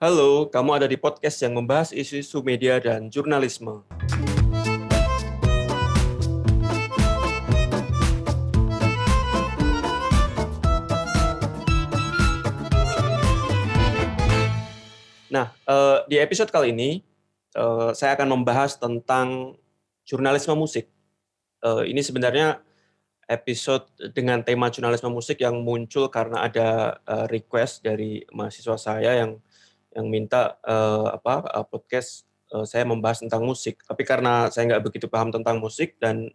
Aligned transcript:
Halo, 0.00 0.48
kamu 0.48 0.70
ada 0.80 0.88
di 0.88 0.96
podcast 0.96 1.36
yang 1.44 1.60
membahas 1.60 1.92
isu-isu 1.92 2.40
media 2.40 2.80
dan 2.80 3.12
jurnalisme. 3.12 3.84
Nah, 15.28 15.52
eh, 15.52 15.98
di 16.08 16.16
episode 16.16 16.48
kali 16.48 16.72
ini 16.72 17.04
eh, 17.60 17.90
saya 17.92 18.16
akan 18.16 18.40
membahas 18.40 18.80
tentang 18.80 19.60
jurnalisme 20.08 20.56
musik. 20.56 20.88
Eh, 21.60 21.92
ini 21.92 22.00
sebenarnya 22.00 22.64
episode 23.30 23.86
dengan 24.12 24.42
tema 24.42 24.68
jurnalisme 24.68 25.10
musik 25.10 25.40
yang 25.40 25.62
muncul 25.62 26.10
karena 26.10 26.46
ada 26.46 26.98
uh, 27.06 27.26
request 27.30 27.86
dari 27.86 28.22
mahasiswa 28.34 28.76
saya 28.78 29.24
yang 29.24 29.38
yang 29.92 30.06
minta 30.08 30.56
uh, 30.64 31.14
apa 31.14 31.44
uh, 31.52 31.66
podcast 31.68 32.24
uh, 32.52 32.64
saya 32.64 32.84
membahas 32.88 33.22
tentang 33.24 33.44
musik. 33.44 33.80
Tapi 33.84 34.02
karena 34.02 34.48
saya 34.48 34.74
nggak 34.74 34.84
begitu 34.84 35.06
paham 35.06 35.30
tentang 35.30 35.60
musik 35.60 35.96
dan 36.00 36.32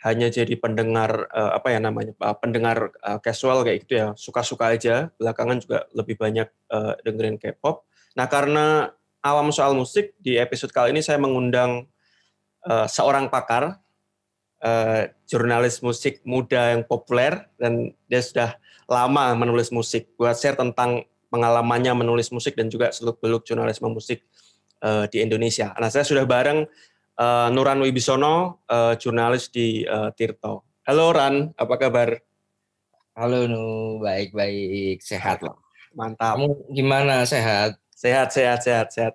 hanya 0.00 0.32
jadi 0.32 0.56
pendengar 0.56 1.28
uh, 1.28 1.52
apa 1.60 1.76
ya 1.76 1.78
namanya 1.82 2.16
uh, 2.24 2.32
pendengar 2.32 2.88
uh, 3.04 3.20
casual 3.20 3.60
kayak 3.66 3.84
gitu 3.84 3.94
ya 4.00 4.08
suka-suka 4.16 4.72
aja. 4.72 5.12
Belakangan 5.20 5.60
juga 5.60 5.78
lebih 5.92 6.16
banyak 6.16 6.48
uh, 6.72 6.96
dengerin 7.04 7.36
K-pop. 7.36 7.84
Nah 8.16 8.26
karena 8.26 8.88
awam 9.20 9.52
soal 9.52 9.76
musik 9.76 10.16
di 10.16 10.40
episode 10.40 10.72
kali 10.72 10.96
ini 10.96 11.04
saya 11.04 11.20
mengundang 11.20 11.84
uh, 12.64 12.88
seorang 12.88 13.28
pakar 13.28 13.76
uh, 14.64 15.08
jurnalis 15.26 15.80
musik 15.84 16.24
muda 16.24 16.76
yang 16.76 16.82
populer 16.84 17.48
dan 17.60 17.92
dia 18.06 18.20
sudah 18.20 18.56
lama 18.88 19.36
menulis 19.36 19.72
musik. 19.72 20.12
Buat 20.16 20.36
share 20.40 20.56
tentang 20.56 21.04
pengalamannya 21.30 21.94
menulis 21.94 22.34
musik 22.34 22.58
dan 22.58 22.66
juga 22.68 22.90
seluk-beluk 22.90 23.46
jurnalisme 23.46 23.86
musik 23.88 24.26
uh, 24.82 25.06
di 25.06 25.22
Indonesia. 25.22 25.72
Nah, 25.78 25.88
saya 25.88 26.02
sudah 26.02 26.26
bareng 26.26 26.66
uh, 27.16 27.48
Nuran 27.54 27.78
Wibisono, 27.80 28.64
uh, 28.66 28.94
jurnalis 28.98 29.48
di 29.48 29.86
uh, 29.86 30.10
Tirto. 30.12 30.66
Halo 30.84 31.14
Ran, 31.14 31.54
apa 31.54 31.74
kabar? 31.78 32.18
Halo 33.14 33.46
Nu, 33.46 34.00
baik-baik, 34.02 35.04
sehat 35.04 35.44
loh. 35.44 35.62
Mantap. 35.94 36.38
Kamu 36.38 36.72
gimana, 36.72 37.22
sehat? 37.26 37.78
Sehat, 37.94 38.32
sehat, 38.32 38.64
sehat, 38.64 38.88
sehat. 38.90 39.14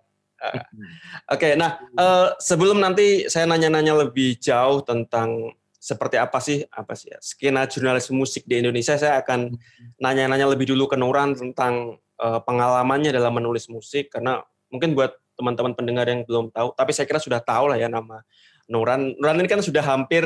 Oke, 1.34 1.52
okay, 1.52 1.52
nah 1.56 1.82
uh, 1.98 2.36
sebelum 2.38 2.82
nanti 2.82 3.26
saya 3.32 3.46
nanya-nanya 3.50 4.08
lebih 4.08 4.38
jauh 4.38 4.84
tentang 4.86 5.54
seperti 5.78 6.18
apa 6.18 6.42
sih 6.42 6.66
apa 6.74 6.98
sih 6.98 7.14
ya, 7.14 7.20
skena 7.22 7.70
jurnalis 7.70 8.10
musik 8.10 8.50
di 8.50 8.58
Indonesia, 8.58 8.98
saya 8.98 9.22
akan 9.22 9.54
nanya-nanya 10.02 10.50
lebih 10.50 10.74
dulu 10.74 10.90
ke 10.90 10.98
Nuran 10.98 11.38
tentang 11.38 12.02
uh, 12.18 12.42
pengalamannya 12.42 13.14
dalam 13.14 13.38
menulis 13.38 13.70
musik 13.70 14.10
karena 14.10 14.42
mungkin 14.74 14.98
buat 14.98 15.14
teman-teman 15.36 15.76
pendengar 15.76 16.08
yang 16.08 16.24
belum 16.24 16.50
tahu, 16.50 16.74
tapi 16.74 16.92
saya 16.96 17.06
kira 17.06 17.20
sudah 17.22 17.44
tahu 17.44 17.70
lah 17.70 17.78
ya 17.78 17.92
nama 17.92 18.24
Nuran. 18.66 19.14
Nuran 19.20 19.38
ini 19.44 19.50
kan 19.52 19.62
sudah 19.62 19.84
hampir 19.86 20.26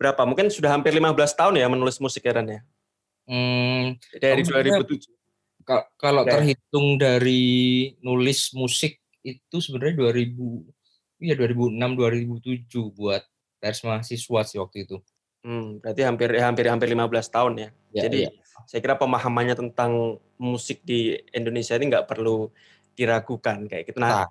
berapa? 0.00 0.22
Mungkin 0.26 0.50
sudah 0.50 0.74
hampir 0.74 0.90
15 0.90 1.14
tahun 1.38 1.54
ya 1.62 1.66
menulis 1.70 2.02
musik 2.02 2.26
ya 2.26 2.34
Ran 2.34 2.48
ya? 2.50 2.60
Hmm, 3.28 4.02
dari 4.18 4.42
2007. 4.42 5.06
Kalau 5.94 6.26
terhitung 6.26 6.98
dari 6.98 7.94
nulis 8.02 8.50
musik 8.50 8.98
itu 9.22 9.56
sebenarnya 9.58 10.10
2000 10.10 11.22
iya 11.22 11.34
2006 11.38 11.78
2007 11.78 12.98
buat 12.98 13.22
tes 13.62 13.78
mahasiswa 13.86 14.40
sih 14.42 14.58
waktu 14.58 14.76
itu. 14.84 14.98
Hmm, 15.42 15.82
berarti 15.82 16.02
hampir 16.06 16.30
hampir 16.38 16.66
hampir 16.70 16.88
15 16.90 17.30
tahun 17.30 17.52
ya. 17.58 17.68
ya 17.94 18.02
Jadi 18.06 18.18
ya. 18.26 18.30
saya 18.66 18.80
kira 18.82 18.94
pemahamannya 18.98 19.58
tentang 19.58 20.22
musik 20.38 20.82
di 20.86 21.18
Indonesia 21.34 21.74
ini 21.78 21.90
nggak 21.90 22.06
perlu 22.10 22.50
diragukan 22.94 23.66
kayak 23.66 23.90
gitu. 23.90 23.98
Nah, 23.98 24.26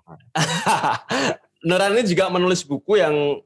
Nurani 1.66 2.04
juga 2.06 2.30
menulis 2.32 2.64
buku 2.64 3.00
yang 3.00 3.40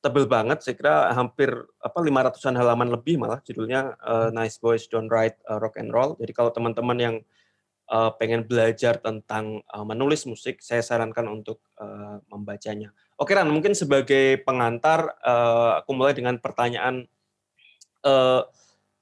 tebel 0.00 0.24
banget, 0.24 0.64
saya 0.64 0.74
kira 0.76 1.12
hampir 1.12 1.52
apa 1.80 1.98
500-an 2.00 2.56
halaman 2.56 2.88
lebih 2.88 3.20
malah 3.20 3.38
judulnya 3.44 4.00
uh, 4.00 4.32
Nice 4.32 4.56
Boys 4.56 4.88
Don't 4.88 5.12
Write 5.12 5.36
uh, 5.44 5.60
Rock 5.60 5.76
and 5.76 5.92
Roll. 5.92 6.16
Jadi 6.16 6.32
kalau 6.32 6.50
teman-teman 6.50 6.96
yang 6.96 7.16
uh, 7.90 8.14
pengen 8.16 8.46
belajar 8.46 9.02
tentang 9.02 9.60
uh, 9.66 9.82
menulis 9.82 10.24
musik, 10.24 10.62
saya 10.62 10.80
sarankan 10.80 11.26
untuk 11.26 11.58
uh, 11.76 12.22
membacanya. 12.30 12.94
Oke 13.18 13.34
Ran, 13.34 13.50
mungkin 13.50 13.76
sebagai 13.76 14.40
pengantar, 14.46 15.18
uh, 15.20 15.82
aku 15.82 15.90
mulai 15.92 16.14
dengan 16.14 16.38
pertanyaan, 16.38 17.04
uh, 18.06 18.46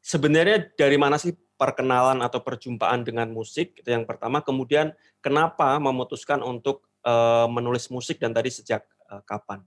sebenarnya 0.00 0.72
dari 0.74 0.96
mana 0.96 1.20
sih 1.20 1.36
perkenalan 1.60 2.24
atau 2.24 2.40
perjumpaan 2.40 3.04
dengan 3.04 3.28
musik? 3.30 3.78
Itu 3.78 3.92
yang 3.92 4.08
pertama. 4.08 4.40
Kemudian 4.40 4.96
kenapa 5.20 5.76
memutuskan 5.78 6.40
untuk 6.40 6.86
uh, 7.04 7.46
menulis 7.50 7.90
musik 7.92 8.16
dan 8.18 8.32
tadi 8.32 8.48
sejak 8.48 8.86
uh, 9.10 9.20
kapan? 9.26 9.62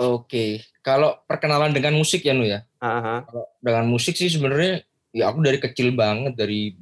Oke, 0.00 0.64
kalau 0.80 1.20
perkenalan 1.28 1.68
dengan 1.68 1.92
musik 1.92 2.24
ya 2.24 2.32
Nu 2.32 2.48
ya. 2.48 2.64
Uh-huh. 2.80 3.28
Kalau 3.28 3.44
dengan 3.60 3.84
musik 3.92 4.16
sih 4.16 4.32
sebenarnya 4.32 4.88
ya 5.12 5.28
aku 5.28 5.44
dari 5.44 5.60
kecil 5.60 5.92
banget 5.92 6.32
dari 6.32 6.72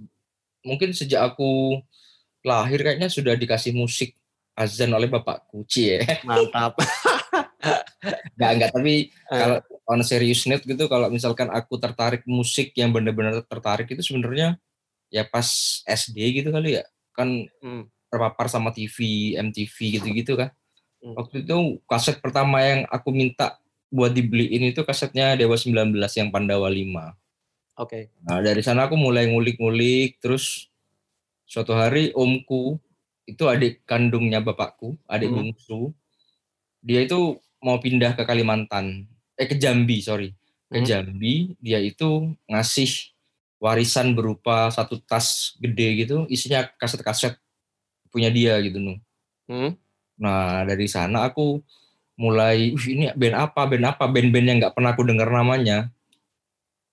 mungkin 0.64 0.92
sejak 0.92 1.34
aku 1.34 1.80
lahir 2.44 2.80
kayaknya 2.80 3.12
sudah 3.12 3.36
dikasih 3.36 3.76
musik 3.76 4.16
azan 4.56 4.92
oleh 4.92 5.08
bapakku 5.08 5.64
cie 5.64 6.04
mantap 6.28 6.76
nggak 8.36 8.50
nggak 8.56 8.70
tapi 8.72 9.12
uh. 9.28 9.36
kalau 9.36 9.58
on 9.90 10.00
serius 10.06 10.46
net 10.46 10.62
gitu 10.64 10.86
kalau 10.86 11.10
misalkan 11.12 11.48
aku 11.52 11.76
tertarik 11.76 12.24
musik 12.24 12.72
yang 12.76 12.94
benar-benar 12.94 13.42
tertarik 13.44 13.88
itu 13.90 14.00
sebenarnya 14.00 14.56
ya 15.10 15.26
pas 15.26 15.46
SD 15.84 16.40
gitu 16.40 16.48
kali 16.54 16.80
ya 16.80 16.84
kan 17.12 17.44
hmm. 17.60 17.90
terpapar 18.08 18.46
sama 18.46 18.70
TV 18.70 19.32
MTV 19.36 20.00
gitu-gitu 20.00 20.38
kan 20.38 20.54
hmm. 21.02 21.14
waktu 21.18 21.42
itu 21.42 21.82
kaset 21.90 22.22
pertama 22.22 22.62
yang 22.62 22.80
aku 22.88 23.10
minta 23.10 23.58
buat 23.90 24.14
dibeliin 24.14 24.70
itu 24.70 24.86
kasetnya 24.86 25.34
Dewa 25.34 25.58
19 25.58 25.90
yang 25.98 26.28
Pandawa 26.30 26.70
5 26.70 26.86
Oke. 27.80 28.12
Okay. 28.12 28.28
Nah 28.28 28.44
dari 28.44 28.60
sana 28.60 28.84
aku 28.84 29.00
mulai 29.00 29.24
ngulik-ngulik, 29.32 30.20
terus 30.20 30.68
suatu 31.48 31.72
hari 31.72 32.12
omku 32.12 32.76
itu 33.24 33.48
adik 33.48 33.88
kandungnya 33.88 34.44
bapakku, 34.44 35.00
adik 35.08 35.32
hmm. 35.32 35.36
bungsu. 35.40 35.96
Dia 36.84 37.08
itu 37.08 37.40
mau 37.64 37.80
pindah 37.80 38.12
ke 38.12 38.28
Kalimantan, 38.28 39.08
eh 39.40 39.48
ke 39.48 39.56
Jambi 39.56 40.04
sorry, 40.04 40.36
ke 40.68 40.84
hmm. 40.84 40.86
Jambi. 40.86 41.56
Dia 41.56 41.80
itu 41.80 42.36
ngasih 42.44 43.16
warisan 43.56 44.12
berupa 44.12 44.68
satu 44.68 45.00
tas 45.00 45.56
gede 45.56 46.04
gitu, 46.04 46.28
isinya 46.28 46.68
kaset-kaset 46.76 47.40
punya 48.12 48.28
dia 48.28 48.60
gitu 48.60 48.76
nu. 48.76 49.00
Hmm. 49.48 49.72
Nah 50.20 50.68
dari 50.68 50.84
sana 50.84 51.32
aku 51.32 51.64
mulai, 52.20 52.76
ini 52.76 53.08
band 53.16 53.36
apa, 53.40 53.64
band 53.64 53.84
apa, 53.88 54.04
band-band 54.04 54.46
yang 54.52 54.58
nggak 54.60 54.76
pernah 54.76 54.92
aku 54.92 55.08
dengar 55.08 55.32
namanya 55.32 55.88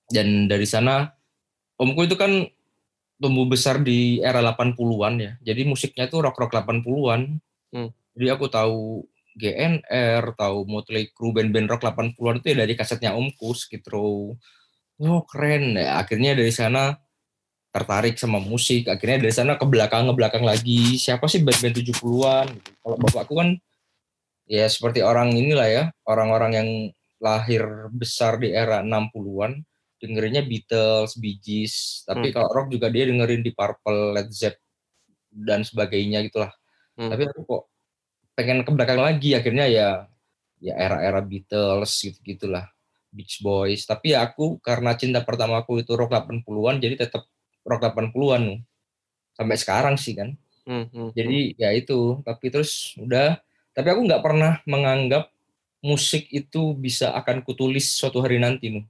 dan 0.07 0.47
dari 0.47 0.63
sana 0.63 1.11
omku 1.77 2.07
itu 2.07 2.15
kan 2.15 2.47
tumbuh 3.17 3.49
besar 3.49 3.81
di 3.81 4.21
era 4.21 4.39
80-an 4.39 5.13
ya. 5.17 5.31
Jadi 5.41 5.61
musiknya 5.65 6.05
itu 6.05 6.21
rock-rock 6.21 6.53
80-an. 6.53 7.21
Hmm. 7.73 7.89
Jadi 8.17 8.27
aku 8.29 8.45
tahu 8.49 9.05
GNR, 9.37 10.33
tahu 10.33 10.65
Motley 10.65 11.13
Crue, 11.13 11.33
band-band 11.33 11.69
rock 11.69 11.85
80-an 11.85 12.41
itu 12.41 12.47
ya 12.53 12.57
dari 12.65 12.73
kasetnya 12.77 13.13
omku, 13.13 13.53
Skid 13.53 13.85
Row. 13.89 14.33
Oh 14.97 15.21
keren 15.25 15.77
ya. 15.77 16.01
Akhirnya 16.01 16.33
dari 16.33 16.53
sana 16.53 16.97
tertarik 17.73 18.17
sama 18.17 18.41
musik. 18.41 18.89
Akhirnya 18.89 19.21
dari 19.21 19.33
sana 19.33 19.57
ke 19.57 19.65
belakang, 19.65 20.09
ke 20.09 20.13
belakang 20.17 20.43
lagi. 20.45 20.97
Siapa 20.97 21.25
sih 21.29 21.41
band-band 21.41 21.73
70-an? 21.77 22.47
Gitu. 22.53 22.69
Kalau 22.81 22.97
bapakku 22.97 23.33
kan 23.37 23.49
ya 24.49 24.65
seperti 24.69 25.01
orang 25.05 25.33
inilah 25.33 25.67
ya. 25.69 25.83
Orang-orang 26.05 26.51
yang 26.53 26.69
lahir 27.17 27.89
besar 27.89 28.37
di 28.37 28.53
era 28.53 28.85
60-an 28.85 29.65
dengerinnya 29.97 30.45
Beatles, 30.45 31.17
Bee 31.17 31.41
Gees, 31.41 32.05
tapi 32.05 32.29
hmm. 32.29 32.33
kalau 32.33 32.49
rock 32.53 32.67
juga 32.69 32.87
dia 32.93 33.09
dengerin 33.09 33.41
di 33.41 33.51
Purple, 33.51 34.13
Led 34.13 34.29
Zeppelin 34.29 34.67
dan 35.33 35.61
sebagainya 35.61 36.25
gitulah. 36.25 36.53
Hmm. 36.97 37.13
Tapi 37.13 37.29
aku 37.29 37.41
kok 37.45 37.63
pengen 38.37 38.61
ke 38.61 38.71
belakang 38.73 39.01
lagi 39.01 39.33
akhirnya 39.33 39.65
ya 39.65 39.87
ya 40.61 40.73
era-era 40.77 41.21
Beatles 41.21 41.91
gitu 42.01 42.17
gitulah. 42.25 42.65
Beach 43.07 43.39
Boys, 43.39 43.87
tapi 43.87 44.13
ya 44.13 44.27
aku 44.27 44.59
karena 44.59 44.93
cinta 44.93 45.23
pertamaku 45.23 45.81
itu 45.81 45.95
rock 45.95 46.11
80-an 46.11 46.77
jadi 46.83 47.07
tetap 47.07 47.25
rock 47.63 47.81
80-an 47.81 48.61
sampai 49.33 49.57
sekarang 49.57 49.95
sih 49.95 50.13
kan. 50.13 50.35
Hmm, 50.67 50.91
hmm, 50.91 51.09
jadi 51.15 51.39
hmm. 51.55 51.55
ya 51.55 51.69
itu, 51.71 52.19
tapi 52.27 52.51
terus 52.51 52.93
udah 52.99 53.39
tapi 53.71 53.87
aku 53.93 54.01
nggak 54.05 54.23
pernah 54.25 54.59
menganggap 54.67 55.31
musik 55.79 56.27
itu 56.33 56.75
bisa 56.75 57.15
akan 57.15 57.45
kutulis 57.45 57.87
suatu 57.95 58.19
hari 58.19 58.41
nanti 58.41 58.73
nih 58.73 58.85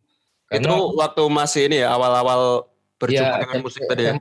karena, 0.47 0.71
itu 0.71 0.75
waktu 0.95 1.23
masih 1.27 1.61
ini 1.67 1.77
ya 1.83 1.91
awal-awal 1.91 2.71
berjumpa 2.97 3.35
ya, 3.35 3.41
dengan 3.43 3.59
musik 3.63 3.83
tadi 3.85 4.03
ya. 4.09 4.13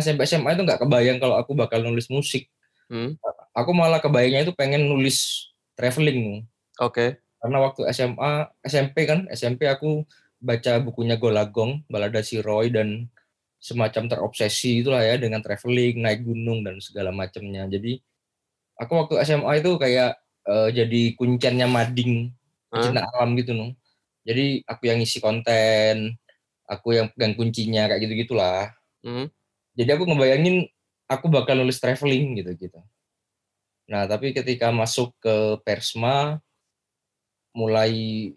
SMP 0.00 0.24
SMA 0.24 0.56
itu 0.56 0.62
nggak 0.64 0.80
kebayang 0.86 1.18
kalau 1.20 1.36
aku 1.36 1.52
bakal 1.52 1.84
nulis 1.84 2.08
musik. 2.08 2.48
Hmm. 2.88 3.18
Aku 3.52 3.74
malah 3.74 4.00
kebayangnya 4.00 4.48
itu 4.48 4.54
pengen 4.54 4.88
nulis 4.88 5.50
traveling. 5.76 6.46
Oke. 6.80 6.92
Okay. 6.92 7.08
Karena 7.42 7.58
waktu 7.62 7.82
SMA, 7.92 8.32
SMP 8.64 9.04
kan, 9.04 9.28
SMP 9.28 9.68
aku 9.68 10.06
baca 10.40 10.80
bukunya 10.80 11.20
Golagong, 11.20 11.84
Balada 11.90 12.24
si 12.24 12.40
Roy 12.40 12.72
dan 12.72 13.10
semacam 13.60 14.06
terobsesi 14.06 14.80
itulah 14.84 15.02
ya 15.02 15.18
dengan 15.18 15.42
traveling, 15.42 16.00
naik 16.00 16.22
gunung 16.24 16.62
dan 16.62 16.78
segala 16.80 17.10
macamnya. 17.10 17.66
Jadi 17.66 18.00
aku 18.78 18.92
waktu 18.94 19.14
SMA 19.26 19.60
itu 19.60 19.76
kayak 19.76 20.16
uh, 20.46 20.68
jadi 20.70 21.16
kunciannya 21.18 21.66
mading 21.66 22.30
pecinta 22.70 23.04
alam 23.16 23.34
gitu 23.36 23.52
loh. 23.56 23.70
Jadi 24.26 24.66
aku 24.66 24.82
yang 24.90 24.98
ngisi 24.98 25.22
konten, 25.22 26.18
aku 26.66 26.98
yang 26.98 27.06
pegang 27.14 27.38
kuncinya 27.38 27.86
kayak 27.86 28.02
gitu 28.02 28.26
gitulah. 28.26 28.74
Hmm. 29.06 29.30
Jadi 29.78 29.90
aku 29.94 30.02
ngebayangin 30.02 30.66
aku 31.06 31.30
bakal 31.30 31.54
nulis 31.54 31.78
traveling 31.78 32.42
gitu 32.42 32.50
gitu. 32.58 32.80
Nah 33.86 34.10
tapi 34.10 34.34
ketika 34.34 34.74
masuk 34.74 35.14
ke 35.22 35.62
Persma 35.62 36.42
mulai 37.54 38.34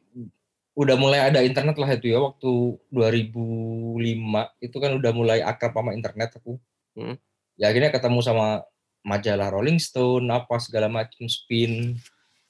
udah 0.78 0.96
mulai 0.96 1.20
ada 1.28 1.44
internet 1.44 1.76
lah 1.76 1.90
itu 1.92 2.14
ya 2.14 2.24
waktu 2.24 2.80
2005 2.88 4.00
itu 4.64 4.78
kan 4.80 4.92
udah 4.96 5.12
mulai 5.12 5.40
akrab 5.42 5.74
sama 5.74 5.98
internet 5.98 6.38
aku. 6.38 6.62
Hmm. 6.94 7.18
Ya 7.58 7.74
akhirnya 7.74 7.92
ketemu 7.92 8.22
sama 8.22 8.64
majalah 9.04 9.50
Rolling 9.52 9.82
Stone 9.82 10.30
apa 10.30 10.62
segala 10.62 10.88
macam 10.88 11.26
spin 11.26 11.98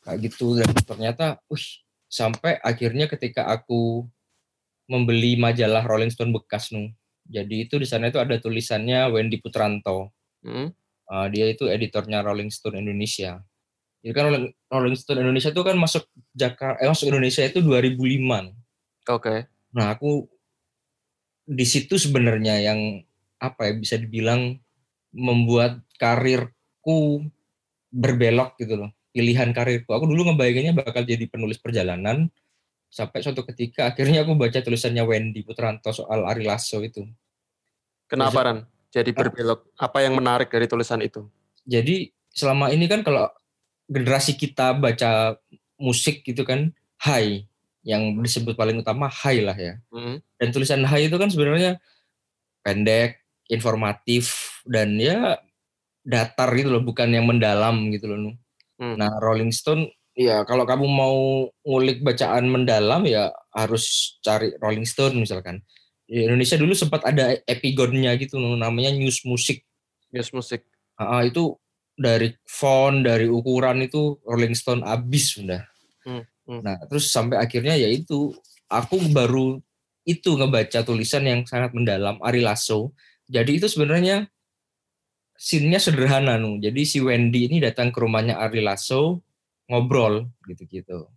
kayak 0.04 0.30
gitu 0.30 0.60
dan 0.60 0.70
ternyata 0.84 1.26
uh 1.40 1.66
sampai 2.10 2.58
akhirnya 2.66 3.06
ketika 3.06 3.46
aku 3.48 4.04
membeli 4.90 5.38
majalah 5.38 5.86
Rolling 5.86 6.10
Stone 6.10 6.34
bekas 6.34 6.74
nu. 6.74 6.90
Jadi 7.30 7.70
itu 7.70 7.78
di 7.78 7.86
sana 7.86 8.10
itu 8.10 8.18
ada 8.18 8.42
tulisannya 8.42 9.14
Wendy 9.14 9.38
Putranto. 9.38 10.10
Hmm. 10.42 10.74
Uh, 11.06 11.28
dia 11.30 11.46
itu 11.46 11.70
editornya 11.70 12.26
Rolling 12.26 12.50
Stone 12.50 12.82
Indonesia. 12.82 13.38
Jadi 14.02 14.14
kan 14.18 14.26
Rolling 14.74 14.98
Stone 14.98 15.22
Indonesia 15.22 15.54
itu 15.54 15.62
kan 15.62 15.78
masuk 15.78 16.10
Jakarta, 16.34 16.82
eh, 16.82 16.90
masuk 16.90 17.14
Indonesia 17.14 17.46
itu 17.46 17.62
2005. 17.62 18.50
Oke. 19.06 19.22
Okay. 19.22 19.40
Nah 19.78 19.94
aku 19.94 20.26
di 21.46 21.66
situ 21.66 22.02
sebenarnya 22.02 22.62
yang 22.62 23.06
apa 23.38 23.70
ya 23.70 23.74
bisa 23.78 23.96
dibilang 23.98 24.58
membuat 25.14 25.82
karirku 26.02 27.26
berbelok 27.94 28.58
gitu 28.58 28.86
loh. 28.86 28.92
Pilihan 29.10 29.50
karirku. 29.52 29.90
Aku 29.96 30.06
dulu 30.06 30.30
ngebayanginnya 30.30 30.74
bakal 30.78 31.04
jadi 31.06 31.26
penulis 31.26 31.58
perjalanan. 31.58 32.30
Sampai 32.90 33.22
suatu 33.22 33.46
ketika 33.46 33.90
akhirnya 33.94 34.26
aku 34.26 34.34
baca 34.34 34.62
tulisannya 34.62 35.06
Wendy 35.06 35.46
Putranto 35.46 35.94
soal 35.94 36.26
Ari 36.26 36.46
Lasso 36.46 36.82
itu. 36.82 37.06
Kenapa 38.10 38.42
Ran? 38.42 38.66
Jadi 38.90 39.14
berbelok. 39.14 39.70
Apa 39.78 40.02
yang 40.02 40.18
menarik 40.18 40.50
dari 40.50 40.66
tulisan 40.66 41.02
itu? 41.06 41.30
Jadi 41.70 42.10
selama 42.34 42.74
ini 42.74 42.90
kan 42.90 43.06
kalau 43.06 43.30
generasi 43.86 44.34
kita 44.34 44.74
baca 44.74 45.38
musik 45.78 46.26
gitu 46.26 46.42
kan 46.46 46.74
high 47.02 47.46
yang 47.86 48.18
disebut 48.22 48.54
paling 48.58 48.82
utama 48.82 49.10
high 49.10 49.42
lah 49.46 49.58
ya. 49.58 49.78
Mm. 49.94 50.22
Dan 50.42 50.48
tulisan 50.50 50.82
high 50.86 51.08
itu 51.10 51.18
kan 51.18 51.30
sebenarnya 51.30 51.78
pendek, 52.66 53.22
informatif 53.50 54.60
dan 54.68 54.98
ya 55.00 55.38
datar 56.04 56.50
gitu 56.58 56.74
loh, 56.74 56.84
bukan 56.84 57.10
yang 57.14 57.26
mendalam 57.26 57.90
gitu 57.94 58.10
loh. 58.10 58.34
Mm. 58.80 58.96
Nah, 58.96 59.12
Rolling 59.20 59.52
Stone 59.52 59.92
ya 60.16 60.44
kalau 60.48 60.68
kamu 60.68 60.88
mau 60.88 61.48
ngulik 61.68 62.04
bacaan 62.04 62.48
mendalam 62.48 63.08
ya 63.08 63.32
harus 63.54 64.18
cari 64.24 64.56
Rolling 64.58 64.88
Stone 64.88 65.20
misalkan. 65.20 65.62
Di 66.10 66.26
Indonesia 66.26 66.58
dulu 66.58 66.74
sempat 66.74 67.06
ada 67.06 67.38
epigonnya 67.46 68.18
gitu 68.18 68.42
namanya 68.42 68.90
News 68.96 69.22
Music. 69.28 69.62
News 70.10 70.34
Music. 70.34 70.66
Uh, 70.98 71.22
itu 71.22 71.54
dari 71.94 72.34
font, 72.48 73.06
dari 73.06 73.30
ukuran 73.30 73.86
itu 73.86 74.18
Rolling 74.26 74.58
Stone 74.58 74.82
abis 74.82 75.38
sudah. 75.38 75.62
Hmm, 76.08 76.26
hmm. 76.50 76.60
Nah, 76.66 76.80
terus 76.90 77.12
sampai 77.14 77.38
akhirnya 77.38 77.78
ya 77.78 77.92
itu 77.92 78.34
aku 78.72 78.98
baru 79.14 79.62
itu 80.08 80.34
ngebaca 80.34 80.82
tulisan 80.82 81.28
yang 81.28 81.46
sangat 81.46 81.76
mendalam 81.76 82.18
Ari 82.26 82.42
Lasso. 82.42 82.96
Jadi 83.30 83.62
itu 83.62 83.70
sebenarnya 83.70 84.26
scene-nya 85.40 85.80
sederhana 85.80 86.36
nu. 86.36 86.60
Jadi 86.60 86.84
si 86.84 87.00
Wendy 87.00 87.48
ini 87.48 87.64
datang 87.64 87.96
ke 87.96 88.04
rumahnya 88.04 88.36
Ari 88.36 88.60
Lasso 88.60 89.24
ngobrol 89.72 90.28
gitu-gitu. 90.44 91.08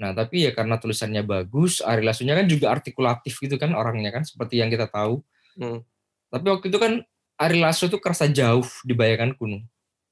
Nah, 0.00 0.16
tapi 0.16 0.48
ya 0.48 0.56
karena 0.56 0.80
tulisannya 0.80 1.20
bagus, 1.20 1.84
Ari 1.84 2.00
Lasso-nya 2.00 2.32
kan 2.32 2.48
juga 2.48 2.72
artikulatif 2.72 3.36
gitu 3.36 3.60
kan 3.60 3.76
orangnya 3.76 4.08
kan 4.08 4.24
seperti 4.24 4.64
yang 4.64 4.72
kita 4.72 4.88
tahu. 4.88 5.20
Hmm. 5.60 5.84
Tapi 6.32 6.46
waktu 6.48 6.72
itu 6.72 6.80
kan 6.80 7.04
Ari 7.36 7.60
Lasso 7.60 7.84
itu 7.84 8.00
kerasa 8.00 8.32
jauh 8.32 8.64
di 8.80 8.96
bayanganku 8.96 9.44
nu. 9.44 9.60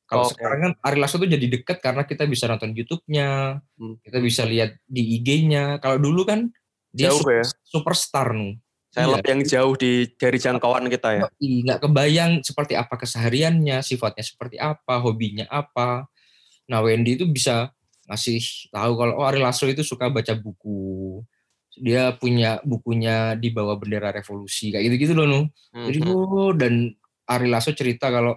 Kalau 0.05 0.29
oh, 0.29 0.29
sekarang 0.29 0.61
kan 0.61 0.73
Ari 0.85 1.01
Lasso 1.01 1.17
tuh 1.17 1.29
jadi 1.29 1.49
deket 1.49 1.81
karena 1.81 2.05
kita 2.05 2.29
bisa 2.29 2.45
nonton 2.53 2.77
YouTube-nya, 2.77 3.61
hmm. 3.81 4.05
kita 4.05 4.21
bisa 4.21 4.45
lihat 4.45 4.77
di 4.85 5.17
IG-nya. 5.21 5.81
Kalau 5.81 5.97
dulu 5.97 6.29
kan 6.29 6.53
dia 6.93 7.09
jauh 7.09 7.25
super, 7.25 7.33
ya? 7.41 7.45
superstar 7.65 8.29
nih. 8.37 8.61
Saya 8.99 9.15
iya. 9.15 9.31
yang 9.31 9.43
jauh 9.47 9.75
di 9.79 9.93
dari 10.19 10.39
jangkauan 10.43 10.91
kita 10.91 11.09
ya. 11.15 11.23
Nggak 11.39 11.79
kebayang 11.87 12.33
seperti 12.43 12.75
apa 12.75 12.95
kesehariannya, 12.99 13.79
sifatnya 13.87 14.25
seperti 14.27 14.59
apa, 14.59 14.99
hobinya 14.99 15.47
apa. 15.47 16.11
Nah 16.67 16.83
Wendy 16.83 17.15
itu 17.15 17.31
bisa 17.31 17.71
ngasih 18.11 18.73
tahu 18.75 18.93
kalau 18.99 19.15
oh 19.23 19.27
Ari 19.29 19.39
Lasso 19.39 19.71
itu 19.71 19.87
suka 19.87 20.11
baca 20.11 20.35
buku. 20.35 21.23
Dia 21.79 22.11
punya 22.19 22.59
bukunya 22.67 23.39
di 23.39 23.55
bawah 23.55 23.79
bendera 23.79 24.11
revolusi 24.11 24.75
kayak 24.75 24.91
gitu-gitu 24.91 25.15
loh, 25.15 25.27
nu. 25.31 25.41
Hmm. 25.71 25.87
Jadi 25.87 25.99
hmm. 26.03 26.11
oh 26.11 26.51
dan 26.51 26.91
Ari 27.31 27.47
Lasso 27.47 27.71
cerita 27.71 28.11
kalau 28.11 28.35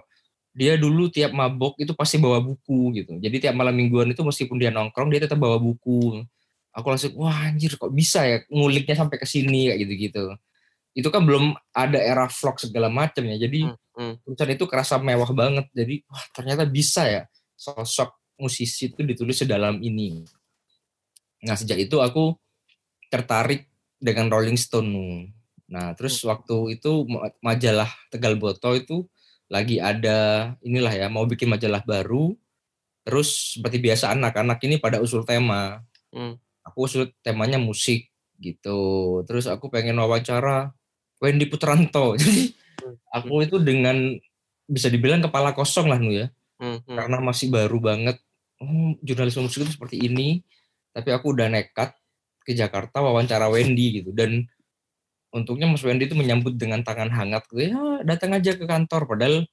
dia 0.52 0.76
dulu 0.76 1.08
tiap 1.08 1.32
mabok 1.32 1.80
itu 1.80 1.96
pasti 1.96 2.20
bawa 2.20 2.38
buku 2.38 2.92
gitu. 3.02 3.16
Jadi 3.18 3.48
tiap 3.48 3.56
malam 3.56 3.72
mingguan 3.72 4.12
itu 4.12 4.20
meskipun 4.20 4.60
dia 4.60 4.70
nongkrong 4.70 5.08
dia 5.10 5.24
tetap 5.24 5.40
bawa 5.40 5.56
buku. 5.56 6.22
Aku 6.72 6.86
langsung 6.88 7.16
wah 7.20 7.48
anjir 7.48 7.76
kok 7.76 7.92
bisa 7.92 8.24
ya 8.24 8.44
nguliknya 8.52 8.96
sampai 8.96 9.16
ke 9.16 9.24
sini 9.24 9.72
kayak 9.72 9.80
gitu-gitu. 9.88 10.24
Itu 10.92 11.08
kan 11.08 11.24
belum 11.24 11.56
ada 11.72 11.98
era 11.98 12.28
vlog 12.28 12.56
segala 12.60 12.92
macam 12.92 13.24
ya. 13.24 13.36
Jadi 13.36 13.68
hmm, 13.68 14.28
hmm. 14.28 14.52
itu 14.52 14.64
kerasa 14.68 15.00
mewah 15.00 15.30
banget. 15.32 15.66
Jadi 15.72 16.04
wah 16.08 16.24
ternyata 16.36 16.68
bisa 16.68 17.08
ya 17.08 17.22
sosok 17.56 18.12
musisi 18.40 18.92
itu 18.92 19.00
ditulis 19.02 19.40
sedalam 19.40 19.80
ini. 19.80 20.24
Nah 21.48 21.56
sejak 21.56 21.80
itu 21.80 22.00
aku 22.00 22.36
tertarik 23.08 23.68
dengan 23.96 24.28
Rolling 24.28 24.60
Stone. 24.60 24.92
Nah 25.72 25.96
terus 25.96 26.20
hmm. 26.20 26.28
waktu 26.28 26.56
itu 26.76 27.08
majalah 27.40 27.88
Tegal 28.12 28.36
Boto 28.36 28.76
itu 28.76 29.08
lagi 29.52 29.76
ada 29.76 30.52
inilah 30.64 30.96
ya 30.96 31.06
mau 31.12 31.28
bikin 31.28 31.52
majalah 31.52 31.84
baru 31.84 32.32
terus 33.04 33.60
seperti 33.60 33.84
biasa 33.84 34.16
anak-anak 34.16 34.56
ini 34.64 34.80
pada 34.80 35.04
usul 35.04 35.28
tema 35.28 35.84
hmm. 36.08 36.40
aku 36.64 36.78
usul 36.88 37.12
temanya 37.20 37.60
musik 37.60 38.08
gitu 38.40 39.20
terus 39.28 39.44
aku 39.44 39.68
pengen 39.68 40.00
wawancara 40.00 40.72
Wendy 41.22 41.46
Putranto 41.46 42.14
jadi 42.20 42.50
hmm. 42.50 42.96
aku 43.14 43.46
itu 43.46 43.56
dengan 43.62 44.18
bisa 44.66 44.90
dibilang 44.90 45.22
kepala 45.22 45.54
kosong 45.54 45.86
lah 45.86 46.02
nu 46.02 46.10
ya 46.10 46.26
hmm. 46.58 46.82
Hmm. 46.82 46.96
karena 46.98 47.16
masih 47.22 47.48
baru 47.54 47.78
banget 47.78 48.18
oh, 48.58 48.98
jurnalisme 49.00 49.46
musik 49.46 49.62
itu 49.62 49.78
seperti 49.78 50.02
ini 50.02 50.42
tapi 50.90 51.14
aku 51.14 51.32
udah 51.32 51.46
nekat 51.48 51.94
ke 52.42 52.52
Jakarta 52.52 52.98
wawancara 53.00 53.46
Wendy 53.48 54.02
gitu 54.02 54.10
dan 54.10 54.44
untungnya 55.32 55.70
Mas 55.70 55.80
Wendy 55.86 56.10
itu 56.10 56.18
menyambut 56.18 56.58
dengan 56.58 56.84
tangan 56.84 57.08
hangat 57.08 57.46
gitu 57.48 57.72
ya 57.72 58.02
datang 58.04 58.36
aja 58.36 58.52
ke 58.58 58.66
kantor 58.66 59.08
padahal 59.08 59.46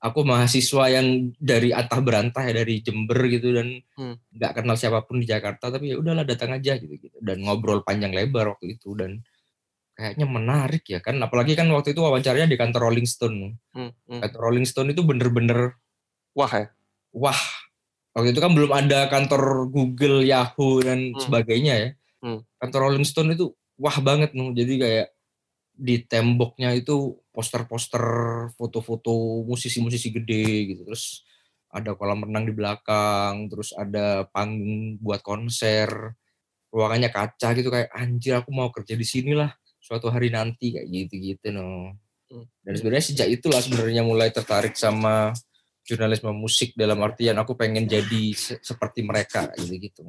aku 0.00 0.24
mahasiswa 0.24 0.84
yang 0.88 1.34
dari 1.36 1.76
atah 1.76 2.00
berantah 2.00 2.40
ya 2.48 2.64
dari 2.64 2.80
Jember 2.80 3.20
gitu 3.28 3.52
dan 3.52 3.80
nggak 4.32 4.50
hmm. 4.52 4.58
kenal 4.62 4.76
siapa 4.78 5.04
pun 5.04 5.20
di 5.20 5.26
Jakarta 5.28 5.68
tapi 5.68 5.92
ya 5.92 6.00
udahlah 6.00 6.24
datang 6.24 6.56
aja 6.56 6.80
gitu 6.80 6.96
gitu 6.96 7.18
dan 7.20 7.44
ngobrol 7.44 7.84
panjang 7.84 8.16
lebar 8.16 8.56
waktu 8.56 8.80
itu 8.80 8.96
dan 8.96 9.20
kayaknya 10.00 10.24
menarik 10.24 10.84
ya 10.88 11.04
kan 11.04 11.20
apalagi 11.20 11.52
kan 11.52 11.68
waktu 11.68 11.92
itu 11.92 12.00
wawancaranya 12.00 12.48
di 12.48 12.56
kantor 12.56 12.88
Rolling 12.88 13.04
Stone 13.04 13.60
hmm. 13.76 13.90
Hmm. 14.08 14.20
kantor 14.24 14.40
Rolling 14.48 14.64
Stone 14.64 14.96
itu 14.96 15.04
bener-bener 15.04 15.76
wah 16.32 16.48
ya 16.48 16.72
wah 17.12 17.40
waktu 18.16 18.32
itu 18.32 18.40
kan 18.40 18.56
belum 18.56 18.72
ada 18.72 19.12
kantor 19.12 19.68
Google 19.68 20.24
Yahoo 20.24 20.80
dan 20.80 21.12
hmm. 21.12 21.20
sebagainya 21.20 21.74
ya 21.76 21.90
hmm. 22.24 22.40
kantor 22.56 22.88
Rolling 22.88 23.04
Stone 23.04 23.36
itu 23.36 23.52
wah 23.80 23.96
banget 24.04 24.36
nih. 24.36 24.52
Jadi 24.52 24.74
kayak 24.76 25.08
di 25.80 25.96
temboknya 26.04 26.76
itu 26.76 27.16
poster-poster 27.32 28.04
foto-foto 28.54 29.40
musisi-musisi 29.48 30.12
gede 30.12 30.76
gitu. 30.76 30.84
Terus 30.84 31.24
ada 31.72 31.96
kolam 31.96 32.28
renang 32.28 32.44
di 32.44 32.52
belakang, 32.52 33.48
terus 33.48 33.72
ada 33.72 34.28
panggung 34.28 35.00
buat 35.00 35.24
konser. 35.24 35.88
Ruangannya 36.70 37.10
kaca 37.10 37.48
gitu 37.56 37.72
kayak 37.72 37.90
anjir 37.90 38.38
aku 38.38 38.54
mau 38.54 38.70
kerja 38.70 38.94
di 38.94 39.02
sini 39.02 39.34
lah 39.34 39.50
suatu 39.80 40.12
hari 40.12 40.28
nanti 40.30 40.76
kayak 40.76 40.86
gitu-gitu 40.86 41.56
no. 41.56 41.96
Hmm. 42.30 42.46
Dan 42.62 42.74
sebenarnya 42.78 43.04
sejak 43.10 43.28
itulah 43.32 43.58
sebenarnya 43.58 44.06
mulai 44.06 44.30
tertarik 44.30 44.78
sama 44.78 45.34
jurnalisme 45.82 46.30
musik 46.30 46.76
dalam 46.78 47.02
artian 47.02 47.34
aku 47.40 47.58
pengen 47.58 47.88
jadi 47.88 48.36
se 48.36 48.60
seperti 48.62 49.02
mereka 49.02 49.50
gitu-gitu. 49.58 50.06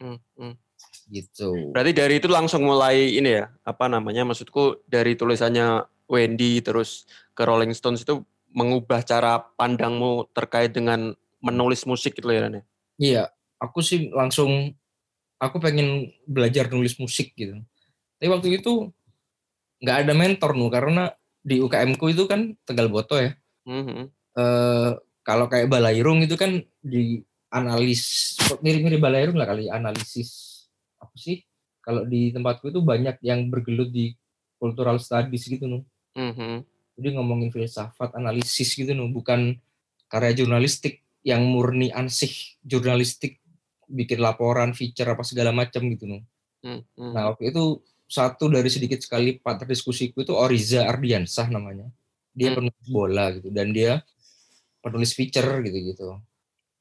Hmm, 0.00 0.18
hmm 0.34 0.66
gitu. 1.10 1.70
Berarti 1.70 1.92
dari 1.94 2.18
itu 2.18 2.28
langsung 2.30 2.66
mulai 2.66 3.18
ini 3.18 3.42
ya, 3.42 3.46
apa 3.62 3.86
namanya? 3.86 4.26
Maksudku 4.26 4.86
dari 4.86 5.14
tulisannya 5.14 5.86
Wendy 6.10 6.62
terus 6.62 7.06
ke 7.34 7.42
Rolling 7.46 7.74
Stones 7.74 8.02
itu 8.02 8.22
mengubah 8.54 9.02
cara 9.06 9.42
pandangmu 9.58 10.30
terkait 10.32 10.72
dengan 10.74 11.14
menulis 11.42 11.86
musik 11.86 12.18
gitu 12.18 12.30
ya, 12.30 12.46
Rane? 12.46 12.60
Iya, 12.96 13.22
aku 13.60 13.84
sih 13.84 14.10
langsung 14.10 14.72
aku 15.36 15.56
pengen 15.60 16.10
belajar 16.24 16.66
nulis 16.72 16.96
musik 16.96 17.36
gitu. 17.36 17.60
Tapi 18.16 18.28
waktu 18.32 18.48
itu 18.60 18.88
nggak 19.84 19.96
ada 20.08 20.12
mentor 20.16 20.56
nu 20.56 20.72
karena 20.72 21.12
di 21.44 21.60
UKM 21.60 22.00
ku 22.00 22.08
itu 22.08 22.24
kan 22.24 22.56
Tegal 22.64 22.88
Boto 22.88 23.20
ya. 23.20 23.36
Mhm. 23.68 24.10
Eh 24.36 24.90
kalau 25.26 25.46
kayak 25.50 25.68
Balairung 25.68 26.22
itu 26.22 26.38
kan 26.38 26.62
di 26.80 27.20
analis 27.52 28.34
mirip-mirip 28.64 28.98
Balairung 28.98 29.36
lah 29.36 29.46
kali 29.46 29.68
analisis 29.68 30.64
apa 30.98 31.14
sih? 31.14 31.44
Kalau 31.84 32.02
di 32.02 32.34
tempatku 32.34 32.72
itu 32.72 32.82
banyak 32.82 33.22
yang 33.22 33.46
bergelut 33.46 33.94
di 33.94 34.10
cultural 34.58 34.98
studies 34.98 35.46
gitu 35.46 35.68
nu. 35.70 35.86
Mhm. 36.16 36.64
Jadi 36.96 37.08
ngomongin 37.12 37.52
filsafat, 37.52 38.16
analisis 38.16 38.72
gitu 38.72 38.96
nu, 38.96 39.12
bukan 39.12 39.54
karya 40.08 40.32
jurnalistik 40.32 41.04
yang 41.20 41.44
murni 41.44 41.92
ansih 41.92 42.32
jurnalistik 42.64 43.38
bikin 43.86 44.18
laporan, 44.18 44.72
feature 44.72 45.12
apa 45.12 45.22
segala 45.22 45.52
macam 45.52 45.86
gitu 45.92 46.08
nu. 46.08 46.18
Mhm. 46.64 47.12
Nah, 47.14 47.30
waktu 47.30 47.54
itu 47.54 47.84
satu 48.06 48.46
dari 48.46 48.70
sedikit 48.70 49.02
sekali 49.02 49.38
partner 49.38 49.66
diskusiku 49.66 50.22
itu 50.22 50.32
Oriza 50.32 50.86
Ardiansah 50.86 51.50
namanya. 51.50 51.90
Dia 52.30 52.54
Hmm. 52.54 52.70
penulis 52.70 52.86
bola 52.88 53.24
gitu 53.34 53.48
dan 53.50 53.74
dia 53.74 54.02
penulis 54.80 55.10
feature 55.12 55.62
gitu-gitu. 55.62 56.22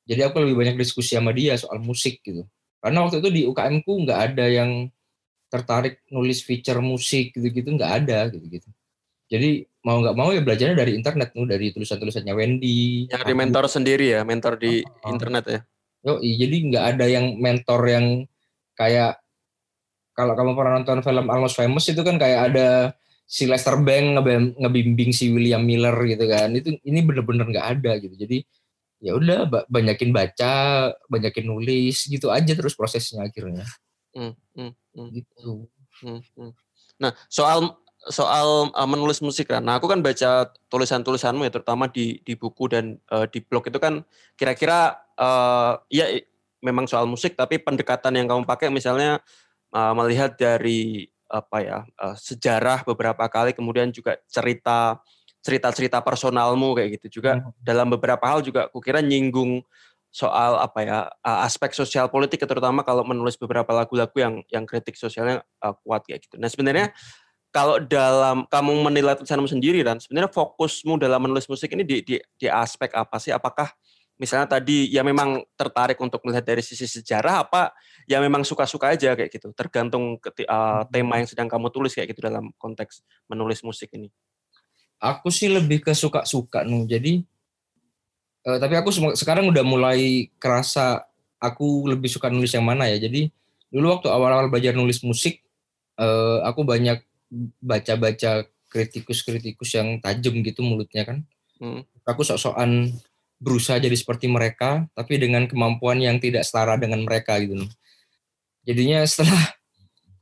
Jadi 0.05 0.21
aku 0.21 0.37
lebih 0.45 0.55
banyak 0.61 0.75
diskusi 0.77 1.17
sama 1.17 1.33
dia 1.33 1.57
soal 1.57 1.81
musik 1.81 2.21
gitu. 2.21 2.45
Karena 2.77 3.01
waktu 3.01 3.17
itu 3.25 3.29
di 3.33 3.41
UKM 3.49 3.81
ku 3.81 3.97
nggak 4.05 4.19
ada 4.33 4.45
yang 4.45 4.85
tertarik 5.49 6.05
nulis 6.13 6.45
feature 6.45 6.77
musik 6.77 7.33
gitu-gitu 7.33 7.73
nggak 7.73 7.91
ada 8.05 8.29
gitu-gitu. 8.29 8.69
Jadi 9.25 9.65
mau 9.81 9.97
nggak 10.05 10.13
mau 10.13 10.29
ya 10.29 10.45
belajarnya 10.45 10.77
dari 10.77 10.93
internet 10.93 11.33
tuh 11.33 11.49
dari 11.49 11.73
tulisan-tulisannya 11.73 12.33
Wendy. 12.37 13.09
Nyari 13.09 13.33
mentor 13.33 13.65
sendiri 13.65 14.13
ya, 14.13 14.21
mentor 14.21 14.61
di 14.61 14.85
Oh. 15.01 15.09
internet 15.09 15.45
ya. 15.49 15.59
Yo, 16.05 16.21
jadi 16.21 16.57
nggak 16.69 16.85
ada 16.93 17.05
yang 17.09 17.25
mentor 17.41 17.81
yang 17.89 18.05
kayak 18.77 19.17
kalau 20.15 20.33
kamu 20.33 20.51
pernah 20.55 20.73
nonton 20.79 21.03
film 21.03 21.27
Almost 21.27 21.59
Famous 21.59 21.85
itu 21.91 21.99
kan 22.01 22.15
kayak 22.15 22.55
ada 22.55 22.95
si 23.27 23.43
Lester 23.45 23.75
Bank 23.83 24.15
ngebem- 24.15 24.55
ngebimbing 24.55 25.11
si 25.11 25.27
William 25.29 25.59
Miller 25.61 25.93
gitu 26.07 26.25
kan. 26.25 26.55
Itu 26.55 26.79
ini 26.87 27.03
bener-bener 27.03 27.45
nggak 27.51 27.67
ada 27.79 27.91
gitu. 27.99 28.15
Jadi 28.15 28.37
ya 29.03 29.13
udah 29.19 29.45
ba- 29.45 29.67
banyakin 29.67 30.15
baca, 30.15 30.55
banyakin 31.11 31.45
nulis 31.45 32.07
gitu 32.07 32.31
aja 32.31 32.55
terus 32.55 32.73
prosesnya 32.73 33.27
akhirnya 33.27 33.67
Hmm, 34.15 34.31
hmm, 34.55 34.71
hmm. 34.95 35.07
gitu. 35.11 35.67
Hmm, 35.99 36.23
hmm. 36.23 36.51
Nah, 37.03 37.11
soal 37.27 37.75
soal 38.07 38.71
uh, 38.71 38.87
menulis 38.87 39.19
musik 39.19 39.51
kan. 39.51 39.59
Nah, 39.59 39.75
aku 39.75 39.91
kan 39.91 39.99
baca 39.99 40.47
tulisan-tulisanmu 40.71 41.43
ya, 41.43 41.51
terutama 41.51 41.91
di 41.91 42.23
di 42.23 42.39
buku 42.39 42.71
dan 42.71 42.95
uh, 43.11 43.27
di 43.27 43.43
blog 43.43 43.67
itu 43.67 43.75
kan 43.75 44.07
kira-kira 44.39 44.95
uh, 45.19 45.83
ya 45.91 46.07
memang 46.63 46.87
soal 46.87 47.05
musik, 47.05 47.35
tapi 47.35 47.59
pendekatan 47.59 48.15
yang 48.15 48.31
kamu 48.31 48.47
pakai 48.47 48.71
misalnya 48.71 49.19
uh, 49.75 49.91
melihat 49.91 50.39
dari 50.39 51.11
apa 51.27 51.57
ya 51.59 51.79
uh, 51.99 52.15
sejarah 52.15 52.87
beberapa 52.87 53.27
kali, 53.27 53.51
kemudian 53.51 53.91
juga 53.91 54.15
cerita 54.31 55.03
cerita-cerita 55.45 56.01
personalmu 56.01 56.73
kayak 56.73 56.97
gitu 56.97 57.21
juga 57.21 57.37
Hmm. 57.37 57.53
dalam 57.61 57.91
beberapa 57.93 58.25
hal 58.25 58.41
juga 58.41 58.65
kukira 58.73 58.97
nyinggung 59.03 59.61
soal 60.09 60.57
apa 60.57 60.79
ya 60.81 60.97
uh, 61.21 61.45
aspek 61.45 61.75
sosial 61.75 62.07
politik 62.07 62.39
terutama 62.39 62.81
kalau 62.87 63.03
menulis 63.03 63.35
beberapa 63.35 63.67
lagu-lagu 63.75 64.15
yang 64.15 64.41
yang 64.47 64.63
kritik 64.63 64.95
sosialnya 64.95 65.43
uh, 65.59 65.75
kuat 65.83 66.07
kayak 66.07 66.23
gitu. 66.23 66.39
Nah 66.39 66.47
sebenarnya 66.47 66.95
kalau 67.51 67.77
dalam 67.83 68.47
kamu 68.47 68.71
menilai 68.89 69.15
tulisanmu 69.19 69.47
sendiri 69.47 69.83
dan 69.83 69.99
sebenarnya 69.99 70.31
fokusmu 70.31 70.97
dalam 70.97 71.19
menulis 71.19 71.45
musik 71.51 71.71
ini 71.75 71.83
di, 71.83 71.99
di 72.03 72.15
di 72.19 72.47
aspek 72.47 72.95
apa 72.95 73.19
sih? 73.19 73.35
Apakah 73.35 73.69
misalnya 74.15 74.47
tadi 74.47 74.87
ya 74.87 75.03
memang 75.03 75.43
tertarik 75.59 75.99
untuk 75.99 76.23
melihat 76.23 76.47
dari 76.47 76.63
sisi 76.63 76.87
sejarah 76.87 77.43
apa 77.47 77.75
ya 78.07 78.23
memang 78.23 78.47
suka-suka 78.47 78.95
aja 78.95 79.11
kayak 79.11 79.27
gitu 79.27 79.51
tergantung 79.51 80.15
keti- 80.23 80.47
uh, 80.47 80.87
tema 80.87 81.19
yang 81.19 81.27
sedang 81.27 81.51
kamu 81.51 81.67
tulis 81.67 81.91
kayak 81.91 82.15
gitu 82.15 82.23
dalam 82.23 82.55
konteks 82.55 83.03
menulis 83.27 83.59
musik 83.67 83.91
ini. 83.91 84.07
Aku 85.03 85.27
sih 85.27 85.51
lebih 85.51 85.83
ke 85.83 85.91
suka-suka 85.91 86.63
nu. 86.63 86.87
Jadi 86.87 87.19
eh, 88.47 88.57
tapi 88.63 88.73
aku 88.79 88.95
sekarang 89.13 89.51
udah 89.51 89.63
mulai 89.67 90.31
kerasa 90.39 91.03
aku 91.35 91.91
lebih 91.91 92.07
suka 92.07 92.31
nulis 92.31 92.55
yang 92.55 92.63
mana 92.63 92.87
ya. 92.87 92.95
Jadi 92.95 93.27
dulu 93.67 93.99
waktu 93.99 94.07
awal-awal 94.07 94.47
belajar 94.47 94.71
nulis 94.71 95.03
musik 95.03 95.43
eh, 95.99 96.37
aku 96.47 96.63
banyak 96.63 97.03
baca-baca 97.59 98.47
kritikus-kritikus 98.71 99.75
yang 99.75 99.99
tajam 99.99 100.39
gitu 100.39 100.63
mulutnya 100.63 101.03
kan. 101.03 101.17
Hmm. 101.59 101.83
Aku 102.07 102.23
sok-sokan 102.23 102.95
berusaha 103.41 103.77
jadi 103.77 103.93
seperti 103.93 104.31
mereka 104.31 104.87
tapi 104.95 105.19
dengan 105.19 105.45
kemampuan 105.45 105.99
yang 105.99 106.17
tidak 106.19 106.47
setara 106.47 106.79
dengan 106.79 107.03
mereka 107.03 107.35
gitu. 107.39 107.63
loh. 107.63 107.71
Jadinya 108.65 109.05
setelah 109.05 109.53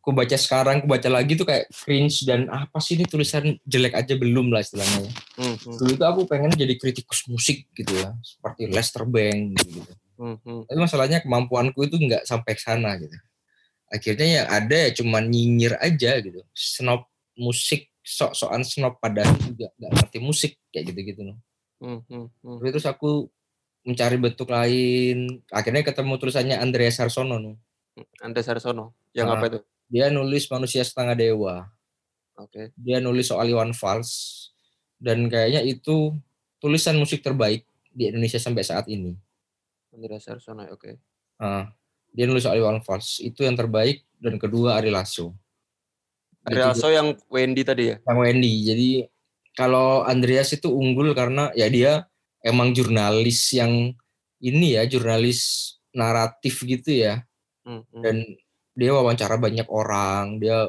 aku 0.04 0.12
baca 0.12 0.36
sekarang, 0.36 0.84
aku 0.84 0.88
baca 0.92 1.08
lagi 1.08 1.40
tuh 1.40 1.48
kayak 1.48 1.72
cringe 1.72 2.28
dan 2.28 2.52
apa 2.52 2.76
sih 2.84 3.00
ini 3.00 3.08
tulisan 3.08 3.56
jelek 3.64 3.96
aja 3.96 4.14
belum 4.20 4.52
lah 4.52 4.60
istilahnya. 4.60 5.08
ya 5.08 5.12
Hmm, 5.40 5.56
dulu 5.58 5.92
itu 5.96 6.06
aku 6.06 6.22
pengen 6.30 6.52
jadi 6.54 6.76
kritikus 6.76 7.26
musik 7.26 7.66
gitu 7.74 7.90
ya 7.98 8.14
seperti 8.22 8.70
Lester 8.70 9.02
Bank 9.08 9.58
gitu, 9.58 9.82
gitu. 9.82 9.94
hmm, 10.22 10.70
tapi 10.70 10.78
masalahnya 10.78 11.26
kemampuanku 11.26 11.90
itu 11.90 11.98
nggak 11.98 12.22
sampai 12.30 12.54
ke 12.54 12.62
sana 12.62 12.94
gitu 13.02 13.18
akhirnya 13.90 14.28
yang 14.42 14.48
ada 14.50 14.78
ya 14.78 14.90
cuma 14.94 15.18
nyinyir 15.22 15.74
aja 15.82 16.22
gitu 16.22 16.42
snob 16.54 17.10
musik 17.34 17.94
sok-sokan 18.04 18.62
snob 18.68 19.00
padahal 19.00 19.34
juga 19.40 19.72
nggak 19.80 19.92
ngerti 19.96 20.18
musik 20.20 20.52
kayak 20.70 20.92
gitu-gitu 20.92 21.24
loh. 21.24 21.38
Hmm, 21.84 22.00
hmm, 22.08 22.28
hmm. 22.40 22.58
Terus 22.64 22.88
aku 22.88 23.28
mencari 23.84 24.16
bentuk 24.16 24.48
lain 24.48 25.44
akhirnya 25.52 25.84
ketemu 25.84 26.16
tulisannya 26.16 26.56
Andreas 26.56 27.04
Harsono 27.04 27.36
nih. 27.36 27.56
Andres 28.24 28.48
Harsono 28.48 28.96
yang 29.12 29.28
Ah. 29.30 29.38
apa 29.38 29.52
itu? 29.52 29.60
dia 29.92 30.10
nulis 30.10 30.50
manusia 30.50 30.82
setengah 30.82 31.14
dewa 31.14 31.70
Oke. 32.40 32.74
dia 32.74 32.98
nulis 32.98 33.30
soal 33.30 33.46
Iwan 33.46 33.76
Fals 33.78 34.10
dan 34.98 35.30
kayaknya 35.30 35.62
itu 35.62 36.16
tulisan 36.58 36.98
musik 36.98 37.22
terbaik 37.22 37.68
di 37.94 38.10
Indonesia 38.10 38.42
sampai 38.42 38.66
saat 38.66 38.90
ini 38.90 39.14
Andres 39.94 40.26
Harsono 40.26 40.66
oke. 40.74 40.98
Ah, 41.38 41.70
dia 42.10 42.26
nulis 42.26 42.42
soal 42.48 42.58
Iwan 42.58 42.82
Fals 42.82 43.22
itu 43.22 43.46
yang 43.46 43.54
terbaik 43.54 44.02
dan 44.18 44.42
kedua 44.42 44.82
Ari 44.82 44.90
Lasso. 44.90 45.38
Ari. 46.50 46.58
Lasso 46.58 46.90
yang 46.90 47.14
Wendy 47.30 47.62
tadi 47.62 47.94
ya? 47.94 48.02
Yang 48.02 48.18
Wendy. 48.18 48.54
Jadi 48.66 48.90
kalau 49.54 50.02
Andreas 50.06 50.54
itu 50.54 50.70
unggul 50.70 51.14
karena 51.14 51.54
ya 51.54 51.70
dia 51.70 51.92
emang 52.42 52.74
jurnalis 52.74 53.54
yang 53.54 53.94
ini 54.44 54.76
ya 54.76 54.84
jurnalis 54.90 55.74
naratif 55.94 56.66
gitu 56.66 56.92
ya 56.92 57.24
Hmm, 57.64 57.80
hmm. 57.96 58.04
dan 58.04 58.16
dia 58.76 58.92
wawancara 58.92 59.40
banyak 59.40 59.64
orang 59.72 60.36
dia 60.44 60.68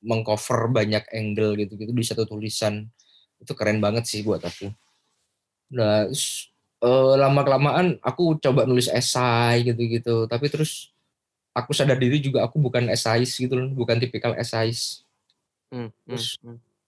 mengcover 0.00 0.72
banyak 0.72 1.04
angle 1.12 1.52
gitu-gitu 1.60 1.92
di 1.92 2.00
satu 2.00 2.24
tulisan 2.24 2.88
itu 3.36 3.52
keren 3.52 3.76
banget 3.76 4.08
sih 4.08 4.24
buat 4.24 4.40
aku. 4.40 4.72
Nah 5.76 6.08
terus, 6.08 6.48
eh, 6.80 7.14
lama 7.20 7.44
kelamaan 7.44 8.00
aku 8.00 8.40
coba 8.40 8.64
nulis 8.64 8.88
esai 8.88 9.68
gitu-gitu 9.68 10.24
tapi 10.32 10.48
terus 10.48 10.96
aku 11.52 11.76
sadar 11.76 12.00
diri 12.00 12.24
juga 12.24 12.48
aku 12.48 12.56
bukan 12.56 12.88
esais 12.88 13.36
gitu 13.36 13.52
loh 13.52 13.68
bukan 13.76 14.00
tipikal 14.00 14.32
esais 14.40 15.04
Hmm, 15.70 15.86
hmm, 15.86 15.92
terus. 16.10 16.34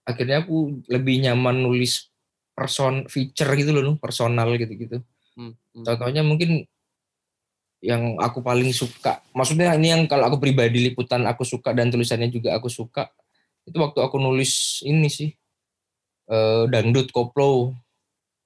Akhirnya 0.03 0.43
aku 0.43 0.83
lebih 0.91 1.23
nyaman 1.23 1.63
nulis 1.63 2.11
person 2.53 3.07
feature 3.09 3.49
gitu 3.57 3.73
loh 3.73 3.95
personal 3.99 4.53
gitu-gitu 4.55 5.01
Hmm, 5.33 5.57
hmm. 5.73 5.81
contohnya 5.81 6.21
mungkin 6.21 6.69
yang 7.81 8.21
aku 8.21 8.45
paling 8.45 8.69
suka 8.69 9.17
maksudnya 9.33 9.73
ini 9.73 9.89
yang 9.89 10.05
kalau 10.05 10.29
aku 10.29 10.37
pribadi 10.37 10.77
liputan 10.77 11.25
aku 11.25 11.41
suka 11.41 11.73
dan 11.73 11.89
tulisannya 11.89 12.29
juga 12.29 12.53
aku 12.53 12.69
suka 12.69 13.09
itu 13.65 13.73
waktu 13.81 13.97
aku 14.05 14.21
nulis 14.21 14.85
ini 14.85 15.09
sih 15.09 15.33
eh, 16.29 16.63
dangdut 16.69 17.09
koplo 17.09 17.73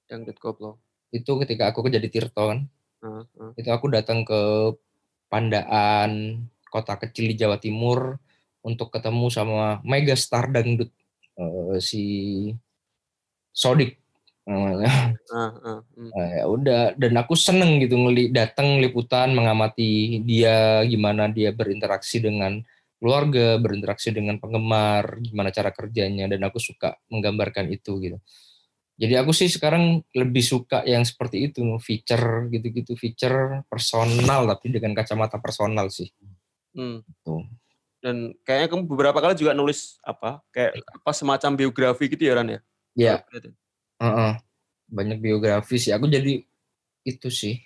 yang 0.08 0.24
Dead 0.24 0.40
Koplo. 0.40 0.80
itu 1.12 1.28
ketika 1.44 1.68
aku 1.68 1.84
kerja 1.84 2.00
di 2.00 2.08
Tirto 2.08 2.48
kan 2.48 2.64
Heeh, 3.04 3.22
heeh. 3.36 3.52
itu 3.60 3.68
aku 3.68 3.92
datang 3.92 4.24
ke 4.24 4.40
Pandaan 5.28 6.40
kota 6.72 6.96
kecil 6.96 7.28
di 7.28 7.36
Jawa 7.36 7.60
Timur 7.60 8.16
untuk 8.64 8.88
ketemu 8.88 9.28
sama 9.28 9.84
megastar 9.84 10.48
dangdut 10.48 10.88
eh, 11.38 11.78
si 11.80 12.04
Sodik 13.54 13.98
hmm. 14.46 14.82
Nah, 16.08 16.28
ya 16.40 16.44
udah 16.48 16.96
dan 16.96 17.14
aku 17.20 17.34
seneng 17.36 17.82
gitu 17.84 17.98
ngeli 18.00 18.32
datang 18.32 18.80
liputan 18.80 19.34
mengamati 19.36 20.22
dia 20.24 20.82
gimana 20.88 21.28
dia 21.28 21.52
berinteraksi 21.52 22.18
dengan 22.22 22.62
keluarga 22.98 23.60
berinteraksi 23.62 24.10
dengan 24.10 24.42
penggemar 24.42 25.22
gimana 25.22 25.54
cara 25.54 25.70
kerjanya 25.70 26.26
dan 26.26 26.42
aku 26.42 26.58
suka 26.58 26.98
menggambarkan 27.12 27.70
itu 27.70 28.00
gitu 28.02 28.18
jadi 28.98 29.22
aku 29.22 29.30
sih 29.30 29.46
sekarang 29.46 30.02
lebih 30.10 30.42
suka 30.42 30.82
yang 30.82 31.06
seperti 31.06 31.52
itu 31.52 31.62
feature 31.78 32.50
gitu-gitu 32.50 32.98
feature 32.98 33.62
personal 33.70 34.50
tapi 34.50 34.74
dengan 34.74 34.98
kacamata 34.98 35.38
personal 35.38 35.86
sih 35.94 36.10
Hmm. 36.78 37.02
Tuh. 37.26 37.42
Dan 37.98 38.30
kayaknya 38.46 38.68
kamu 38.70 38.82
beberapa 38.86 39.18
kali 39.18 39.34
juga 39.34 39.58
nulis 39.58 39.98
apa 40.06 40.38
kayak 40.54 40.78
apa 40.86 41.10
semacam 41.10 41.50
biografi 41.58 42.06
gitu 42.06 42.22
ya 42.22 42.38
Ran 42.38 42.46
ya? 42.46 42.60
ya 42.98 43.22
Gitu. 43.30 43.54
heeh. 44.02 44.32
banyak 44.90 45.18
biografi 45.22 45.78
sih 45.78 45.94
aku 45.94 46.10
jadi 46.10 46.42
itu 47.06 47.28
sih 47.30 47.62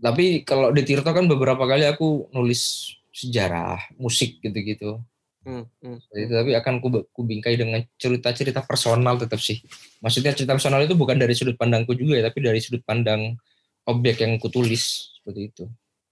tapi 0.00 0.42
kalau 0.42 0.74
di 0.74 0.82
Tirto 0.82 1.14
kan 1.14 1.30
beberapa 1.30 1.62
kali 1.68 1.86
aku 1.86 2.32
nulis 2.34 2.94
sejarah 3.14 3.78
musik 3.94 4.42
gitu-gitu 4.42 4.98
Hmm, 5.40 5.64
hmm, 5.80 5.96
hmm. 6.04 6.28
tapi 6.36 6.52
akan 6.52 6.84
ku, 6.84 6.92
ku 7.16 7.24
bingkai 7.24 7.56
dengan 7.56 7.80
cerita-cerita 7.96 8.60
personal 8.60 9.16
tetap 9.16 9.40
sih. 9.40 9.64
Maksudnya 10.04 10.36
cerita 10.36 10.52
personal 10.52 10.84
itu 10.84 10.92
bukan 10.92 11.16
dari 11.16 11.32
sudut 11.32 11.56
pandangku 11.56 11.96
juga 11.96 12.20
ya, 12.20 12.28
tapi 12.28 12.44
dari 12.44 12.60
sudut 12.60 12.84
pandang 12.84 13.40
objek 13.88 14.20
yang 14.20 14.36
kutulis 14.36 15.16
seperti 15.16 15.48
itu. 15.48 15.64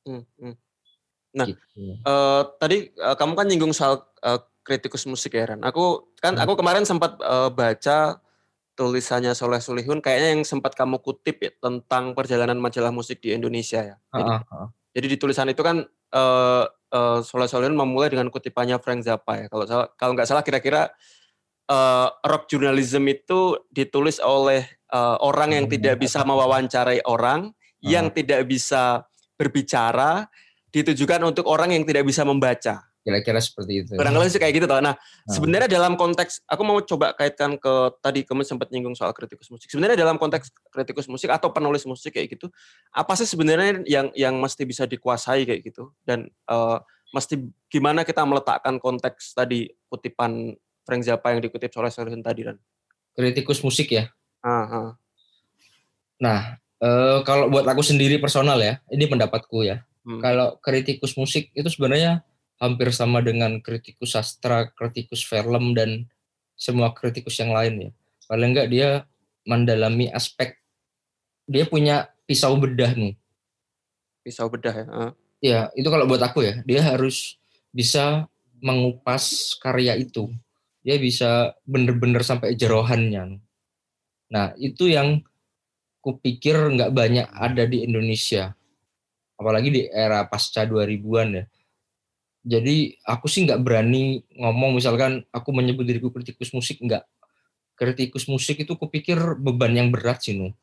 Hmm, 0.08 0.24
hmm. 0.40 0.56
Nah, 1.38 1.46
gitu. 1.46 1.62
uh, 2.02 2.42
tadi 2.58 2.90
uh, 2.98 3.14
kamu 3.14 3.32
kan 3.38 3.46
nyinggung 3.46 3.70
soal 3.70 4.02
uh, 4.26 4.42
kritikus 4.66 5.06
musik 5.06 5.38
ya, 5.38 5.54
Ran. 5.54 5.62
Aku 5.62 6.10
kan 6.18 6.34
hmm. 6.34 6.42
aku 6.42 6.58
kemarin 6.58 6.82
sempat 6.82 7.14
uh, 7.22 7.48
baca 7.54 8.18
tulisannya 8.78 9.34
Soleh 9.34 9.58
Sulihun 9.58 9.98
kayaknya 9.98 10.38
yang 10.38 10.42
sempat 10.46 10.78
kamu 10.78 11.02
kutip 11.02 11.42
ya 11.42 11.50
tentang 11.58 12.14
perjalanan 12.14 12.58
majalah 12.58 12.94
musik 12.94 13.18
di 13.18 13.34
Indonesia 13.34 13.82
ya. 13.82 13.96
Jadi, 14.14 14.30
uh, 14.30 14.42
uh. 14.54 14.68
jadi 14.94 15.06
di 15.10 15.16
tulisan 15.18 15.50
itu 15.50 15.62
kan 15.66 15.82
uh, 16.14 16.64
uh, 16.94 17.18
Soleh 17.22 17.50
Solihun 17.50 17.74
memulai 17.74 18.10
dengan 18.10 18.30
kutipannya 18.30 18.78
Frank 18.78 19.02
Zappa 19.02 19.34
ya. 19.34 19.46
Kalau 19.50 19.64
kalau 19.98 20.12
nggak 20.14 20.28
salah 20.30 20.46
kira-kira 20.46 20.94
uh, 21.66 22.08
rock 22.22 22.46
journalism 22.46 23.02
itu 23.10 23.58
ditulis 23.74 24.22
oleh 24.22 24.64
uh, 24.94 25.18
orang 25.20 25.58
yang 25.58 25.66
tidak 25.66 25.98
bisa 25.98 26.22
mewawancarai 26.22 27.02
orang, 27.06 27.52
yang 27.84 28.10
tidak 28.10 28.46
bisa 28.48 29.06
berbicara, 29.38 30.26
ditujukan 30.74 31.20
untuk 31.24 31.48
orang 31.48 31.72
yang 31.74 31.84
tidak 31.84 32.04
bisa 32.04 32.22
membaca. 32.22 32.84
Kira-kira 33.08 33.40
seperti 33.40 33.72
itu. 33.86 33.92
Barangkali 33.96 34.28
sih 34.28 34.36
kayak 34.36 34.54
gitu 34.60 34.66
toh. 34.68 34.84
Nah, 34.84 34.92
hmm. 34.92 35.32
sebenarnya 35.32 35.68
dalam 35.70 35.96
konteks 35.96 36.44
aku 36.44 36.62
mau 36.66 36.76
coba 36.84 37.16
kaitkan 37.16 37.56
ke 37.56 37.72
tadi 38.04 38.20
kamu 38.20 38.44
sempat 38.44 38.68
nyinggung 38.68 38.92
soal 38.92 39.16
kritikus 39.16 39.48
musik. 39.48 39.72
Sebenarnya 39.72 39.96
dalam 39.96 40.20
konteks 40.20 40.52
kritikus 40.68 41.08
musik 41.08 41.32
atau 41.32 41.48
penulis 41.48 41.88
musik 41.88 42.20
kayak 42.20 42.36
gitu, 42.36 42.52
apa 42.92 43.16
sih 43.16 43.24
sebenarnya 43.24 43.80
yang 43.88 44.12
yang 44.12 44.36
mesti 44.36 44.68
bisa 44.68 44.84
dikuasai 44.84 45.48
kayak 45.48 45.64
gitu 45.64 45.96
dan 46.04 46.28
uh, 46.52 46.84
mesti 47.16 47.40
gimana 47.72 48.04
kita 48.04 48.20
meletakkan 48.28 48.76
konteks 48.76 49.32
tadi 49.32 49.72
kutipan 49.88 50.52
Frank 50.84 51.02
Zappa 51.08 51.32
yang 51.32 51.40
dikutip 51.40 51.72
oleh 51.80 51.88
Solihin 51.88 52.20
tadi 52.20 52.44
dan 52.44 52.60
kritikus 53.16 53.64
musik 53.64 53.88
ya. 53.88 54.12
Aha. 54.44 55.00
Nah, 56.20 56.60
uh, 56.82 57.24
kalau 57.24 57.48
buat 57.48 57.64
aku 57.64 57.80
sendiri 57.82 58.20
personal 58.20 58.60
ya, 58.60 58.78
ini 58.92 59.08
pendapatku 59.08 59.64
ya. 59.64 59.87
Hmm. 60.06 60.20
Kalau 60.20 60.58
kritikus 60.60 61.14
musik 61.18 61.50
itu 61.54 61.68
sebenarnya 61.70 62.26
hampir 62.58 62.90
sama 62.90 63.22
dengan 63.22 63.62
kritikus 63.62 64.18
sastra, 64.18 64.70
kritikus 64.74 65.22
film 65.22 65.74
dan 65.74 66.10
semua 66.58 66.90
kritikus 66.90 67.38
yang 67.38 67.54
lain 67.54 67.74
ya. 67.78 67.90
Paling 68.28 68.50
enggak 68.52 68.68
dia 68.68 68.88
mendalami 69.48 70.10
aspek 70.12 70.58
dia 71.48 71.64
punya 71.64 72.12
pisau 72.28 72.60
bedah 72.60 72.92
nih. 72.92 73.16
Pisau 74.20 74.52
bedah 74.52 74.74
ya. 74.76 74.86
Uh. 74.92 75.12
Ya, 75.40 75.60
itu 75.72 75.88
kalau 75.88 76.04
buat 76.04 76.20
aku 76.20 76.44
ya, 76.44 76.60
dia 76.68 76.84
harus 76.84 77.40
bisa 77.72 78.28
mengupas 78.60 79.56
karya 79.56 79.96
itu. 79.96 80.28
Dia 80.84 81.00
bisa 81.00 81.56
bener-bener 81.64 82.20
sampai 82.20 82.52
jerohannya. 82.52 83.40
Nah, 84.28 84.52
itu 84.60 84.92
yang 84.92 85.24
kupikir 86.04 86.58
nggak 86.58 86.92
banyak 86.92 87.26
ada 87.32 87.64
di 87.64 87.86
Indonesia. 87.88 88.57
Apalagi 89.38 89.70
di 89.70 89.82
era 89.86 90.26
pasca 90.26 90.66
2000-an 90.66 91.28
ya 91.38 91.44
jadi 92.48 92.96
aku 93.04 93.28
sih 93.28 93.44
nggak 93.44 93.60
berani 93.60 94.24
ngomong 94.38 94.78
misalkan 94.78 95.20
aku 95.34 95.52
menyebut 95.52 95.84
diriku 95.84 96.08
kritikus 96.08 96.54
musik 96.56 96.80
nggak 96.80 97.04
kritikus 97.76 98.24
musik 98.30 98.62
itu 98.62 98.72
kupikir 98.78 99.18
beban 99.36 99.76
yang 99.76 99.92
berat 99.92 100.24
sih 100.24 100.32
nu 100.32 100.56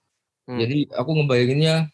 hmm. 0.49 0.57
jadi 0.57 0.77
aku 0.97 1.11
ngebayanginnya 1.21 1.93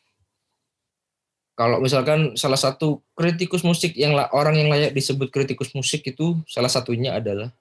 kalau 1.59 1.83
misalkan 1.83 2.33
salah 2.39 2.57
satu 2.57 3.03
kritikus 3.13 3.61
musik 3.67 3.93
yang 3.99 4.15
orang 4.31 4.57
yang 4.57 4.71
layak 4.71 4.95
disebut 4.95 5.29
kritikus 5.29 5.75
musik 5.75 6.07
itu 6.07 6.39
salah 6.47 6.71
satunya 6.71 7.19
adalah 7.19 7.51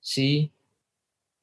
si 0.00 0.48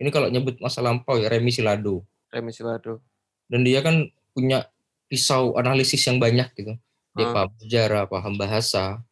ini 0.02 0.10
kalau 0.10 0.28
nyebut 0.34 0.58
masa 0.58 0.82
lampau 0.82 1.22
ya 1.22 1.30
Remi 1.30 1.54
Silado. 1.54 2.02
Remi 2.34 2.50
Silado. 2.50 3.06
Dan 3.46 3.62
dia 3.62 3.86
kan 3.86 4.10
punya 4.34 4.66
pisau 5.06 5.54
analisis 5.62 6.02
yang 6.10 6.18
banyak 6.18 6.50
gitu. 6.58 6.74
Dia 7.16 7.28
hmm. 7.28 7.36
paham 7.36 7.52
sejarah, 7.60 8.04
paham 8.08 8.34
bahasa, 8.40 9.04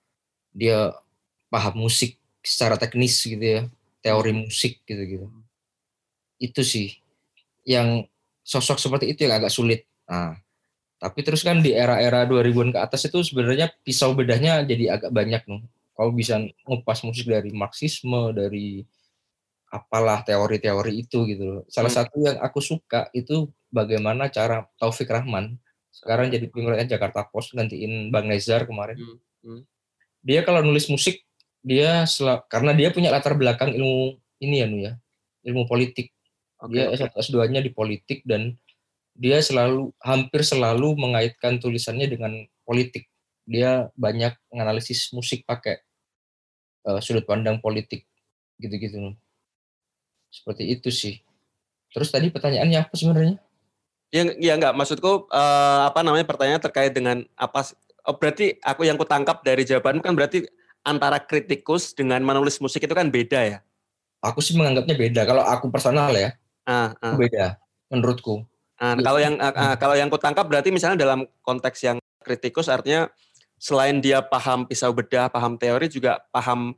dia 0.56 0.96
paham 1.52 1.88
musik 1.88 2.16
secara 2.40 2.80
teknis 2.80 3.20
gitu 3.20 3.42
ya, 3.42 3.62
teori 4.00 4.32
hmm. 4.32 4.40
musik 4.48 4.80
gitu-gitu. 4.88 5.28
Itu 6.40 6.62
sih 6.64 6.96
yang 7.68 8.08
sosok 8.42 8.80
seperti 8.80 9.12
itu 9.14 9.28
yang 9.28 9.38
agak 9.38 9.52
sulit. 9.52 9.86
Nah, 10.10 10.40
tapi 11.00 11.24
terus 11.24 11.44
kan 11.44 11.62
di 11.64 11.76
era-era 11.76 12.26
2000-an 12.26 12.76
ke 12.76 12.80
atas 12.80 13.08
itu 13.08 13.20
sebenarnya 13.22 13.72
pisau 13.84 14.16
bedahnya 14.16 14.64
jadi 14.64 15.00
agak 15.00 15.12
banyak 15.12 15.44
nih. 15.48 15.64
Kau 15.94 16.16
bisa 16.16 16.40
ngupas 16.64 17.04
musik 17.04 17.28
dari 17.28 17.52
Marxisme, 17.52 18.32
dari 18.32 18.88
apalah 19.70 20.26
teori-teori 20.26 20.94
itu 21.06 21.30
gitu 21.30 21.62
Salah 21.70 21.94
hmm. 21.94 22.00
satu 22.02 22.18
yang 22.26 22.38
aku 22.42 22.60
suka 22.60 23.08
itu 23.14 23.50
bagaimana 23.70 24.28
cara 24.34 24.66
Taufik 24.82 25.10
Rahman 25.10 25.62
sekarang 26.00 26.32
jadi 26.32 26.48
pemimpin 26.48 26.88
Jakarta 26.88 27.28
Post 27.28 27.52
gantiin 27.52 28.08
Bang 28.08 28.32
Nezar 28.32 28.64
kemarin. 28.64 28.96
Hmm. 28.96 29.18
Hmm. 29.44 29.62
Dia 30.24 30.48
kalau 30.48 30.64
nulis 30.64 30.88
musik 30.88 31.24
dia 31.60 32.08
sel 32.08 32.40
karena 32.48 32.72
dia 32.72 32.90
punya 32.92 33.12
latar 33.12 33.36
belakang 33.36 33.76
ilmu 33.76 34.16
ini 34.40 34.56
ya 34.64 34.68
nu 34.68 34.78
ya 34.80 34.94
ilmu 35.44 35.68
politik 35.68 36.16
okay, 36.60 36.72
dia 36.72 36.84
okay. 36.88 37.12
S2-nya 37.20 37.60
di 37.60 37.72
politik 37.76 38.24
dan 38.24 38.56
dia 39.12 39.44
selalu 39.44 39.92
hampir 40.00 40.48
selalu 40.48 40.96
mengaitkan 40.96 41.60
tulisannya 41.60 42.08
dengan 42.08 42.32
politik 42.64 43.12
dia 43.44 43.92
banyak 44.00 44.32
menganalisis 44.48 45.12
musik 45.12 45.44
pakai 45.44 45.84
uh, 46.88 47.04
sudut 47.04 47.28
pandang 47.28 47.60
politik 47.60 48.08
gitu-gitu 48.56 49.20
seperti 50.32 50.64
itu 50.80 50.90
sih 50.94 51.20
terus 51.92 52.08
tadi 52.08 52.32
pertanyaannya 52.32 52.80
apa 52.88 52.94
sebenarnya 52.96 53.36
yang 54.10 54.28
ya 54.42 54.58
enggak 54.58 54.74
maksudku 54.74 55.30
uh, 55.30 55.82
apa 55.90 56.02
namanya 56.02 56.26
pertanyaan 56.26 56.62
terkait 56.62 56.92
dengan 56.94 57.22
apa 57.38 57.62
oh, 58.10 58.16
berarti 58.18 58.58
aku 58.66 58.90
yang 58.90 58.98
kutangkap 58.98 59.46
dari 59.46 59.62
jawaban 59.62 60.02
kan 60.02 60.18
berarti 60.18 60.50
antara 60.82 61.22
kritikus 61.22 61.94
dengan 61.94 62.24
menulis 62.26 62.58
musik 62.58 62.82
itu 62.82 62.96
kan 62.96 63.08
beda 63.12 63.40
ya? 63.46 63.60
Aku 64.20 64.44
sih 64.44 64.58
menganggapnya 64.58 64.96
beda. 64.98 65.22
Kalau 65.24 65.44
aku 65.46 65.72
personal 65.72 66.12
ya, 66.12 66.36
ah, 66.68 66.92
ah. 67.00 67.16
beda 67.16 67.56
menurutku. 67.88 68.44
Ah, 68.80 68.96
kalau 69.00 69.20
yang 69.20 69.36
ah, 69.40 69.54
ah, 69.56 69.76
kalau 69.76 69.96
yang 69.96 70.10
kutangkap 70.12 70.48
berarti 70.48 70.72
misalnya 70.72 71.00
dalam 71.00 71.28
konteks 71.44 71.80
yang 71.84 71.98
kritikus 72.24 72.68
artinya 72.68 73.08
selain 73.60 74.00
dia 74.00 74.24
paham 74.24 74.64
pisau 74.64 74.92
bedah, 74.96 75.28
paham 75.28 75.60
teori 75.60 75.92
juga 75.92 76.24
paham 76.32 76.72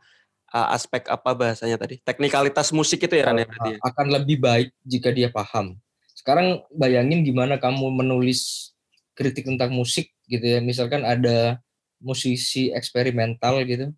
uh, 0.50 0.68
aspek 0.74 1.06
apa 1.10 1.30
bahasanya 1.38 1.78
tadi? 1.78 2.02
Teknikalitas 2.02 2.74
musik 2.74 3.06
itu 3.06 3.14
ya 3.14 3.30
Ran 3.30 3.42
ya 3.42 3.46
berarti. 3.46 3.72
Ya? 3.74 3.80
Akan 3.86 4.08
lebih 4.10 4.38
baik 4.42 4.70
jika 4.82 5.14
dia 5.14 5.30
paham. 5.30 5.78
Sekarang 6.22 6.62
bayangin 6.70 7.26
gimana 7.26 7.58
kamu 7.58 7.90
menulis 7.90 8.72
kritik 9.18 9.50
tentang 9.50 9.74
musik 9.74 10.14
gitu 10.30 10.46
ya. 10.46 10.62
Misalkan 10.62 11.02
ada 11.02 11.58
musisi 12.02 12.70
eksperimental 12.74 13.62
gitu 13.66 13.90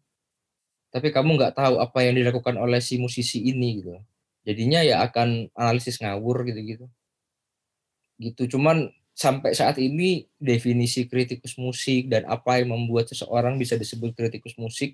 tapi 0.94 1.10
kamu 1.10 1.42
nggak 1.42 1.58
tahu 1.58 1.82
apa 1.82 2.06
yang 2.06 2.14
dilakukan 2.14 2.54
oleh 2.60 2.78
si 2.78 3.02
musisi 3.02 3.42
ini 3.50 3.82
gitu 3.82 3.98
jadinya 4.46 4.86
ya 4.86 5.02
akan 5.02 5.50
analisis 5.58 5.98
ngawur 5.98 6.46
gitu 6.46 6.62
gitu 6.62 6.86
gitu 8.22 8.56
cuman 8.56 8.94
sampai 9.18 9.58
saat 9.58 9.82
ini 9.82 10.30
definisi 10.38 11.10
kritikus 11.10 11.58
musik 11.58 12.14
dan 12.14 12.30
apa 12.30 12.62
yang 12.62 12.78
membuat 12.78 13.10
seseorang 13.10 13.58
bisa 13.58 13.74
disebut 13.74 14.14
kritikus 14.14 14.54
musik 14.62 14.94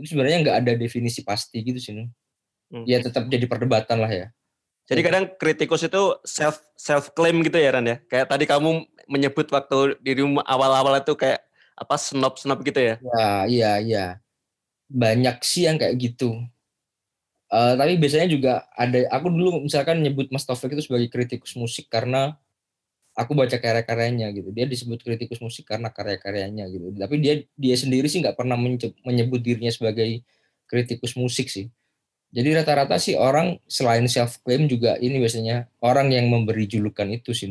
itu 0.00 0.06
sebenarnya 0.08 0.40
nggak 0.40 0.56
ada 0.64 0.72
definisi 0.72 1.20
pasti 1.20 1.60
gitu 1.60 1.76
sih 1.76 1.92
hmm. 1.92 2.88
ya 2.88 3.04
tetap 3.04 3.28
jadi 3.28 3.44
perdebatan 3.44 4.00
lah 4.00 4.08
ya 4.08 4.26
jadi 4.86 5.00
kadang 5.02 5.24
kritikus 5.34 5.82
itu 5.82 6.02
self 6.22 6.62
self 6.78 7.10
claim 7.12 7.42
gitu 7.42 7.58
ya 7.58 7.74
Ran 7.74 7.86
ya 7.86 7.98
kayak 8.06 8.30
tadi 8.30 8.46
kamu 8.46 8.86
menyebut 9.06 9.46
waktu 9.50 9.98
di 10.02 10.18
rumah 10.18 10.42
awal-awal 10.46 10.98
itu 10.98 11.14
kayak 11.14 11.46
apa 11.76 11.94
snob-snob 12.00 12.64
gitu 12.64 12.80
ya? 12.80 12.94
Ya, 12.98 13.30
iya, 13.46 13.72
iya. 13.78 14.06
Banyak 14.88 15.44
sih 15.44 15.68
yang 15.68 15.76
kayak 15.76 15.94
gitu. 16.00 16.40
Uh, 17.46 17.78
tapi 17.78 17.94
biasanya 17.94 18.26
juga 18.26 18.66
ada 18.74 19.06
aku 19.14 19.30
dulu 19.30 19.62
misalkan 19.62 20.02
nyebut 20.02 20.34
Mas 20.34 20.42
Taufik 20.42 20.74
itu 20.74 20.82
sebagai 20.82 21.06
kritikus 21.14 21.54
musik 21.54 21.86
karena 21.86 22.34
aku 23.14 23.38
baca 23.38 23.54
karya-karyanya 23.54 24.34
gitu. 24.34 24.50
Dia 24.50 24.66
disebut 24.66 24.98
kritikus 25.04 25.38
musik 25.38 25.68
karena 25.68 25.92
karya-karyanya 25.94 26.66
gitu. 26.72 26.90
Tapi 26.96 27.14
dia 27.22 27.34
dia 27.54 27.76
sendiri 27.78 28.10
sih 28.10 28.18
nggak 28.18 28.34
pernah 28.34 28.58
menyebut 29.06 29.40
dirinya 29.44 29.70
sebagai 29.70 30.26
kritikus 30.66 31.14
musik 31.14 31.46
sih. 31.46 31.70
Jadi 32.36 32.52
rata-rata 32.52 33.00
sih 33.00 33.16
orang 33.16 33.56
selain 33.64 34.04
self 34.04 34.44
claim 34.44 34.68
juga 34.68 35.00
ini 35.00 35.16
biasanya 35.16 35.72
orang 35.80 36.12
yang 36.12 36.28
memberi 36.28 36.68
julukan 36.68 37.08
itu 37.08 37.32
sih, 37.32 37.48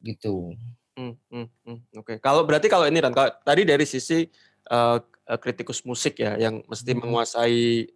gitu. 0.00 0.56
Hmm, 0.96 1.20
hmm, 1.28 1.48
hmm, 1.68 1.78
oke. 2.00 2.14
Kalau 2.24 2.48
berarti 2.48 2.72
kalau 2.72 2.88
ini 2.88 3.04
kan 3.04 3.12
tadi 3.44 3.68
dari 3.68 3.84
sisi 3.84 4.24
uh, 4.72 4.96
kritikus 5.40 5.84
musik 5.84 6.20
ya 6.20 6.40
yang 6.40 6.64
mesti 6.64 6.92
hmm. 6.92 7.00
menguasai 7.04 7.92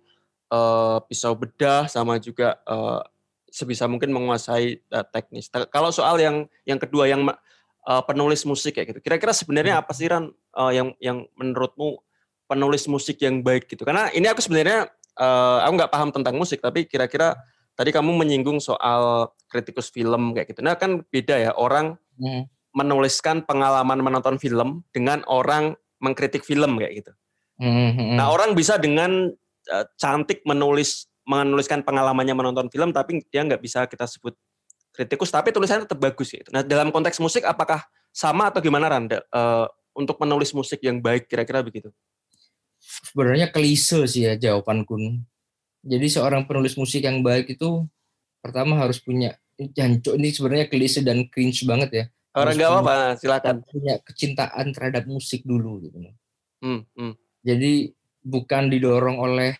uh, 0.52 1.00
pisau 1.04 1.32
bedah 1.32 1.88
sama 1.88 2.20
juga 2.20 2.60
uh, 2.68 3.00
sebisa 3.48 3.88
mungkin 3.88 4.12
menguasai 4.12 4.84
uh, 4.92 5.06
teknis. 5.08 5.48
Kalau 5.48 5.88
soal 5.92 6.20
yang 6.20 6.44
yang 6.68 6.76
kedua 6.76 7.08
yang 7.08 7.24
uh, 7.86 8.02
penulis 8.04 8.44
musik 8.44 8.76
ya 8.76 8.84
gitu. 8.84 9.00
Kira-kira 9.00 9.32
sebenarnya 9.32 9.80
apa 9.80 9.92
sih 9.96 10.10
Ran 10.10 10.28
uh, 10.56 10.72
yang 10.72 10.92
yang 11.00 11.24
menurutmu 11.38 12.00
penulis 12.46 12.86
musik 12.86 13.20
yang 13.22 13.40
baik 13.40 13.68
gitu? 13.70 13.82
Karena 13.84 14.10
ini 14.12 14.26
aku 14.30 14.42
sebenarnya 14.42 14.90
uh, 15.20 15.58
aku 15.64 15.72
nggak 15.76 15.92
paham 15.92 16.10
tentang 16.12 16.34
musik, 16.36 16.60
tapi 16.60 16.84
kira-kira 16.88 17.36
tadi 17.76 17.92
kamu 17.92 18.16
menyinggung 18.16 18.58
soal 18.58 19.32
kritikus 19.52 19.92
film 19.92 20.32
kayak 20.32 20.56
gitu. 20.56 20.64
Nah 20.64 20.80
kan 20.80 21.04
beda 21.12 21.36
ya 21.36 21.52
orang 21.52 22.00
hmm. 22.16 22.48
menuliskan 22.72 23.44
pengalaman 23.44 24.00
menonton 24.00 24.40
film 24.40 24.84
dengan 24.92 25.20
orang 25.28 25.76
mengkritik 26.00 26.44
film 26.44 26.80
kayak 26.80 27.04
gitu. 27.04 27.12
Hmm. 27.60 28.16
Nah 28.16 28.32
orang 28.32 28.56
bisa 28.56 28.76
dengan 28.80 29.32
uh, 29.72 29.84
cantik 30.00 30.44
menulis 30.48 31.08
menuliskan 31.26 31.82
pengalamannya 31.82 32.32
menonton 32.38 32.70
film, 32.70 32.94
tapi 32.94 33.20
dia 33.28 33.42
nggak 33.42 33.60
bisa 33.60 33.84
kita 33.90 34.06
sebut 34.06 34.32
kritikus, 34.94 35.28
tapi 35.28 35.52
tulisannya 35.52 35.84
tetap 35.84 36.00
bagus 36.00 36.32
gitu. 36.32 36.48
Nah 36.54 36.64
dalam 36.64 36.88
konteks 36.88 37.20
musik 37.20 37.44
apakah 37.44 37.84
sama 38.14 38.48
atau 38.48 38.64
gimana 38.64 38.88
Randa 38.88 39.20
uh, 39.34 39.68
untuk 39.92 40.16
menulis 40.22 40.56
musik 40.56 40.80
yang 40.80 41.04
baik 41.04 41.28
kira-kira 41.28 41.60
begitu? 41.60 41.92
Sebenarnya 42.86 43.50
klise 43.50 44.06
sih 44.06 44.30
ya 44.30 44.38
jawabanku. 44.38 44.94
Jadi 45.82 46.06
seorang 46.06 46.46
penulis 46.46 46.78
musik 46.78 47.02
yang 47.02 47.22
baik 47.26 47.58
itu 47.58 47.82
pertama 48.38 48.78
harus 48.78 49.02
punya 49.02 49.34
jancuk 49.58 50.14
ini 50.14 50.30
sebenarnya 50.30 50.66
klise 50.70 51.02
dan 51.02 51.26
cringe 51.26 51.66
banget 51.66 51.90
ya. 51.90 52.04
Orang 52.36 52.54
gak 52.60 52.68
apa-apa, 52.68 52.96
silakan. 53.16 53.56
Punya 53.64 53.96
kecintaan 54.04 54.70
terhadap 54.76 55.08
musik 55.08 55.42
dulu 55.42 55.80
gitu. 55.82 55.98
Hmm, 56.60 56.84
hmm. 56.94 57.14
Jadi 57.40 57.96
bukan 58.20 58.68
didorong 58.68 59.16
oleh 59.16 59.56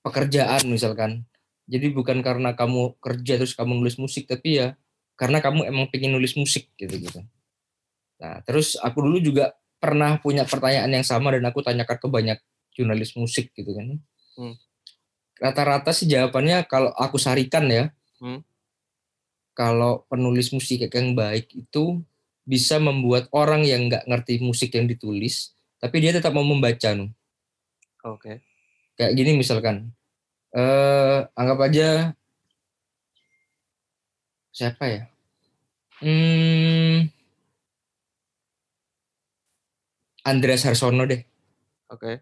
pekerjaan 0.00 0.64
misalkan. 0.66 1.28
Jadi 1.68 1.92
bukan 1.92 2.24
karena 2.24 2.56
kamu 2.56 2.96
kerja 2.96 3.36
terus 3.36 3.52
kamu 3.52 3.84
nulis 3.84 4.00
musik, 4.00 4.24
tapi 4.24 4.56
ya 4.64 4.72
karena 5.20 5.44
kamu 5.44 5.68
emang 5.68 5.86
pengen 5.92 6.16
nulis 6.16 6.32
musik 6.38 6.72
gitu 6.80 6.96
gitu. 6.96 7.20
Nah 8.16 8.40
terus 8.48 8.80
aku 8.80 9.04
dulu 9.04 9.20
juga 9.20 9.52
pernah 9.78 10.18
punya 10.18 10.42
pertanyaan 10.42 10.90
yang 10.90 11.06
sama 11.06 11.34
dan 11.34 11.46
aku 11.46 11.62
tanyakan 11.62 11.98
ke 11.98 12.08
banyak 12.10 12.38
jurnalis 12.74 13.14
musik 13.14 13.50
gitu 13.54 13.74
kan. 13.74 13.98
Hmm. 14.38 14.54
Rata-rata 15.38 15.94
sih 15.94 16.10
jawabannya 16.10 16.66
kalau 16.66 16.90
aku 16.94 17.18
sarikan 17.18 17.66
ya, 17.70 17.90
hmm. 18.22 18.42
kalau 19.54 20.06
penulis 20.10 20.50
musik 20.50 20.86
yang 20.86 21.14
baik 21.14 21.50
itu 21.54 22.02
bisa 22.42 22.80
membuat 22.82 23.30
orang 23.30 23.62
yang 23.62 23.86
nggak 23.86 24.06
ngerti 24.06 24.42
musik 24.42 24.74
yang 24.74 24.90
ditulis, 24.90 25.54
tapi 25.78 26.02
dia 26.02 26.14
tetap 26.14 26.34
mau 26.34 26.46
membaca 26.46 26.90
nih. 26.94 27.10
Oke. 28.02 28.18
Okay. 28.18 28.36
Kayak 28.98 29.14
gini 29.14 29.30
misalkan, 29.38 29.94
eh, 30.54 31.18
anggap 31.38 31.58
aja 31.70 32.18
siapa 34.50 34.84
ya? 34.90 35.02
Hmm, 36.02 37.10
Andreas 40.28 40.68
Harsono 40.68 41.08
deh. 41.08 41.24
Oke. 41.88 42.00
Okay. 42.00 42.16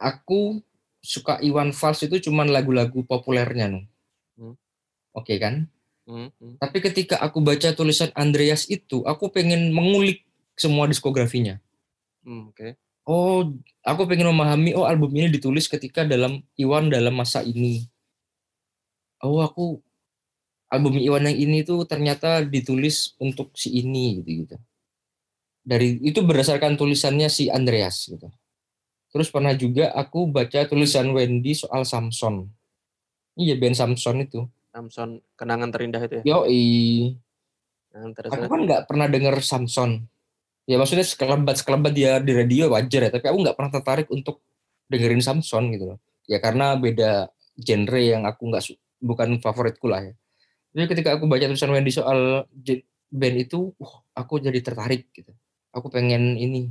Aku 0.00 0.60
suka 1.00 1.40
Iwan 1.40 1.72
Fals 1.72 2.04
itu 2.04 2.20
cuman 2.28 2.52
lagu-lagu 2.52 3.00
populernya 3.04 3.72
nih. 3.72 3.84
Hmm. 4.36 4.54
Oke 5.16 5.34
okay, 5.34 5.36
kan? 5.40 5.54
Hmm, 6.04 6.28
hmm. 6.36 6.60
Tapi 6.60 6.78
ketika 6.84 7.16
aku 7.20 7.40
baca 7.40 7.72
tulisan 7.72 8.12
Andreas 8.12 8.68
itu, 8.68 9.04
aku 9.08 9.32
pengen 9.32 9.72
mengulik 9.72 10.24
semua 10.56 10.84
diskografinya. 10.84 11.56
Hmm, 12.24 12.52
Oke. 12.52 12.56
Okay 12.56 12.72
oh 13.10 13.50
aku 13.82 14.02
pengen 14.06 14.30
memahami 14.30 14.70
oh 14.78 14.86
album 14.86 15.10
ini 15.18 15.26
ditulis 15.32 15.66
ketika 15.66 16.06
dalam 16.06 16.46
Iwan 16.54 16.92
dalam 16.92 17.18
masa 17.18 17.42
ini 17.42 17.90
oh 19.26 19.42
aku 19.42 19.82
album 20.70 20.94
Iwan 21.00 21.26
yang 21.26 21.38
ini 21.50 21.66
tuh 21.66 21.82
ternyata 21.88 22.44
ditulis 22.46 23.18
untuk 23.18 23.50
si 23.58 23.74
ini 23.74 24.22
gitu 24.22 24.30
gitu 24.46 24.56
dari 25.70 26.02
itu 26.02 26.18
berdasarkan 26.26 26.74
tulisannya 26.74 27.30
si 27.30 27.46
Andreas 27.46 28.10
gitu. 28.10 28.26
Terus 29.14 29.30
pernah 29.30 29.54
juga 29.54 29.94
aku 29.94 30.26
baca 30.26 30.66
tulisan 30.66 31.14
Wendy 31.14 31.54
soal 31.54 31.86
Samson. 31.86 32.50
Iya 33.38 33.54
band 33.54 33.78
Samson 33.78 34.26
itu. 34.26 34.50
Samson 34.74 35.22
kenangan 35.38 35.70
terindah 35.70 36.02
itu 36.02 36.14
ya? 36.18 36.22
Yo 36.26 36.38
aku 38.26 38.50
kan 38.50 38.60
nggak 38.66 38.90
pernah 38.90 39.06
dengar 39.06 39.38
Samson. 39.46 40.10
Ya 40.66 40.74
maksudnya 40.74 41.06
sekelebat 41.06 41.62
sekelebat 41.62 41.94
dia 41.94 42.18
di 42.18 42.34
radio 42.34 42.74
wajar 42.74 43.06
ya 43.06 43.10
tapi 43.14 43.30
aku 43.30 43.38
nggak 43.38 43.54
pernah 43.54 43.70
tertarik 43.70 44.06
untuk 44.10 44.42
dengerin 44.90 45.22
Samson 45.22 45.70
gitu 45.70 45.94
loh. 45.94 45.98
Ya 46.26 46.42
karena 46.42 46.74
beda 46.74 47.30
genre 47.54 48.02
yang 48.02 48.26
aku 48.26 48.42
nggak 48.50 48.74
bukan 48.98 49.38
favoritku 49.38 49.86
lah 49.86 50.02
ya. 50.02 50.14
Jadi 50.74 50.86
ketika 50.98 51.14
aku 51.14 51.30
baca 51.30 51.46
tulisan 51.46 51.70
Wendy 51.70 51.94
soal 51.94 52.46
band 53.10 53.36
itu 53.38 53.70
uh, 53.78 53.94
aku 54.14 54.38
jadi 54.38 54.58
tertarik 54.62 55.10
gitu 55.14 55.30
aku 55.70 55.88
pengen 55.90 56.36
ini 56.36 56.70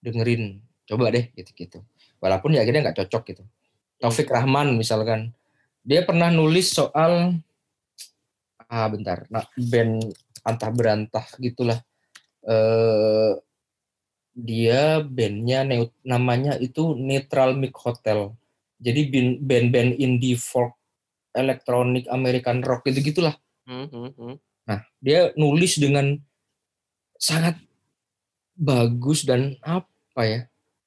dengerin 0.00 0.60
coba 0.86 1.10
deh 1.10 1.28
gitu 1.34 1.50
gitu 1.56 1.78
walaupun 2.22 2.54
ya 2.54 2.62
akhirnya 2.62 2.90
nggak 2.90 2.98
cocok 3.04 3.22
gitu 3.34 3.42
Taufik 3.96 4.28
Rahman 4.28 4.76
misalkan 4.76 5.32
dia 5.80 6.04
pernah 6.04 6.28
nulis 6.28 6.72
soal 6.72 7.36
ah 8.66 8.86
bentar 8.90 9.24
nah 9.32 9.46
band 9.56 10.14
antah 10.46 10.70
berantah 10.70 11.26
gitulah 11.40 11.80
eh, 12.46 13.32
dia 14.36 15.00
bandnya 15.00 15.64
namanya 16.04 16.60
itu 16.60 16.92
Neutral 16.92 17.56
Mic 17.56 17.72
Hotel. 17.80 18.36
Jadi 18.76 19.08
band-band 19.40 19.96
indie 19.96 20.36
folk, 20.36 20.76
elektronik, 21.32 22.04
American 22.12 22.60
rock 22.60 22.84
gitu 22.84 23.00
gitulah. 23.00 23.32
Hmm, 23.64 23.88
hmm, 23.88 24.10
hmm. 24.12 24.36
Nah 24.68 24.84
dia 25.00 25.32
nulis 25.40 25.80
dengan 25.80 26.20
sangat 27.16 27.56
bagus 28.56 29.28
dan 29.28 29.60
apa 29.60 30.22
ya 30.24 30.40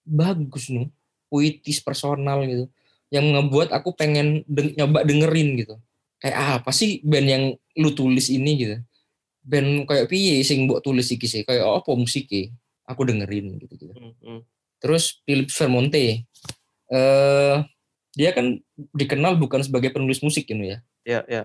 bagus 0.10 0.74
nih 0.74 0.90
puitis 1.30 1.80
personal 1.80 2.42
gitu. 2.50 2.66
Yang 3.14 3.26
ngebuat 3.38 3.70
aku 3.74 3.94
pengen 3.94 4.42
de 4.50 4.74
nyoba 4.74 5.06
dengerin 5.06 5.62
gitu. 5.62 5.78
Kayak 6.20 6.62
apa 6.62 6.74
sih 6.74 7.00
band 7.06 7.28
yang 7.30 7.44
lu 7.78 7.90
tulis 7.94 8.28
ini 8.34 8.52
gitu? 8.58 8.76
Band 9.46 9.86
kayak 9.86 10.10
piye 10.10 10.42
sing 10.42 10.66
mbok 10.66 10.82
tulis 10.82 11.08
iki 11.14 11.30
sih? 11.30 11.46
Kayak 11.46 11.70
apa 11.70 11.94
musik 11.94 12.28
aku 12.90 13.02
dengerin 13.06 13.62
gitu 13.62 13.74
gitu. 13.78 13.94
Hmm, 13.94 14.14
hmm. 14.20 14.42
terus 14.82 15.22
Philip 15.24 15.48
Vermonte. 15.54 16.02
Eh 16.02 16.18
uh, 16.90 17.62
dia 18.18 18.34
kan 18.34 18.58
dikenal 18.98 19.38
bukan 19.38 19.62
sebagai 19.62 19.94
penulis 19.94 20.20
musik 20.26 20.50
gitu 20.50 20.60
ya? 20.60 20.82
Ya 21.06 21.22
ya. 21.30 21.44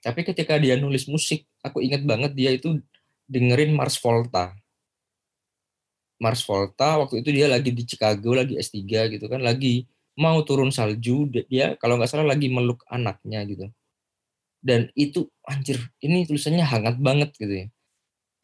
Tapi 0.00 0.24
ketika 0.24 0.56
dia 0.56 0.78
nulis 0.78 1.04
musik 1.10 1.44
aku 1.60 1.82
ingat 1.82 2.06
banget 2.06 2.32
dia 2.32 2.54
itu 2.54 2.80
dengerin 3.30 3.74
Mars 3.74 4.00
Volta 4.00 4.56
Mars 6.20 6.44
Volta 6.44 7.00
waktu 7.00 7.24
itu 7.24 7.32
dia 7.32 7.48
lagi 7.48 7.72
di 7.72 7.82
Chicago 7.88 8.36
lagi 8.36 8.60
S3 8.60 8.76
gitu 9.16 9.26
kan 9.26 9.40
lagi 9.40 9.88
mau 10.20 10.44
turun 10.44 10.68
salju 10.68 11.24
dia 11.32 11.80
kalau 11.80 11.96
nggak 11.96 12.12
salah 12.12 12.28
lagi 12.28 12.52
meluk 12.52 12.84
anaknya 12.92 13.40
gitu. 13.48 13.66
Dan 14.60 14.92
itu 14.92 15.24
anjir 15.48 15.80
ini 16.04 16.28
tulisannya 16.28 16.60
hangat 16.60 17.00
banget 17.00 17.32
gitu 17.40 17.64
ya. 17.64 17.66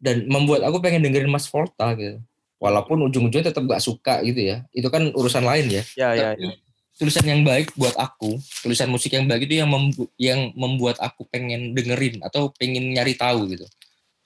Dan 0.01 0.25
membuat 0.33 0.65
aku 0.65 0.81
pengen 0.81 1.05
dengerin 1.05 1.29
Mas 1.29 1.45
Volta 1.53 1.93
gitu. 1.93 2.25
Walaupun 2.57 3.05
ujung-ujungnya 3.05 3.53
tetap 3.53 3.69
gak 3.69 3.85
suka 3.85 4.25
gitu 4.25 4.41
ya. 4.41 4.65
Itu 4.73 4.89
kan 4.89 5.13
urusan 5.13 5.45
lain 5.45 5.69
ya. 5.69 5.83
Ya 5.93 6.11
ya, 6.17 6.29
ya. 6.33 6.57
tulisan 6.97 7.29
yang 7.29 7.45
baik 7.45 7.77
buat 7.77 7.93
aku 8.01 8.41
tulisan 8.65 8.89
musik 8.89 9.13
yang 9.13 9.29
baik 9.29 9.45
itu 9.45 9.61
yang 9.61 9.69
membu 9.69 10.09
yang 10.17 10.49
membuat 10.57 10.97
aku 10.97 11.29
pengen 11.29 11.77
dengerin 11.77 12.25
atau 12.25 12.49
pengen 12.57 12.97
nyari 12.97 13.13
tahu 13.13 13.53
gitu. 13.53 13.69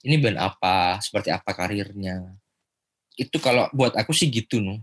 Ini 0.06 0.22
band 0.22 0.38
apa? 0.38 1.02
Seperti 1.02 1.34
apa 1.34 1.50
karirnya 1.50 2.38
itu 3.20 3.36
kalau 3.36 3.68
buat 3.76 3.92
aku 3.92 4.16
sih 4.16 4.32
gitu 4.32 4.64
nuh 4.64 4.80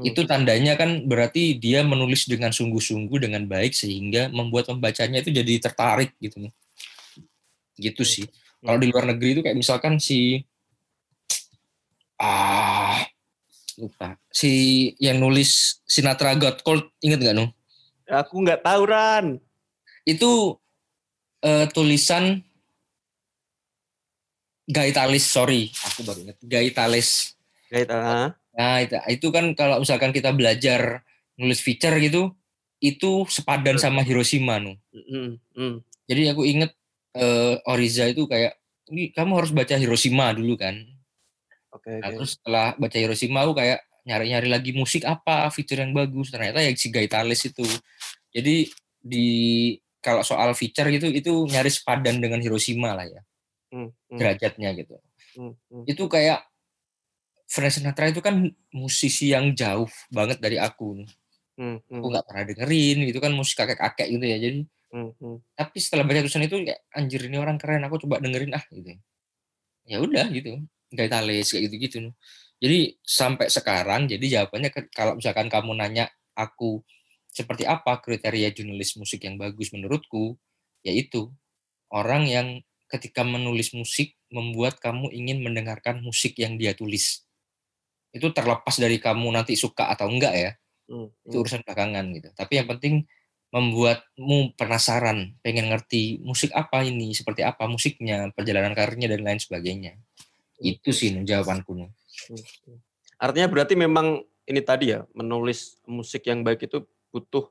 Hmm. 0.00 0.06
Itu 0.06 0.24
tandanya 0.24 0.78
kan 0.78 1.04
berarti 1.04 1.60
dia 1.60 1.84
menulis 1.84 2.24
dengan 2.24 2.54
sungguh-sungguh 2.54 3.20
dengan 3.20 3.44
baik 3.44 3.76
sehingga 3.76 4.32
membuat 4.32 4.72
pembacanya 4.72 5.20
itu 5.20 5.28
jadi 5.28 5.60
tertarik 5.60 6.16
gitu. 6.22 6.46
Gitu 7.76 8.02
sih. 8.06 8.24
Hmm. 8.24 8.64
Kalau 8.70 8.78
di 8.80 8.86
luar 8.88 9.04
negeri 9.10 9.36
itu 9.36 9.42
kayak 9.44 9.58
misalkan 9.60 10.00
si 10.00 10.40
ah 12.20 13.00
lupa 13.80 14.20
si 14.28 14.52
yang 15.00 15.16
nulis 15.16 15.80
Sinatra 15.88 16.36
Got 16.36 16.64
Cold 16.64 16.88
inget 17.04 17.20
nggak 17.20 17.36
nu? 17.36 17.48
Aku 18.08 18.40
nggak 18.40 18.64
tahu 18.64 18.82
Ran. 18.88 19.26
Itu 20.08 20.60
uh, 21.42 21.66
tulisan 21.74 22.40
Gaitalis 24.70 25.26
sorry 25.26 25.68
aku 25.84 26.06
baru 26.06 26.24
inget 26.24 26.38
Gaitalis. 26.46 27.34
Gaitalis. 27.70 28.38
Nah, 28.50 28.82
itu, 28.82 28.98
itu 29.08 29.28
kan 29.30 29.44
kalau 29.54 29.80
misalkan 29.80 30.10
kita 30.10 30.34
belajar 30.34 31.06
nulis 31.38 31.62
feature 31.62 31.94
gitu, 32.02 32.34
itu 32.82 33.24
sepadan 33.30 33.78
sama 33.78 34.02
Hiroshima 34.02 34.58
nu. 34.58 34.74
Mm, 34.92 35.38
mm. 35.54 35.74
Jadi 36.10 36.22
aku 36.34 36.42
inget 36.44 36.74
uh, 37.14 37.56
Oriza 37.70 38.10
itu 38.10 38.26
kayak, 38.26 38.58
ini 38.90 39.14
kamu 39.14 39.38
harus 39.38 39.54
baca 39.54 39.78
Hiroshima 39.78 40.34
dulu 40.34 40.58
kan. 40.58 40.76
Oke. 41.70 41.88
Okay, 41.88 41.96
nah, 42.02 42.10
okay. 42.10 42.16
Terus 42.18 42.30
setelah 42.36 42.66
baca 42.74 42.96
Hiroshima 42.98 43.38
aku 43.46 43.54
kayak 43.54 43.86
nyari-nyari 44.04 44.48
lagi 44.50 44.74
musik 44.74 45.06
apa 45.06 45.46
feature 45.54 45.80
yang 45.80 45.94
bagus. 45.94 46.34
Ternyata 46.34 46.58
ya 46.60 46.74
si 46.74 46.90
Gaitalis 46.90 47.46
itu. 47.46 47.64
Jadi 48.34 48.66
di 49.00 49.28
kalau 50.02 50.26
soal 50.26 50.52
feature 50.58 50.88
gitu 50.90 51.06
itu 51.08 51.32
nyaris 51.46 51.80
sepadan 51.80 52.18
dengan 52.18 52.42
Hiroshima 52.42 52.92
lah 52.92 53.06
ya. 53.06 53.22
Mm, 53.70 53.90
mm. 53.90 54.18
Derajatnya 54.18 54.68
gitu. 54.74 54.96
Mm, 55.38 55.54
mm. 55.54 55.84
Itu 55.86 56.04
kayak 56.10 56.50
Frank 57.50 57.74
Sinatra 57.74 58.06
itu 58.06 58.22
kan 58.22 58.46
musisi 58.70 59.34
yang 59.34 59.50
jauh 59.58 59.90
banget 60.14 60.38
dari 60.38 60.54
aku. 60.54 61.02
Hmm, 61.58 61.76
Aku 61.82 61.98
hmm, 61.98 62.10
nggak 62.14 62.24
pernah 62.24 62.44
dengerin, 62.46 62.98
itu 63.10 63.18
kan 63.18 63.34
musik 63.34 63.58
kakek-kakek 63.58 64.06
gitu 64.16 64.24
ya. 64.24 64.38
Jadi 64.38 64.58
hmm, 64.94 65.10
hmm. 65.18 65.36
tapi 65.58 65.76
setelah 65.82 66.06
baca 66.06 66.22
tulisan 66.22 66.46
itu 66.46 66.56
kayak 66.62 66.80
anjir 66.94 67.20
ini 67.26 67.36
orang 67.36 67.58
keren, 67.58 67.82
aku 67.84 68.06
coba 68.06 68.22
dengerin 68.22 68.54
ah 68.54 68.64
gitu. 68.70 68.96
Ya 69.84 69.98
udah 69.98 70.30
gitu. 70.30 70.62
Gaitalis 70.94 71.50
kayak 71.50 71.62
gitu-gitu. 71.68 71.98
Jadi 72.62 72.78
sampai 73.02 73.50
sekarang 73.50 74.06
jadi 74.06 74.40
jawabannya 74.40 74.70
kalau 74.94 75.18
misalkan 75.18 75.50
kamu 75.50 75.74
nanya 75.74 76.06
aku 76.38 76.86
seperti 77.30 77.66
apa 77.66 77.98
kriteria 77.98 78.54
jurnalis 78.54 78.94
musik 78.94 79.26
yang 79.26 79.34
bagus 79.34 79.74
menurutku, 79.74 80.38
yaitu 80.86 81.34
orang 81.90 82.30
yang 82.30 82.48
ketika 82.90 83.22
menulis 83.22 83.70
musik 83.72 84.18
membuat 84.34 84.82
kamu 84.82 85.14
ingin 85.14 85.40
mendengarkan 85.40 86.02
musik 86.02 86.34
yang 86.42 86.58
dia 86.58 86.74
tulis. 86.74 87.22
Itu 88.10 88.34
terlepas 88.34 88.74
dari 88.76 88.98
kamu 88.98 89.30
nanti 89.30 89.54
suka 89.54 89.86
atau 89.94 90.10
enggak 90.10 90.34
ya, 90.34 90.50
Hmm, 90.90 91.06
itu 91.22 91.38
hmm. 91.38 91.42
urusan 91.46 91.62
belakangan 91.62 92.04
gitu. 92.18 92.28
Tapi 92.34 92.52
yang 92.58 92.66
penting 92.66 93.06
membuatmu 93.54 94.58
penasaran, 94.58 95.38
pengen 95.38 95.70
ngerti 95.70 96.18
musik 96.18 96.50
apa 96.50 96.82
ini, 96.82 97.14
seperti 97.14 97.46
apa 97.46 97.70
musiknya, 97.70 98.34
perjalanan 98.34 98.74
karirnya 98.74 99.06
dan 99.06 99.22
lain 99.22 99.38
sebagainya. 99.38 99.94
Itu 100.58 100.90
sih 100.90 101.14
Nu, 101.14 101.22
jawabanku. 101.22 101.78
Hmm, 101.78 101.86
hmm. 101.86 102.78
Artinya 103.22 103.46
berarti 103.46 103.78
memang 103.78 104.18
ini 104.50 104.60
tadi 104.66 104.90
ya 104.90 105.06
menulis 105.14 105.78
musik 105.86 106.26
yang 106.26 106.42
baik 106.42 106.66
itu 106.66 106.82
butuh 107.14 107.46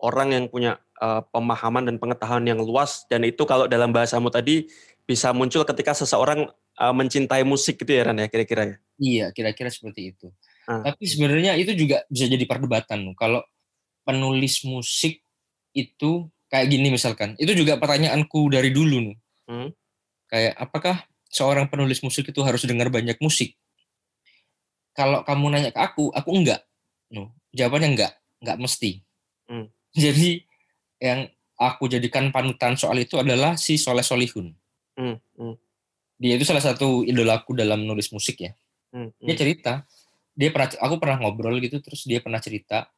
orang 0.00 0.34
yang 0.34 0.44
punya 0.48 0.80
eh, 1.00 1.22
pemahaman 1.32 1.86
dan 1.88 1.96
pengetahuan 1.96 2.44
yang 2.44 2.60
luas 2.60 3.04
dan 3.06 3.24
itu 3.24 3.44
kalau 3.44 3.68
dalam 3.68 3.92
bahasamu 3.92 4.32
tadi 4.32 4.68
bisa 5.04 5.32
muncul 5.32 5.62
ketika 5.64 5.92
seseorang 5.92 6.48
eh, 6.80 6.94
mencintai 6.94 7.44
musik 7.44 7.80
gitu 7.80 7.92
ya 7.92 8.08
Ran 8.08 8.20
ya 8.20 8.28
kira-kira 8.28 8.62
ya. 8.64 8.76
Iya, 9.00 9.26
kira-kira 9.32 9.72
seperti 9.72 10.12
itu. 10.12 10.28
Ah. 10.68 10.84
Tapi 10.84 11.08
sebenarnya 11.08 11.56
itu 11.56 11.72
juga 11.72 12.04
bisa 12.12 12.28
jadi 12.28 12.44
perdebatan. 12.44 13.16
Kalau 13.16 13.40
penulis 14.04 14.60
musik 14.68 15.24
itu 15.72 16.28
kayak 16.52 16.66
gini 16.68 16.92
misalkan, 16.92 17.38
itu 17.40 17.54
juga 17.56 17.80
pertanyaanku 17.80 18.52
dari 18.52 18.70
dulu. 18.70 18.96
Nu. 19.08 19.12
Hmm. 19.48 19.68
Kayak 20.28 20.54
apakah 20.60 20.96
seorang 21.30 21.66
penulis 21.66 22.04
musik 22.04 22.28
itu 22.28 22.40
harus 22.44 22.62
dengar 22.68 22.92
banyak 22.92 23.16
musik? 23.18 23.56
Kalau 24.94 25.24
kamu 25.24 25.54
nanya 25.54 25.70
ke 25.72 25.80
aku, 25.80 26.12
aku 26.12 26.30
enggak. 26.34 26.60
No, 27.10 27.34
jawabannya 27.54 27.96
enggak, 27.96 28.12
enggak 28.42 28.58
mesti. 28.60 28.90
Hmm. 29.50 29.66
Jadi 30.02 30.44
yang 31.00 31.26
aku 31.60 31.88
jadikan 31.88 32.32
panutan 32.32 32.76
soal 32.76 32.96
itu 33.00 33.20
adalah 33.20 33.56
si 33.56 33.76
Soleh 33.76 34.04
Solihun. 34.04 34.52
Hmm, 34.96 35.16
hmm, 35.36 35.54
Dia 36.20 36.36
itu 36.36 36.44
salah 36.44 36.60
satu 36.60 37.04
idolaku 37.04 37.56
dalam 37.56 37.84
nulis 37.84 38.12
musik 38.12 38.40
ya. 38.40 38.52
hmm, 38.92 39.16
Dia 39.20 39.34
hmm. 39.36 39.40
cerita, 39.40 39.72
dia 40.36 40.48
pernah 40.52 40.68
aku 40.80 40.94
pernah 41.00 41.16
ngobrol 41.20 41.56
gitu 41.60 41.80
terus 41.84 42.04
dia 42.08 42.20
pernah 42.20 42.40
cerita 42.40 42.88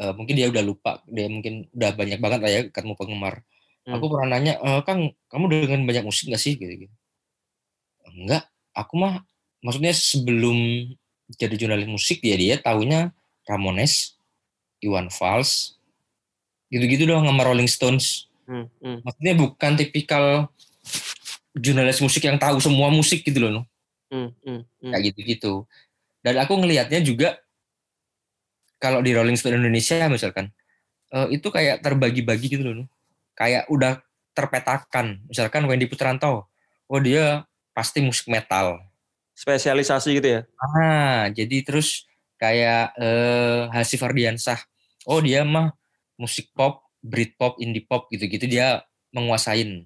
eh, 0.00 0.12
mungkin 0.16 0.34
dia 0.36 0.48
udah 0.48 0.62
lupa, 0.64 1.04
dia 1.04 1.28
mungkin 1.28 1.68
udah 1.72 1.90
banyak 1.92 2.18
banget 2.20 2.40
lah 2.40 2.50
ya 2.50 2.60
ketemu 2.68 2.94
penggemar. 2.96 3.44
Hmm. 3.82 3.98
Aku 3.98 4.06
pernah 4.08 4.38
nanya, 4.38 4.56
"Eh, 4.62 4.80
Kang, 4.86 5.12
kamu 5.28 5.44
dengan 5.50 5.82
banyak 5.84 6.04
musik 6.06 6.30
gak 6.30 6.40
sih? 6.40 6.54
Gitu, 6.54 6.86
gitu. 6.86 6.94
Enggak, 8.12 8.46
aku 8.76 8.94
mah 8.98 9.24
maksudnya 9.64 9.94
sebelum 9.94 10.86
jadi 11.38 11.54
jurnalis 11.56 11.88
musik 11.88 12.20
dia 12.20 12.36
dia 12.36 12.60
taunya 12.60 13.14
Ramones, 13.48 14.18
Iwan 14.84 15.08
Fals, 15.08 15.80
gitu-gitu 16.72 17.04
doang 17.04 17.28
sama 17.28 17.44
Rolling 17.44 17.68
Stones. 17.68 18.32
Hmm, 18.48 18.66
hmm, 18.80 19.04
Maksudnya 19.04 19.34
bukan 19.36 19.72
tipikal 19.76 20.24
jurnalis 21.52 22.00
musik 22.00 22.24
yang 22.24 22.40
tahu 22.40 22.58
semua 22.58 22.88
musik 22.88 23.22
gitu 23.22 23.38
loh, 23.44 23.68
hmm, 24.08 24.32
hmm, 24.40 24.60
hmm. 24.64 24.90
kayak 24.90 25.12
gitu-gitu. 25.12 25.68
Dan 26.24 26.40
aku 26.40 26.56
ngelihatnya 26.56 27.04
juga 27.04 27.36
kalau 28.80 29.04
di 29.04 29.12
Rolling 29.12 29.36
Stone 29.36 29.60
Indonesia 29.60 30.08
misalkan 30.08 30.50
eh, 31.12 31.28
itu 31.36 31.52
kayak 31.52 31.84
terbagi-bagi 31.84 32.56
gitu 32.56 32.64
loh, 32.64 32.88
kayak 33.36 33.68
udah 33.68 34.00
terpetakan. 34.32 35.20
Misalkan 35.28 35.68
Wendy 35.68 35.84
Putranto, 35.86 36.48
oh 36.88 37.00
dia 37.04 37.44
pasti 37.76 38.00
musik 38.00 38.32
metal. 38.32 38.80
Spesialisasi 39.36 40.08
gitu 40.18 40.28
ya. 40.28 40.40
Ah, 40.56 41.28
jadi 41.28 41.64
terus 41.64 42.08
kayak 42.40 42.96
eh 42.96 43.68
Hasif 43.70 44.00
Ardiansah. 44.00 44.60
Oh, 45.06 45.18
dia 45.18 45.42
mah 45.42 45.74
musik 46.22 46.54
pop, 46.54 46.86
Britpop, 47.02 47.58
indie 47.58 47.82
pop 47.82 48.06
gitu-gitu 48.14 48.46
dia 48.46 48.86
menguasain. 49.10 49.82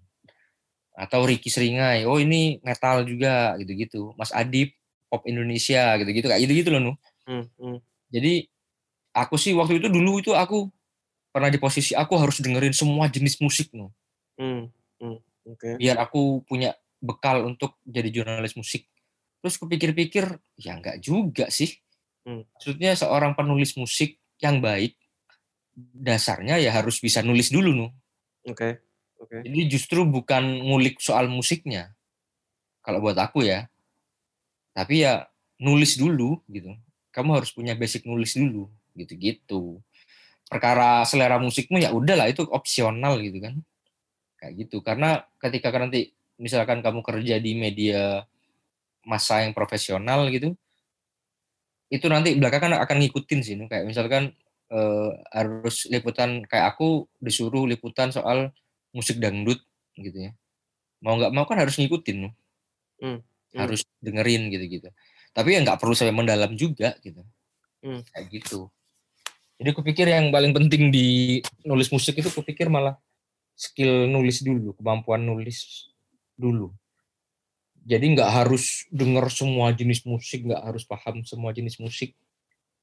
Atau 0.92 1.24
Ricky 1.24 1.48
Seringai, 1.48 2.04
oh 2.04 2.20
ini 2.20 2.60
metal 2.60 3.04
juga 3.08 3.56
gitu-gitu. 3.56 4.12
Mas 4.20 4.32
Adib, 4.32 4.76
pop 5.08 5.24
Indonesia 5.24 5.96
gitu-gitu 5.96 6.28
kayak 6.28 6.42
gitu-gitu 6.44 6.68
loh, 6.76 6.80
Nu. 6.80 6.92
Hmm, 7.26 7.48
hmm, 7.58 7.78
Jadi 8.12 8.46
aku 9.16 9.40
sih 9.40 9.56
waktu 9.56 9.80
itu 9.80 9.88
dulu 9.88 10.20
itu 10.20 10.36
aku 10.36 10.68
pernah 11.32 11.48
di 11.48 11.58
posisi 11.58 11.92
aku 11.96 12.16
harus 12.20 12.40
dengerin 12.40 12.76
semua 12.76 13.08
jenis 13.08 13.40
musik, 13.40 13.72
Nu. 13.72 13.88
hmm, 14.36 14.68
hmm. 15.00 15.18
Oke. 15.46 15.78
Biar 15.78 15.96
aku 16.02 16.42
punya 16.42 16.74
bekal 16.98 17.46
untuk 17.46 17.78
jadi 17.86 18.10
jurnalis 18.10 18.58
musik. 18.58 18.90
Terus 19.38 19.62
kupikir-pikir, 19.62 20.26
ya 20.58 20.74
enggak 20.74 20.98
juga 20.98 21.46
sih. 21.54 21.70
Hmm. 22.26 22.42
Maksudnya 22.58 22.98
seorang 22.98 23.38
penulis 23.38 23.78
musik 23.78 24.18
yang 24.42 24.58
baik, 24.58 24.98
dasarnya 25.76 26.56
ya 26.56 26.72
harus 26.72 26.96
bisa 26.98 27.20
nulis 27.20 27.52
dulu, 27.52 27.70
Nu. 27.76 27.86
Oke. 28.48 28.80
Oke. 29.20 29.44
Jadi 29.44 29.60
justru 29.68 30.08
bukan 30.08 30.42
ngulik 30.64 31.00
soal 31.00 31.28
musiknya. 31.28 31.92
Kalau 32.80 33.04
buat 33.04 33.16
aku 33.20 33.44
ya. 33.44 33.68
Tapi 34.72 35.04
ya 35.04 35.28
nulis 35.60 35.96
dulu 36.00 36.40
gitu. 36.48 36.72
Kamu 37.12 37.36
harus 37.36 37.52
punya 37.52 37.76
basic 37.76 38.04
nulis 38.04 38.36
dulu 38.36 38.68
gitu-gitu. 38.96 39.80
Perkara 40.46 41.02
selera 41.04 41.36
musikmu 41.36 41.80
ya 41.80 41.92
udahlah 41.92 42.28
itu 42.28 42.44
opsional 42.48 43.20
gitu 43.20 43.40
kan. 43.40 43.54
Kayak 44.40 44.52
gitu. 44.68 44.80
Karena 44.84 45.24
ketika 45.40 45.72
nanti 45.76 46.12
misalkan 46.36 46.84
kamu 46.84 47.00
kerja 47.00 47.40
di 47.40 47.56
media 47.56 48.24
masa 49.02 49.42
yang 49.42 49.56
profesional 49.56 50.28
gitu, 50.28 50.52
itu 51.88 52.06
nanti 52.10 52.36
belakangan 52.36 52.78
akan 52.78 52.96
ngikutin 53.00 53.40
sih. 53.42 53.56
Kayak 53.66 53.88
misalkan 53.88 54.36
eh, 54.70 55.10
harus 55.32 55.86
liputan 55.90 56.42
kayak 56.46 56.76
aku 56.76 57.06
disuruh 57.22 57.66
liputan 57.66 58.10
soal 58.10 58.50
musik 58.90 59.20
dangdut 59.20 59.60
gitu 59.98 60.30
ya. 60.30 60.32
Mau 61.04 61.20
nggak 61.20 61.32
mau 61.32 61.44
kan 61.44 61.60
harus 61.60 61.76
ngikutin. 61.76 62.32
Hmm, 62.98 63.20
hmm. 63.20 63.56
Harus 63.56 63.84
dengerin 64.00 64.48
gitu-gitu. 64.48 64.88
Tapi 65.36 65.48
ya 65.52 65.60
nggak 65.62 65.78
perlu 65.78 65.92
sampai 65.92 66.16
mendalam 66.16 66.56
juga 66.56 66.96
gitu. 67.04 67.20
Hmm. 67.84 68.00
Kayak 68.10 68.26
gitu. 68.32 68.72
Jadi 69.56 69.70
kupikir 69.72 70.06
yang 70.08 70.28
paling 70.28 70.52
penting 70.52 70.92
di 70.92 71.40
nulis 71.64 71.88
musik 71.88 72.16
itu 72.20 72.28
kupikir 72.28 72.68
malah 72.68 72.96
skill 73.56 74.04
nulis 74.04 74.44
dulu, 74.44 74.76
kemampuan 74.76 75.24
nulis 75.24 75.88
dulu. 76.36 76.76
Jadi 77.86 78.18
nggak 78.18 78.30
harus 78.30 78.84
denger 78.92 79.32
semua 79.32 79.72
jenis 79.72 80.04
musik, 80.04 80.44
nggak 80.44 80.60
harus 80.60 80.84
paham 80.84 81.24
semua 81.24 81.56
jenis 81.56 81.80
musik. 81.80 82.12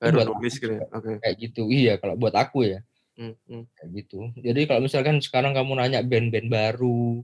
Baru 0.09 0.15
buat 0.19 0.27
nulis 0.35 0.55
gitu 0.57 0.73
ya. 0.73 0.83
Oke. 0.91 1.11
kayak 1.21 1.35
gitu. 1.39 1.63
Iya, 1.69 1.93
kalau 1.97 2.15
buat 2.17 2.35
aku 2.35 2.67
ya 2.67 2.79
Hmm, 3.13 3.37
hmm. 3.45 3.63
kayak 3.77 3.89
gitu. 3.93 4.19
Jadi 4.41 4.61
kalau 4.65 4.81
misalkan 4.81 5.21
sekarang 5.21 5.53
kamu 5.53 5.77
nanya 5.77 6.01
band-band 6.01 6.49
baru 6.49 7.21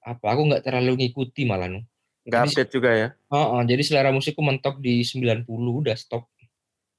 apa, 0.00 0.26
aku 0.30 0.40
nggak 0.46 0.62
terlalu 0.62 0.92
ngikuti 1.02 1.42
malah. 1.42 1.66
Nu. 1.66 1.82
Nggak 2.24 2.40
Jadi- 2.40 2.50
update 2.54 2.70
juga 2.72 2.90
ya. 2.94 3.08
Heeh, 3.12 3.60
jadi 3.66 3.82
selera 3.82 4.10
musikku 4.14 4.40
mentok 4.40 4.78
di 4.78 5.02
90 5.02 5.44
udah 5.82 5.96
stop. 5.98 6.30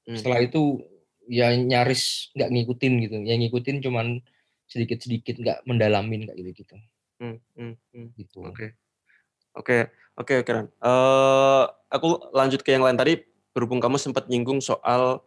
Hmm. 0.05 0.19
Setelah 0.19 0.43
itu 0.43 0.83
ya 1.25 1.49
nyaris 1.55 2.29
nggak 2.35 2.49
ngikutin 2.51 2.93
gitu. 3.07 3.15
Yang 3.23 3.37
ngikutin 3.47 3.77
cuman 3.81 4.07
sedikit-sedikit 4.67 5.39
nggak 5.39 5.59
mendalamin 5.65 6.25
kayak 6.27 6.37
gitu-gitu. 6.37 6.75
Hmm, 7.17 7.37
hmm, 7.55 7.73
hmm. 7.95 8.07
Gitu. 8.19 8.43
Oke. 8.43 8.75
Oke, 9.55 9.87
oke, 10.19 10.33
oke 10.43 10.51
Ran. 10.51 10.67
Eh, 10.67 11.63
aku 11.87 12.07
lanjut 12.35 12.59
ke 12.59 12.75
yang 12.75 12.83
lain 12.83 12.99
tadi. 12.99 13.15
Berhubung 13.55 13.79
kamu 13.79 13.95
sempat 13.95 14.27
nyinggung 14.27 14.59
soal 14.59 15.23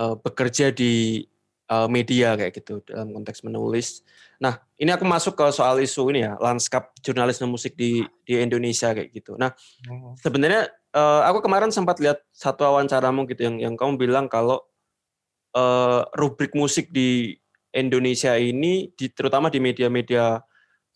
eh, 0.00 0.16
bekerja 0.16 0.72
di 0.72 1.22
eh, 1.68 1.88
media 1.92 2.32
kayak 2.32 2.56
gitu 2.56 2.80
dalam 2.88 3.12
konteks 3.12 3.44
menulis. 3.44 4.00
Nah, 4.40 4.56
ini 4.80 4.88
aku 4.88 5.04
masuk 5.04 5.36
ke 5.36 5.44
soal 5.52 5.76
isu 5.84 6.08
ini 6.16 6.24
ya, 6.24 6.40
lanskap 6.40 6.96
jurnalisme 7.04 7.44
musik 7.44 7.76
di 7.76 8.00
di 8.24 8.40
Indonesia 8.40 8.96
kayak 8.96 9.12
gitu. 9.12 9.36
Nah, 9.36 9.52
Oh. 9.84 10.16
sebenarnya 10.16 10.72
eh, 10.96 11.22
aku 11.28 11.44
kemarin 11.44 11.68
sempat 11.68 12.00
lihat 12.00 12.24
satu 12.32 12.64
wawancaramu 12.64 13.28
gitu 13.28 13.44
yang 13.52 13.56
yang 13.60 13.74
kamu 13.76 14.00
bilang 14.00 14.32
kalau 14.32 14.64
eh, 15.52 16.00
rubrik 16.16 16.56
musik 16.56 16.88
di 16.88 17.36
Indonesia 17.76 18.32
ini 18.40 18.88
di, 18.96 19.12
terutama 19.12 19.52
di 19.52 19.60
media-media 19.60 20.40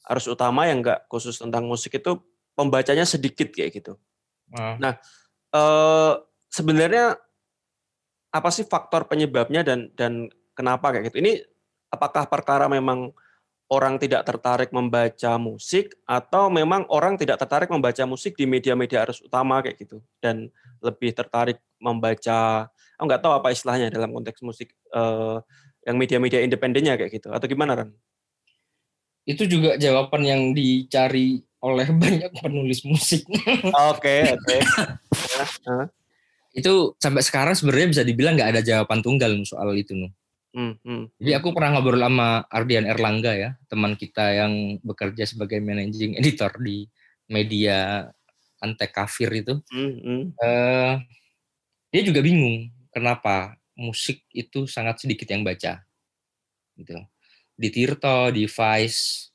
arus 0.09 0.27
utama 0.27 0.67
yang 0.67 0.81
enggak 0.81 1.05
khusus 1.07 1.37
tentang 1.37 1.69
musik 1.69 1.95
itu 1.95 2.17
pembacanya 2.57 3.05
sedikit 3.05 3.53
kayak 3.53 3.77
gitu. 3.77 4.01
Ah. 4.57 4.97
Eh 5.53 6.13
sebenarnya 6.53 7.17
apa 8.33 8.49
sih 8.53 8.69
faktor 8.69 9.09
penyebabnya 9.09 9.65
dan 9.65 9.89
dan 9.97 10.29
kenapa 10.53 10.93
kayak 10.93 11.09
gitu? 11.09 11.25
Ini 11.25 11.41
apakah 11.89 12.29
perkara 12.29 12.69
memang 12.69 13.13
orang 13.73 13.97
tidak 13.97 14.29
tertarik 14.29 14.69
membaca 14.69 15.41
musik 15.41 15.97
atau 16.05 16.53
memang 16.53 16.85
orang 16.93 17.17
tidak 17.17 17.41
tertarik 17.41 17.73
membaca 17.73 18.05
musik 18.05 18.37
di 18.37 18.45
media-media 18.45 19.09
arus 19.09 19.25
utama 19.25 19.65
kayak 19.65 19.81
gitu 19.81 20.05
dan 20.21 20.53
lebih 20.85 21.17
tertarik 21.17 21.57
membaca 21.81 22.69
oh 23.01 23.05
nggak 23.09 23.25
tahu 23.25 23.33
apa 23.33 23.49
istilahnya 23.49 23.89
dalam 23.89 24.13
konteks 24.13 24.45
musik 24.45 24.77
uh, 24.93 25.41
yang 25.89 25.97
media-media 25.97 26.45
independennya 26.45 27.01
kayak 27.01 27.17
gitu 27.17 27.33
atau 27.33 27.49
gimana 27.49 27.73
kan? 27.75 27.89
Itu 29.25 29.49
juga 29.49 29.81
jawaban 29.81 30.23
yang 30.25 30.43
dicari 30.53 31.41
oleh 31.65 31.89
banyak 32.03 32.33
penulis 32.45 32.85
musik. 32.85 33.25
Oke, 33.93 34.37
oke. 34.37 34.57
Itu 36.53 36.97
sampai 37.01 37.25
sekarang 37.25 37.57
sebenarnya 37.57 37.89
bisa 37.89 38.03
dibilang 38.05 38.37
nggak 38.37 38.51
ada 38.57 38.63
jawaban 38.63 39.01
tunggal 39.01 39.33
soal 39.49 39.73
itu 39.77 39.97
nuh. 39.97 40.13
Hmm, 40.53 40.77
hmm. 40.85 41.17
Jadi 41.17 41.33
aku 41.33 41.57
pernah 41.57 41.81
ngobrol 41.81 42.05
sama 42.05 42.45
Ardian 42.53 42.85
Erlangga 42.85 43.33
ya, 43.33 43.51
teman 43.73 43.97
kita 43.97 44.37
yang 44.37 44.77
bekerja 44.85 45.25
sebagai 45.25 45.65
managing 45.65 46.21
editor 46.21 46.53
di 46.61 46.85
media 47.33 48.05
Antek 48.61 48.93
Kafir 48.93 49.33
itu. 49.33 49.65
Hmm, 49.73 49.97
hmm. 49.97 50.23
Uh, 50.37 51.01
dia 51.89 52.03
juga 52.05 52.21
bingung 52.21 52.69
kenapa 52.93 53.57
musik 53.73 54.29
itu 54.37 54.69
sangat 54.69 55.01
sedikit 55.01 55.25
yang 55.33 55.41
baca. 55.41 55.81
Gitu. 56.77 57.01
Di 57.57 57.69
Tirto, 57.73 58.29
di 58.29 58.45
Vice, 58.45 59.33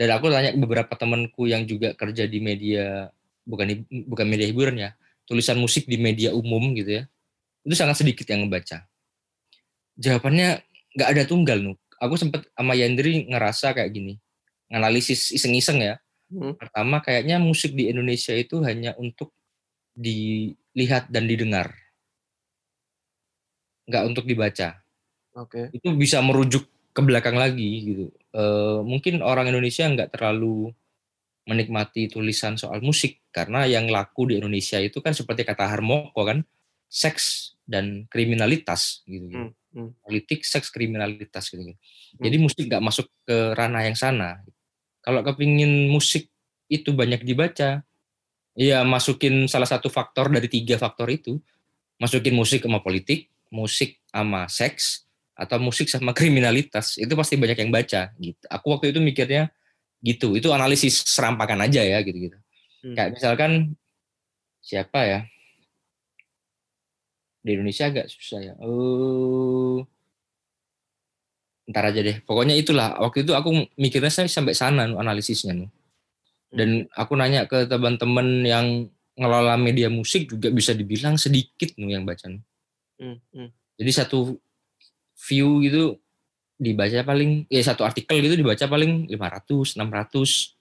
dan 0.00 0.16
aku 0.16 0.32
tanya 0.32 0.50
beberapa 0.56 0.96
temanku 0.96 1.46
yang 1.46 1.68
juga 1.68 1.92
kerja 1.94 2.24
di 2.26 2.40
media 2.40 3.12
bukan 3.44 3.84
bukan 4.08 4.26
media 4.26 4.48
hiburan 4.48 4.76
ya, 4.80 4.90
tulisan 5.24 5.56
musik 5.60 5.88
di 5.88 5.96
media 6.00 6.32
umum 6.32 6.72
gitu 6.76 7.00
ya. 7.00 7.04
Itu 7.64 7.74
sangat 7.76 8.04
sedikit 8.04 8.28
yang 8.28 8.48
membaca 8.48 8.84
jawabannya 9.98 10.62
nggak 10.94 11.08
ada 11.10 11.22
tunggal 11.26 11.58
nu. 11.62 11.72
Aku 12.02 12.18
sempat 12.18 12.44
sama 12.52 12.74
Yandri 12.74 13.30
ngerasa 13.30 13.72
kayak 13.72 13.90
gini, 13.94 14.18
analisis 14.68 15.30
iseng-iseng 15.30 15.80
ya. 15.80 15.94
Hmm. 16.28 16.58
Pertama 16.58 16.98
kayaknya 17.00 17.38
musik 17.38 17.72
di 17.72 17.88
Indonesia 17.88 18.34
itu 18.34 18.60
hanya 18.66 18.98
untuk 18.98 19.30
dilihat 19.94 21.06
dan 21.08 21.30
didengar, 21.30 21.70
nggak 23.86 24.04
untuk 24.04 24.24
dibaca. 24.26 24.82
Oke. 25.38 25.70
Okay. 25.70 25.78
Itu 25.78 25.94
bisa 25.94 26.18
merujuk 26.18 26.66
ke 26.94 27.00
belakang 27.02 27.38
lagi 27.38 27.70
gitu. 27.82 28.04
E, 28.34 28.42
mungkin 28.82 29.22
orang 29.22 29.50
Indonesia 29.50 29.86
nggak 29.86 30.14
terlalu 30.14 30.74
menikmati 31.44 32.08
tulisan 32.08 32.56
soal 32.56 32.80
musik 32.80 33.20
karena 33.28 33.68
yang 33.68 33.88
laku 33.92 34.32
di 34.32 34.40
Indonesia 34.40 34.80
itu 34.80 35.04
kan 35.04 35.12
seperti 35.12 35.44
kata 35.44 35.68
Harmoko 35.68 36.24
kan 36.24 36.40
seks 36.88 37.56
dan 37.68 38.08
kriminalitas 38.08 39.04
gitu. 39.04 39.28
gitu. 39.28 39.38
Hmm 39.48 39.52
hmm. 39.74 39.90
politik, 40.06 40.46
seks, 40.46 40.70
kriminalitas 40.70 41.50
gitu. 41.50 41.60
gitu. 41.60 41.74
Hmm. 41.74 42.22
Jadi 42.22 42.36
musik 42.38 42.64
nggak 42.70 42.82
masuk 42.82 43.06
ke 43.26 43.36
ranah 43.58 43.82
yang 43.84 43.98
sana. 43.98 44.40
Kalau 45.02 45.20
kepingin 45.20 45.90
musik 45.90 46.30
itu 46.70 46.94
banyak 46.94 47.26
dibaca, 47.26 47.84
ya 48.56 48.78
masukin 48.86 49.50
salah 49.50 49.68
satu 49.68 49.92
faktor 49.92 50.32
dari 50.32 50.48
tiga 50.48 50.80
faktor 50.80 51.12
itu, 51.12 51.36
masukin 52.00 52.32
musik 52.32 52.64
sama 52.64 52.80
politik, 52.80 53.28
musik 53.52 54.00
sama 54.08 54.48
seks, 54.48 55.04
atau 55.34 55.60
musik 55.60 55.90
sama 55.90 56.14
kriminalitas, 56.18 56.96
itu 56.96 57.12
pasti 57.12 57.36
banyak 57.36 57.58
yang 57.58 57.72
baca. 57.74 58.14
Gitu. 58.16 58.40
Aku 58.48 58.72
waktu 58.72 58.94
itu 58.94 59.02
mikirnya 59.02 59.52
gitu, 60.04 60.36
itu 60.36 60.52
analisis 60.52 61.00
serampakan 61.08 61.64
aja 61.64 61.80
ya 61.80 62.04
gitu-gitu. 62.04 62.36
Hmm. 62.84 62.92
Kayak 62.92 63.10
misalkan 63.16 63.52
siapa 64.60 65.00
ya? 65.08 65.20
di 67.44 67.50
Indonesia 67.52 67.92
agak 67.92 68.08
susah 68.08 68.40
ya. 68.40 68.54
Oh, 68.64 69.84
ntar 71.68 71.92
aja 71.92 72.00
deh. 72.00 72.24
Pokoknya 72.24 72.56
itulah. 72.56 72.96
Waktu 72.96 73.28
itu 73.28 73.36
aku 73.36 73.68
mikirnya 73.76 74.08
saya 74.08 74.32
sampai 74.32 74.56
sana 74.56 74.88
analisisnya 74.88 75.52
nih. 75.52 75.70
Dan 76.48 76.88
hmm. 76.88 76.96
aku 76.96 77.12
nanya 77.20 77.44
ke 77.44 77.68
teman-teman 77.68 78.40
yang 78.48 78.88
ngelola 79.14 79.60
media 79.60 79.92
musik 79.92 80.32
juga 80.32 80.48
bisa 80.48 80.72
dibilang 80.72 81.20
sedikit 81.20 81.76
nih 81.76 82.00
yang 82.00 82.08
baca. 82.08 82.32
Hmm, 82.96 83.20
hmm. 83.20 83.48
Jadi 83.76 83.90
satu 83.92 84.40
view 85.28 85.60
gitu 85.62 86.00
dibaca 86.54 87.02
paling 87.02 87.50
ya 87.50 87.62
satu 87.62 87.82
artikel 87.82 88.22
gitu 88.22 88.38
dibaca 88.38 88.64
paling 88.66 89.10
500, 89.10 89.78
600. 89.78 90.56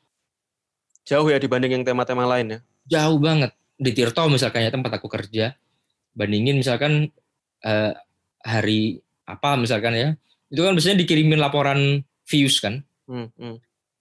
Jauh 1.03 1.27
ya 1.27 1.37
dibanding 1.37 1.81
yang 1.81 1.83
tema-tema 1.83 2.23
lain 2.23 2.47
ya? 2.57 2.59
Jauh 2.87 3.19
banget. 3.19 3.51
Di 3.75 3.91
Tirto 3.91 4.23
misalkan 4.31 4.63
ya 4.63 4.71
tempat 4.71 4.95
aku 4.95 5.11
kerja, 5.11 5.51
bandingin 6.15 6.55
misalkan 6.57 7.09
uh, 7.65 7.93
hari 8.43 9.01
apa 9.23 9.55
misalkan 9.55 9.93
ya 9.95 10.09
itu 10.51 10.61
kan 10.61 10.75
biasanya 10.75 10.97
dikirimin 11.01 11.41
laporan 11.41 12.03
views 12.27 12.61
kan 12.61 12.83
hmm, 13.09 13.27
hmm. 13.33 13.55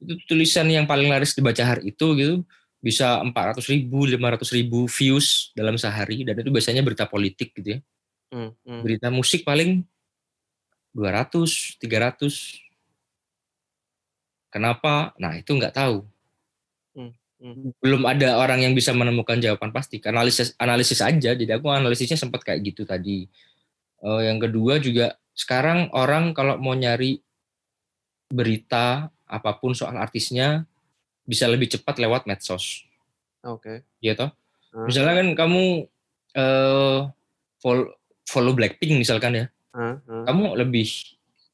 itu 0.05 0.13
tulisan 0.29 0.69
yang 0.69 0.85
paling 0.85 1.09
laris 1.09 1.33
dibaca 1.33 1.63
hari 1.63 1.95
itu 1.95 2.07
gitu 2.19 2.35
bisa 2.83 3.23
400 3.23 3.63
ribu 3.71 4.05
500 4.05 4.59
ribu 4.59 4.91
views 4.91 5.55
dalam 5.55 5.79
sehari 5.79 6.27
dan 6.27 6.35
itu 6.37 6.51
biasanya 6.51 6.83
berita 6.83 7.07
politik 7.07 7.55
gitu 7.57 7.79
ya 7.79 7.81
hmm, 8.35 8.51
hmm. 8.67 8.81
berita 8.83 9.09
musik 9.09 9.47
paling 9.47 9.87
200 10.93 11.81
300 11.81 12.63
kenapa? 14.53 15.17
Nah 15.17 15.37
itu 15.37 15.53
nggak 15.57 15.77
tahu. 15.77 16.05
Hmm. 16.93 17.17
belum 17.83 18.07
ada 18.07 18.39
orang 18.39 18.63
yang 18.63 18.71
bisa 18.77 18.95
menemukan 18.95 19.41
jawaban 19.43 19.75
pasti. 19.75 19.99
Analisis 20.05 20.55
analisis 20.63 21.03
aja 21.03 21.35
jadi 21.35 21.59
aku 21.59 21.73
analisisnya 21.73 22.15
sempat 22.15 22.47
kayak 22.47 22.63
gitu 22.63 22.87
tadi. 22.87 23.27
Uh, 23.99 24.23
yang 24.23 24.39
kedua 24.39 24.79
juga 24.79 25.19
sekarang 25.35 25.91
orang 25.91 26.37
kalau 26.37 26.61
mau 26.61 26.77
nyari 26.77 27.19
berita 28.31 29.11
apa 29.27 29.51
pun 29.59 29.75
soal 29.75 29.99
artisnya 29.99 30.69
bisa 31.27 31.51
lebih 31.51 31.67
cepat 31.73 31.99
lewat 31.99 32.31
medsos. 32.31 32.87
Oke. 33.43 33.83
Okay. 33.83 34.05
iya 34.05 34.15
toh? 34.15 34.31
Hmm. 34.73 34.89
misalnya 34.89 35.15
kan 35.21 35.29
kamu 35.37 35.85
uh, 36.33 37.01
follow, 37.61 37.93
follow 38.25 38.57
Blackpink 38.57 38.97
misalkan 38.97 39.37
ya 39.37 39.47
hmm. 39.75 40.25
Kamu 40.29 40.57
lebih 40.57 40.89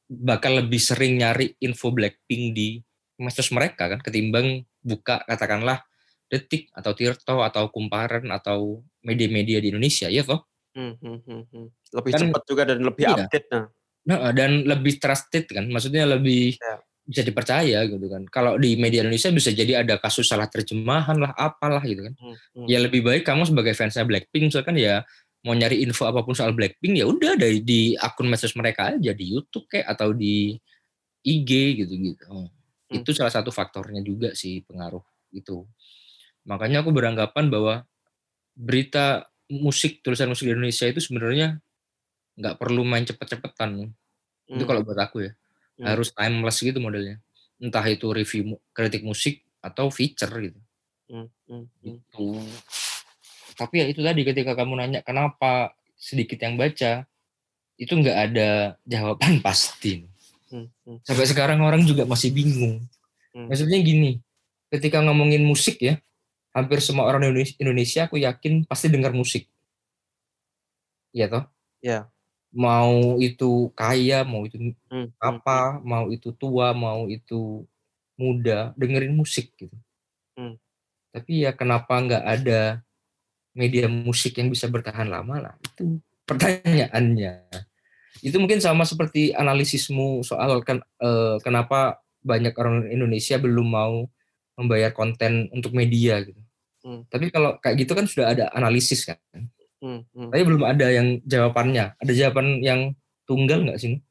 bakal 0.09 0.65
lebih 0.65 0.81
sering 0.81 1.21
nyari 1.21 1.53
info 1.61 1.93
Blackpink 1.93 2.43
di 2.57 2.81
medsos 3.19 3.51
mereka 3.53 3.91
kan 3.91 3.99
ketimbang 4.01 4.63
buka 4.81 5.21
katakanlah 5.27 5.83
detik 6.31 6.71
atau 6.71 6.95
Tirto 6.95 7.43
atau 7.43 7.67
Kumparan 7.69 8.25
atau 8.31 8.81
media-media 9.03 9.59
di 9.59 9.69
Indonesia 9.69 10.07
ya 10.07 10.23
toh 10.23 10.45
hmm, 10.73 10.93
hmm, 10.97 11.19
hmm, 11.25 11.43
hmm. 11.51 11.67
lebih 11.99 12.11
kan, 12.15 12.19
cepat 12.25 12.43
juga 12.47 12.63
dan 12.65 12.79
lebih 12.81 13.03
iya. 13.05 13.15
update 13.25 13.47
nah. 13.51 13.65
nah 14.07 14.31
dan 14.31 14.63
lebih 14.63 14.97
trusted 14.97 15.45
kan 15.51 15.65
maksudnya 15.67 16.07
lebih 16.07 16.55
ya. 16.55 16.79
bisa 17.03 17.21
dipercaya 17.25 17.79
gitu 17.89 18.07
kan 18.07 18.23
kalau 18.29 18.55
di 18.55 18.77
media 18.77 19.03
Indonesia 19.03 19.33
bisa 19.33 19.49
jadi 19.51 19.83
ada 19.83 19.97
kasus 19.97 20.29
salah 20.29 20.47
terjemahan 20.47 21.17
lah 21.17 21.33
apalah 21.35 21.81
gitu 21.83 22.07
kan 22.07 22.13
hmm, 22.15 22.35
hmm. 22.63 22.65
ya 22.69 22.77
lebih 22.79 23.03
baik 23.03 23.27
kamu 23.27 23.45
sebagai 23.45 23.73
fansnya 23.75 24.05
Blackpink 24.07 24.53
misalkan 24.53 24.77
ya 24.79 25.03
mau 25.45 25.55
nyari 25.55 25.83
info 25.87 26.03
apa 26.03 26.23
pun 26.23 26.35
soal 26.35 26.51
Blackpink 26.51 26.99
ya 26.99 27.07
udah 27.07 27.39
dari 27.39 27.63
di 27.63 27.95
akun 27.95 28.27
medsos 28.27 28.51
mereka 28.59 28.91
aja 28.91 29.15
di 29.15 29.25
YouTube 29.31 29.71
kayak 29.71 29.87
atau 29.95 30.11
di 30.11 30.55
IG 31.23 31.79
gitu 31.85 31.93
gitu 31.95 32.25
hmm. 32.27 32.99
itu 32.99 33.09
salah 33.15 33.31
satu 33.31 33.51
faktornya 33.51 34.03
juga 34.03 34.35
sih 34.35 34.63
pengaruh 34.67 35.03
itu 35.31 35.63
Makanya 36.49 36.81
aku 36.81 36.89
beranggapan 36.89 37.53
bahwa 37.53 37.85
berita 38.57 39.29
musik, 39.49 40.01
tulisan 40.01 40.33
musik 40.33 40.49
di 40.49 40.53
Indonesia 40.57 40.89
itu 40.89 40.97
sebenarnya 40.97 41.61
nggak 42.33 42.55
perlu 42.57 42.81
main 42.81 43.05
cepet-cepetan. 43.05 43.93
Hmm. 44.49 44.57
Itu 44.57 44.65
kalau 44.65 44.81
buat 44.81 44.97
aku 44.97 45.29
ya. 45.29 45.31
Hmm. 45.77 45.85
Harus 45.93 46.09
timeless 46.09 46.57
gitu 46.65 46.81
modelnya. 46.81 47.21
Entah 47.61 47.85
itu 47.85 48.09
review 48.09 48.57
kritik 48.73 49.05
musik 49.05 49.45
atau 49.61 49.93
feature 49.93 50.33
gitu. 50.41 50.59
Hmm. 51.05 51.29
Hmm. 51.45 51.65
hmm. 51.85 51.97
Itu. 52.01 52.27
Tapi 53.59 53.75
ya 53.83 53.85
itu 53.91 53.99
tadi 53.99 54.23
ketika 54.23 54.55
kamu 54.55 54.79
nanya 54.79 55.03
kenapa 55.03 55.75
sedikit 55.99 56.39
yang 56.39 56.55
baca, 56.55 57.03
itu 57.75 57.91
nggak 57.91 58.17
ada 58.31 58.79
jawaban 58.87 59.39
pasti. 59.45 60.07
Hmm. 60.47 60.71
Hmm. 60.87 61.03
Sampai 61.03 61.27
sekarang 61.27 61.59
orang 61.59 61.83
juga 61.83 62.07
masih 62.07 62.31
bingung. 62.31 62.87
Hmm. 63.35 63.51
Maksudnya 63.51 63.83
gini, 63.83 64.23
ketika 64.71 65.03
ngomongin 65.03 65.43
musik 65.43 65.83
ya, 65.83 65.99
hampir 66.55 66.79
semua 66.79 67.05
orang 67.11 67.27
Indonesia 67.59 68.07
aku 68.07 68.17
yakin 68.23 68.63
pasti 68.63 68.87
dengar 68.87 69.11
musik. 69.11 69.51
Iya 71.11 71.27
toh? 71.27 71.43
Ya. 71.83 72.07
Mau 72.49 73.21
itu 73.21 73.69
kaya, 73.77 74.25
mau 74.25 74.41
itu 74.47 74.73
hmm, 74.89 75.13
apa, 75.21 75.77
mau 75.85 76.09
itu 76.09 76.33
tua, 76.33 76.73
mau 76.73 77.05
itu 77.05 77.67
muda, 78.17 78.73
dengerin 78.73 79.13
musik 79.13 79.53
gitu. 79.53 79.75
Hmm. 80.33 80.57
Tapi 81.13 81.45
ya 81.45 81.53
kenapa 81.53 81.93
nggak 82.01 82.23
ada 82.25 82.81
media 83.57 83.89
musik 83.89 84.37
yang 84.37 84.49
bisa 84.51 84.69
bertahan 84.69 85.09
lama 85.09 85.49
lah? 85.49 85.53
Itu 85.61 86.01
pertanyaannya. 86.25 87.33
Itu 88.19 88.37
mungkin 88.37 88.59
sama 88.59 88.83
seperti 88.83 89.31
analisismu 89.31 90.21
soal 90.27 90.61
kan 90.61 90.83
eh, 91.01 91.35
kenapa 91.41 92.03
banyak 92.19 92.53
orang 92.59 92.91
Indonesia 92.91 93.39
belum 93.39 93.67
mau 93.71 94.07
membayar 94.59 94.91
konten 94.91 95.47
untuk 95.55 95.71
media 95.71 96.19
gitu. 96.19 96.41
Hmm. 96.83 97.07
Tapi 97.07 97.31
kalau 97.31 97.55
kayak 97.63 97.75
gitu 97.79 97.95
kan 97.95 98.05
sudah 98.07 98.35
ada 98.35 98.45
analisis 98.51 99.07
kan. 99.07 99.19
Hmm. 99.79 100.03
Hmm. 100.11 100.29
Tapi 100.31 100.43
belum 100.43 100.63
ada 100.67 100.87
yang 100.91 101.23
jawabannya. 101.23 101.95
Ada 101.95 102.11
jawaban 102.11 102.59
yang 102.59 102.91
tunggal 103.23 103.63
nggak 103.63 103.79
sih? 103.79 104.03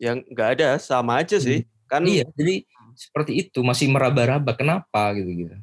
Yang 0.00 0.24
nggak 0.32 0.48
ada, 0.56 0.68
sama 0.80 1.20
aja 1.20 1.36
sih. 1.36 1.64
Hmm. 1.64 1.88
Kan 1.90 2.02
iya, 2.08 2.24
jadi 2.32 2.64
seperti 2.96 3.32
itu 3.48 3.60
masih 3.60 3.88
meraba-raba 3.92 4.52
kenapa 4.56 5.12
gitu 5.16 5.46
gitu 5.46 5.56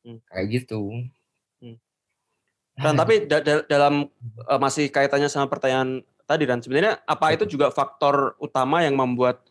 Hmm. 0.00 0.16
kayak 0.32 0.46
gitu. 0.48 0.80
Dan 2.80 2.94
tapi 2.96 3.28
da- 3.28 3.44
da- 3.44 3.66
dalam 3.68 4.08
uh, 4.48 4.60
masih 4.60 4.88
kaitannya 4.88 5.28
sama 5.28 5.46
pertanyaan 5.52 6.00
tadi 6.24 6.46
dan 6.46 6.62
sebenarnya 6.62 7.02
apa 7.04 7.34
itu 7.34 7.44
juga 7.44 7.74
faktor 7.74 8.38
utama 8.38 8.80
yang 8.86 8.94
membuat 8.94 9.42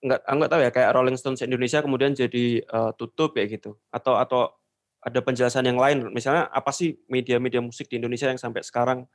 nggak 0.00 0.20
ah, 0.26 0.34
nggak 0.34 0.50
tahu 0.50 0.60
ya 0.64 0.70
kayak 0.72 0.90
Rolling 0.96 1.16
Stones 1.16 1.44
Indonesia 1.44 1.80
kemudian 1.84 2.12
jadi 2.16 2.64
uh, 2.66 2.90
tutup 2.96 3.36
ya 3.36 3.44
gitu 3.46 3.76
atau 3.92 4.16
atau 4.16 4.52
ada 5.00 5.20
penjelasan 5.24 5.64
yang 5.64 5.80
lain 5.80 6.12
misalnya 6.12 6.48
apa 6.52 6.72
sih 6.72 7.00
media-media 7.08 7.64
musik 7.64 7.88
di 7.88 7.96
Indonesia 7.96 8.28
yang 8.28 8.40
sampai 8.40 8.60
sekarang 8.60 9.08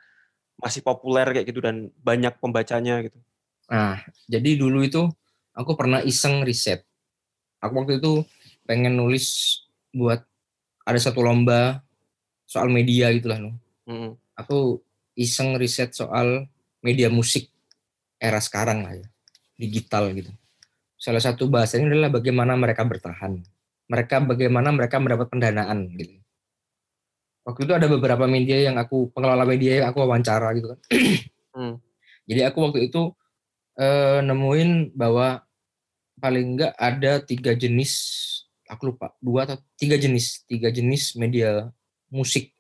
masih 0.58 0.82
populer 0.82 1.28
kayak 1.30 1.52
gitu 1.52 1.60
dan 1.60 1.92
banyak 2.00 2.40
pembacanya 2.40 3.04
gitu. 3.04 3.20
Nah, 3.68 4.00
jadi 4.30 4.56
dulu 4.56 4.88
itu 4.88 5.04
aku 5.52 5.76
pernah 5.76 6.00
iseng 6.00 6.48
riset. 6.48 6.88
Aku 7.60 7.84
waktu 7.84 8.00
itu 8.00 8.24
pengen 8.64 8.96
nulis 8.96 9.60
buat 9.92 10.24
ada 10.86 11.00
satu 11.02 11.22
lomba 11.22 11.85
soal 12.56 12.72
media 12.72 13.12
gitulah 13.12 13.36
no. 13.36 13.52
Mm-mm. 13.84 14.16
Aku 14.40 14.80
iseng 15.20 15.60
riset 15.60 15.92
soal 15.92 16.48
media 16.80 17.12
musik 17.12 17.52
era 18.16 18.40
sekarang 18.40 18.88
lah 18.88 18.96
ya, 18.96 19.08
digital 19.60 20.16
gitu. 20.16 20.32
Salah 20.96 21.20
satu 21.20 21.52
bahasanya 21.52 21.92
adalah 21.92 22.10
bagaimana 22.16 22.56
mereka 22.56 22.88
bertahan. 22.88 23.44
Mereka 23.92 24.24
bagaimana 24.24 24.72
mereka 24.72 25.04
mendapat 25.04 25.28
pendanaan 25.28 25.92
gitu. 26.00 26.16
Waktu 27.46 27.70
itu 27.70 27.74
ada 27.78 27.86
beberapa 27.86 28.26
media 28.26 28.58
yang 28.58 28.80
aku 28.82 29.14
pengelola 29.14 29.46
media 29.46 29.84
yang 29.84 29.88
aku 29.94 30.02
wawancara 30.02 30.56
gitu 30.58 30.74
kan. 30.74 30.80
Hmm. 31.54 31.76
Jadi 32.32 32.42
aku 32.42 32.58
waktu 32.66 32.90
itu 32.90 33.14
eh, 33.78 34.26
nemuin 34.26 34.98
bahwa 34.98 35.46
paling 36.18 36.58
enggak 36.58 36.74
ada 36.74 37.22
tiga 37.22 37.54
jenis, 37.54 37.94
aku 38.66 38.96
lupa 38.96 39.14
dua 39.22 39.46
atau 39.46 39.62
tiga 39.78 39.94
jenis, 40.00 40.42
tiga 40.50 40.74
jenis 40.74 41.14
media 41.22 41.70
musik 42.16 42.56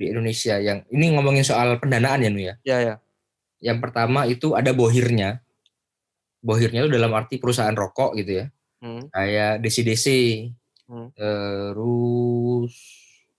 di 0.00 0.08
Indonesia 0.10 0.56
yang 0.56 0.82
ini 0.88 1.12
ngomongin 1.12 1.44
soal 1.44 1.76
pendanaan 1.76 2.24
ya 2.24 2.30
Nu 2.32 2.40
ya. 2.40 2.54
Ya 2.64 2.78
ya. 2.80 2.94
Yang 3.60 3.78
pertama 3.84 4.24
itu 4.24 4.56
ada 4.56 4.72
bohirnya. 4.72 5.44
Bohirnya 6.40 6.88
itu 6.88 6.90
dalam 6.90 7.12
arti 7.12 7.36
perusahaan 7.36 7.76
rokok 7.76 8.16
gitu 8.16 8.40
ya. 8.40 8.46
Hmm. 8.80 9.12
Kayak 9.12 9.60
DCDC. 9.60 10.06
Hmm. 10.88 11.12
Terus 11.12 12.72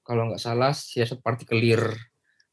kalau 0.06 0.30
nggak 0.30 0.42
salah 0.42 0.72
siasat 0.72 1.20
partikelir 1.26 1.82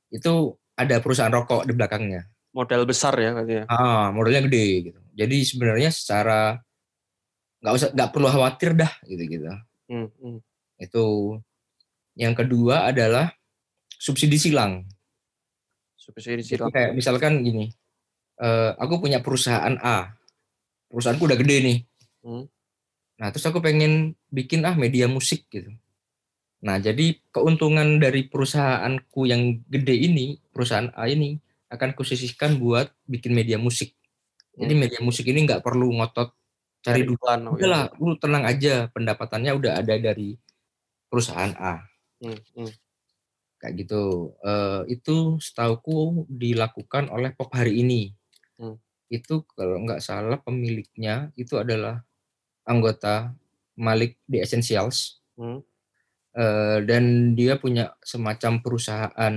itu 0.08 0.56
ada 0.72 0.96
perusahaan 1.04 1.28
rokok 1.28 1.68
di 1.68 1.76
belakangnya. 1.76 2.24
Model 2.56 2.88
besar 2.88 3.12
ya 3.20 3.36
berarti 3.36 3.54
ya. 3.60 3.64
Ah, 3.68 4.08
modalnya 4.08 4.48
gede 4.48 4.88
gitu. 4.88 5.00
Jadi 5.12 5.36
sebenarnya 5.44 5.92
secara 5.92 6.56
nggak 7.60 7.74
usah 7.76 7.88
nggak 7.92 8.10
perlu 8.16 8.28
khawatir 8.32 8.72
dah 8.72 8.92
gitu 9.04 9.22
gitu. 9.28 9.46
Hmm. 9.92 10.08
Hmm. 10.16 10.40
Itu 10.80 11.36
yang 12.18 12.34
kedua 12.34 12.90
adalah 12.90 13.30
subsidi 13.94 14.36
silang. 14.36 14.82
Subsidi 15.94 16.42
Jadi 16.42 16.58
silang. 16.58 16.70
kayak 16.74 16.90
misalkan 16.98 17.46
gini, 17.46 17.70
eh, 18.42 18.70
aku 18.74 18.98
punya 18.98 19.22
perusahaan 19.22 19.78
A, 19.78 20.18
perusahaanku 20.90 21.24
udah 21.30 21.38
gede 21.38 21.56
nih. 21.62 21.78
Hmm. 22.26 22.44
Nah 23.18 23.28
terus 23.30 23.46
aku 23.46 23.62
pengen 23.62 24.18
bikin 24.30 24.66
ah 24.66 24.74
media 24.74 25.06
musik 25.06 25.46
gitu. 25.50 25.70
Nah 26.58 26.82
jadi 26.82 27.22
keuntungan 27.30 28.02
dari 28.02 28.26
perusahaanku 28.26 29.30
yang 29.30 29.62
gede 29.70 29.94
ini, 29.94 30.42
perusahaan 30.50 30.90
A 30.98 31.06
ini 31.06 31.38
akan 31.70 31.94
kusisihkan 31.94 32.58
buat 32.58 32.90
bikin 33.06 33.30
media 33.36 33.60
musik. 33.60 33.94
Jadi 34.58 34.74
Hmm. 34.74 34.82
media 34.82 35.00
musik 35.04 35.22
ini 35.30 35.46
nggak 35.46 35.62
perlu 35.62 35.94
ngotot 35.94 36.34
cari 36.82 37.06
duit. 37.06 37.14
iklan. 37.18 37.46
oh, 37.46 37.54
Udah 37.54 37.68
lah, 37.68 37.82
iya. 37.90 37.98
lu 38.02 38.14
tenang 38.18 38.44
aja, 38.46 38.74
pendapatannya 38.90 39.52
udah 39.54 39.72
ada 39.82 39.94
dari 39.98 40.34
perusahaan 41.10 41.54
A. 41.58 41.82
Hmm. 42.18 42.38
Hmm. 42.58 42.72
kayak 43.58 43.74
gitu. 43.86 44.34
Eh, 44.46 44.82
itu 44.94 45.42
setauku 45.42 46.26
dilakukan 46.30 47.10
oleh 47.10 47.34
Pop 47.34 47.50
hari 47.50 47.82
ini. 47.82 48.14
Hmm. 48.54 48.78
Itu 49.10 49.42
kalau 49.58 49.82
nggak 49.82 49.98
salah 49.98 50.38
pemiliknya 50.38 51.34
itu 51.34 51.58
adalah 51.58 52.06
anggota 52.66 53.34
Malik 53.78 54.18
di 54.26 54.38
Essentials 54.42 55.18
Hmm. 55.38 55.62
Eh, 56.34 56.78
dan 56.82 57.34
dia 57.38 57.54
punya 57.62 57.94
semacam 58.02 58.58
perusahaan 58.58 59.34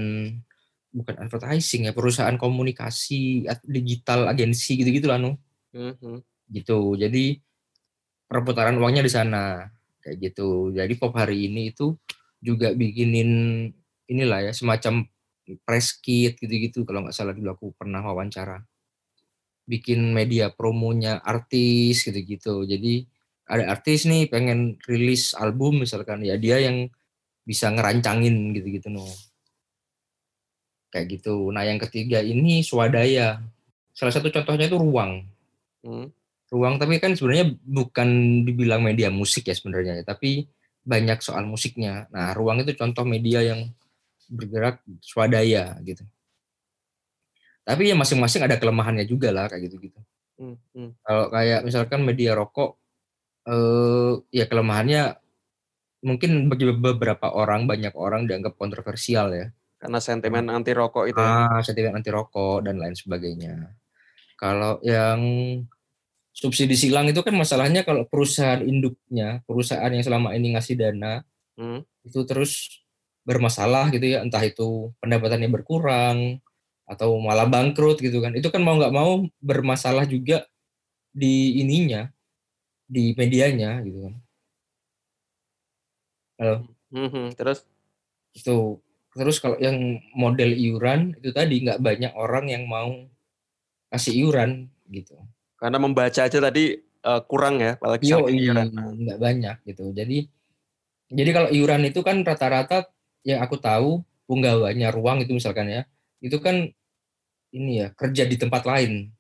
bukan 0.92 1.16
advertising 1.24 1.88
ya 1.88 1.94
perusahaan 1.96 2.36
komunikasi 2.36 3.48
digital 3.64 4.28
agensi 4.28 4.82
gitu-gitu 4.82 5.08
lah 5.08 5.22
Nu. 5.22 5.38
Hmm. 5.72 5.96
Hmm. 6.02 6.20
gitu. 6.52 7.00
Jadi 7.00 7.40
perputaran 8.28 8.76
uangnya 8.82 9.06
di 9.06 9.12
sana 9.14 9.70
kayak 10.04 10.18
gitu. 10.20 10.74
Jadi 10.76 10.94
Pop 11.00 11.16
hari 11.16 11.48
ini 11.48 11.72
itu 11.72 11.96
juga 12.42 12.74
bikinin 12.74 13.70
inilah 14.10 14.50
ya 14.50 14.52
semacam 14.52 15.08
press 15.64 15.96
kit 16.02 16.42
gitu-gitu 16.42 16.84
kalau 16.84 17.06
nggak 17.06 17.16
salah 17.16 17.32
dulu 17.32 17.54
aku 17.54 17.66
pernah 17.78 18.02
wawancara. 18.02 18.60
Bikin 19.70 20.12
media 20.12 20.52
promonya 20.52 21.22
artis 21.22 22.04
gitu-gitu. 22.04 22.66
Jadi 22.66 23.06
ada 23.48 23.78
artis 23.78 24.10
nih 24.10 24.28
pengen 24.28 24.82
rilis 24.90 25.38
album 25.38 25.86
misalkan 25.86 26.26
ya 26.26 26.36
dia 26.36 26.60
yang 26.60 26.90
bisa 27.46 27.70
ngerancangin 27.72 28.52
gitu-gitu 28.58 28.90
no. 28.90 29.06
Kayak 30.92 31.20
gitu. 31.20 31.48
Nah, 31.56 31.64
yang 31.64 31.80
ketiga 31.80 32.20
ini 32.20 32.66
swadaya. 32.68 33.40
Salah 33.96 34.12
satu 34.12 34.28
contohnya 34.28 34.68
itu 34.68 34.76
ruang 34.76 35.24
Hmm. 35.82 36.14
ruang 36.54 36.78
tapi 36.78 37.02
kan 37.02 37.18
sebenarnya 37.18 37.58
bukan 37.58 38.42
dibilang 38.46 38.86
media 38.86 39.10
musik 39.10 39.50
ya 39.50 39.56
sebenarnya 39.58 40.02
ya, 40.02 40.04
tapi 40.06 40.46
banyak 40.82 41.20
soal 41.22 41.46
musiknya. 41.46 42.10
Nah, 42.10 42.34
ruang 42.34 42.62
itu 42.66 42.74
contoh 42.74 43.06
media 43.06 43.46
yang 43.46 43.70
bergerak 44.32 44.82
swadaya 45.04 45.78
gitu. 45.86 46.04
Tapi 47.62 47.94
ya 47.94 47.96
masing-masing 47.96 48.48
ada 48.48 48.58
kelemahannya 48.58 49.06
juga 49.06 49.30
lah 49.30 49.46
kayak 49.46 49.70
gitu-gitu. 49.70 50.00
Hmm. 50.42 50.58
Hmm. 50.74 50.92
Kalau 51.06 51.30
kayak 51.30 51.62
misalkan 51.62 52.02
media 52.02 52.34
rokok 52.34 52.82
eh 53.42 54.22
ya 54.30 54.46
kelemahannya 54.46 55.18
mungkin 56.06 56.50
bagi 56.50 56.70
beberapa 56.74 57.30
orang 57.30 57.70
banyak 57.70 57.94
orang 57.94 58.26
dianggap 58.26 58.58
kontroversial 58.58 59.30
ya. 59.34 59.48
Karena 59.78 59.98
sentimen 60.02 60.50
anti 60.50 60.74
rokok 60.74 61.10
itu. 61.10 61.18
ya. 61.18 61.58
Ah, 61.58 61.62
sentimen 61.62 61.94
anti 61.98 62.10
rokok 62.10 62.66
dan 62.66 62.78
lain 62.82 62.94
sebagainya. 62.94 63.78
Kalau 64.38 64.82
yang 64.82 65.22
subsidi 66.32 66.76
silang 66.80 67.08
itu 67.12 67.20
kan 67.22 67.36
masalahnya 67.36 67.84
kalau 67.84 68.08
perusahaan 68.08 68.64
induknya, 68.64 69.44
perusahaan 69.46 69.92
yang 69.92 70.04
selama 70.04 70.34
ini 70.36 70.56
ngasih 70.56 70.76
dana 70.80 71.24
Hmm. 71.60 71.84
itu 72.08 72.24
terus 72.26 72.82
bermasalah 73.28 73.92
gitu 73.94 74.18
ya, 74.18 74.24
entah 74.26 74.42
itu 74.42 74.90
pendapatannya 75.04 75.52
berkurang 75.52 76.42
atau 76.90 77.20
malah 77.22 77.46
bangkrut 77.46 78.02
gitu 78.02 78.24
kan. 78.24 78.34
Itu 78.34 78.50
kan 78.50 78.64
mau 78.66 78.80
nggak 78.80 78.96
mau 78.96 79.28
bermasalah 79.44 80.08
juga 80.10 80.48
di 81.14 81.60
ininya, 81.62 82.10
di 82.88 83.14
medianya 83.20 83.84
gitu 83.86 84.10
kan. 84.10 84.16
Halo, 86.40 86.56
Hmm. 86.92 87.08
Hmm. 87.12 87.28
Terus. 87.36 87.64
itu 88.32 88.80
terus 89.12 89.44
kalau 89.44 89.60
yang 89.60 90.00
model 90.16 90.56
iuran 90.56 91.12
itu 91.20 91.36
tadi 91.36 91.68
nggak 91.68 91.84
banyak 91.84 92.16
orang 92.16 92.48
yang 92.48 92.64
mau 92.64 92.96
kasih 93.92 94.16
iuran 94.24 94.72
gitu. 94.88 95.20
Karena 95.62 95.78
membaca 95.78 96.22
aja 96.26 96.40
tadi 96.42 96.74
eh, 96.82 97.22
kurang 97.30 97.62
ya, 97.62 97.78
apalagi 97.78 98.10
Yo, 98.10 98.26
saking 98.26 98.42
iuran. 98.42 98.68
nggak 98.74 99.20
banyak 99.22 99.56
gitu. 99.70 99.94
Jadi 99.94 100.26
jadi 101.12 101.30
kalau 101.30 101.50
iuran 101.54 101.86
itu 101.86 102.02
kan 102.02 102.26
rata-rata 102.26 102.90
yang 103.22 103.46
aku 103.46 103.62
tahu 103.62 104.02
penggawanya 104.26 104.90
ruang 104.90 105.22
itu 105.22 105.38
misalkan 105.38 105.70
ya, 105.70 105.82
itu 106.18 106.42
kan 106.42 106.66
ini 107.54 107.86
ya 107.86 107.88
kerja 107.94 108.26
di 108.26 108.42
tempat 108.42 108.66
lain. 108.66 109.14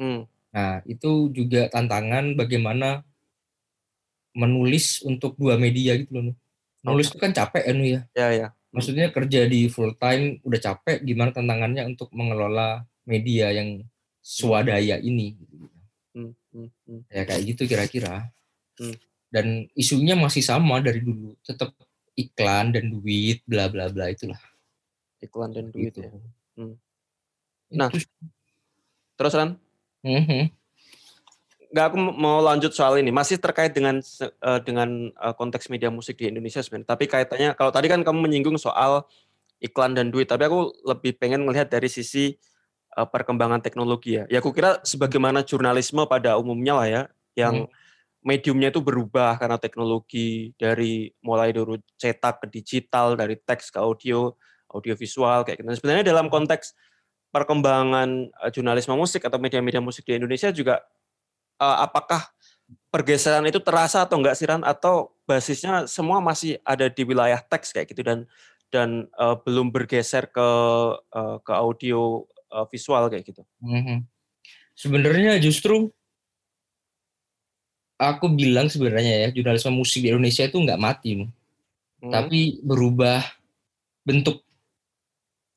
Hmm. 0.00 0.24
Nah 0.56 0.80
itu 0.88 1.28
juga 1.28 1.68
tantangan 1.68 2.32
bagaimana 2.40 3.04
menulis 4.32 5.04
untuk 5.04 5.36
dua 5.36 5.60
media 5.60 5.92
gitu 6.00 6.12
loh. 6.16 6.24
Nu. 6.32 6.32
Nulis 6.82 7.12
itu 7.12 7.18
kan 7.20 7.30
capek 7.30 7.62
ya, 7.68 7.72
Nu, 7.76 7.84
ya. 7.84 8.00
Ya 8.16 8.28
ya. 8.32 8.48
Maksudnya 8.72 9.12
kerja 9.12 9.44
di 9.44 9.68
full 9.68 9.94
time 10.00 10.40
udah 10.42 10.60
capek, 10.60 11.04
gimana 11.04 11.30
tantangannya 11.30 11.84
untuk 11.84 12.08
mengelola 12.16 12.88
media 13.04 13.52
yang 13.52 13.84
swadaya 14.24 14.96
ini? 14.96 15.36
Hmm. 16.52 16.68
Hmm. 16.84 17.00
Hmm. 17.00 17.00
Ya 17.08 17.22
kayak 17.24 17.42
gitu 17.48 17.62
kira-kira. 17.64 18.28
Hmm. 18.76 18.94
Dan 19.32 19.46
isunya 19.72 20.12
masih 20.12 20.44
sama 20.44 20.78
dari 20.78 21.00
dulu, 21.00 21.32
tetap 21.40 21.72
iklan 22.12 22.76
dan 22.76 22.92
duit, 22.92 23.40
bla 23.48 23.72
bla 23.72 23.88
bla 23.88 24.12
itulah. 24.12 24.36
Iklan 25.18 25.56
dan 25.56 25.72
duit 25.72 25.96
Gitu. 25.96 26.04
ya. 26.04 26.10
Hmm. 26.60 26.76
Nah. 27.72 27.88
Itu- 27.88 28.04
Terus 29.16 29.32
Ran? 29.32 29.56
Mhm. 30.02 30.50
Nggak, 31.72 31.84
aku 31.88 31.96
mau 31.96 32.44
lanjut 32.44 32.76
soal 32.76 33.00
ini. 33.00 33.08
Masih 33.08 33.40
terkait 33.40 33.72
dengan 33.72 33.96
eh, 34.20 34.60
dengan 34.60 35.08
eh, 35.08 35.34
konteks 35.36 35.72
media 35.72 35.88
musik 35.88 36.20
di 36.20 36.28
Indonesia 36.28 36.60
sebenarnya. 36.60 36.92
Tapi 36.92 37.04
kaitannya, 37.08 37.50
kalau 37.56 37.72
tadi 37.72 37.88
kan 37.88 38.04
kamu 38.04 38.28
menyinggung 38.28 38.60
soal 38.60 39.08
iklan 39.56 39.96
dan 39.96 40.12
duit. 40.12 40.28
Tapi 40.28 40.44
aku 40.44 40.68
lebih 40.84 41.16
pengen 41.16 41.48
melihat 41.48 41.72
dari 41.72 41.88
sisi 41.88 42.36
eh, 42.96 43.08
perkembangan 43.08 43.60
teknologi 43.64 44.20
ya. 44.20 44.24
Ya 44.28 44.38
aku 44.40 44.52
kira 44.52 44.80
sebagaimana 44.84 45.42
jurnalisme 45.42 46.04
pada 46.06 46.36
umumnya 46.36 46.74
lah 46.76 46.88
ya, 46.88 47.02
yang 47.36 47.66
mediumnya 48.22 48.70
itu 48.70 48.78
berubah 48.78 49.34
karena 49.36 49.58
teknologi 49.58 50.54
dari 50.54 51.10
mulai 51.26 51.50
dulu 51.50 51.76
cetak 51.98 52.46
ke 52.46 52.46
digital, 52.54 53.18
dari 53.18 53.34
teks 53.34 53.74
ke 53.74 53.82
audio, 53.82 54.30
audio 54.70 54.94
visual 54.94 55.42
kayak 55.42 55.58
gitu. 55.58 55.66
Dan 55.66 55.76
sebenarnya 55.76 56.04
dalam 56.14 56.30
konteks 56.30 56.72
perkembangan 57.34 58.30
uh, 58.38 58.50
jurnalisme 58.52 58.94
musik 58.94 59.26
atau 59.26 59.40
media-media 59.42 59.82
musik 59.82 60.06
di 60.06 60.20
Indonesia 60.20 60.52
juga 60.54 60.84
uh, 61.58 61.82
apakah 61.82 62.30
pergeseran 62.92 63.44
itu 63.48 63.58
terasa 63.58 64.04
atau 64.04 64.20
enggak 64.20 64.36
sih 64.36 64.46
Ran 64.46 64.62
atau 64.62 65.16
basisnya 65.24 65.88
semua 65.88 66.20
masih 66.20 66.60
ada 66.62 66.86
di 66.92 67.02
wilayah 67.02 67.40
teks 67.40 67.72
kayak 67.72 67.88
gitu 67.90 68.04
dan 68.04 68.28
dan 68.72 69.08
uh, 69.20 69.36
belum 69.36 69.68
bergeser 69.68 70.28
ke 70.32 70.48
uh, 70.96 71.36
ke 71.40 71.52
audio 71.52 72.24
uh, 72.52 72.68
visual 72.68 73.08
kayak 73.08 73.24
gitu. 73.24 73.42
Mm 73.64 73.82
-hmm. 73.82 73.98
Sebenarnya 74.76 75.40
justru 75.40 75.88
aku 78.02 78.26
bilang 78.34 78.66
sebenarnya 78.66 79.26
ya 79.26 79.28
jurnalisme 79.30 79.70
musik 79.70 80.02
di 80.02 80.10
Indonesia 80.10 80.42
itu 80.42 80.58
nggak 80.58 80.80
mati, 80.82 81.22
hmm. 81.22 82.10
tapi 82.10 82.58
berubah 82.66 83.22
bentuk. 84.02 84.42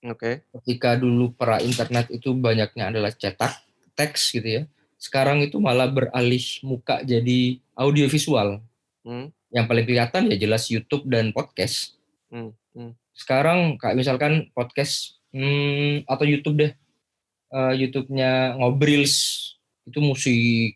Oke. 0.05 0.45
Okay. 0.45 0.61
Ketika 0.61 0.93
dulu 1.01 1.33
para 1.33 1.57
internet 1.65 2.13
itu 2.13 2.37
banyaknya 2.37 2.93
adalah 2.93 3.09
cetak 3.09 3.65
teks 3.97 4.37
gitu 4.37 4.61
ya, 4.61 4.63
sekarang 5.01 5.41
itu 5.41 5.57
malah 5.57 5.89
beralih 5.89 6.45
muka 6.61 7.01
jadi 7.01 7.57
audiovisual. 7.73 8.61
Hmm. 9.01 9.33
Yang 9.49 9.65
paling 9.65 9.85
kelihatan 9.89 10.23
ya 10.29 10.37
jelas 10.37 10.69
YouTube 10.69 11.09
dan 11.09 11.33
podcast. 11.33 11.97
Hmm. 12.29 12.53
Hmm. 12.77 12.93
Sekarang 13.15 13.81
kayak 13.81 13.97
misalkan 13.97 14.53
podcast 14.53 15.17
hmm, 15.33 16.05
atau 16.05 16.25
YouTube 16.27 16.61
deh, 16.61 16.71
uh, 17.55 17.73
YouTube-nya 17.73 18.59
Ngobrils 18.59 19.15
itu 19.87 19.99
musik. 20.03 20.75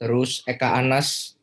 Terus 0.00 0.40
Eka 0.48 0.80
Anas 0.80 1.36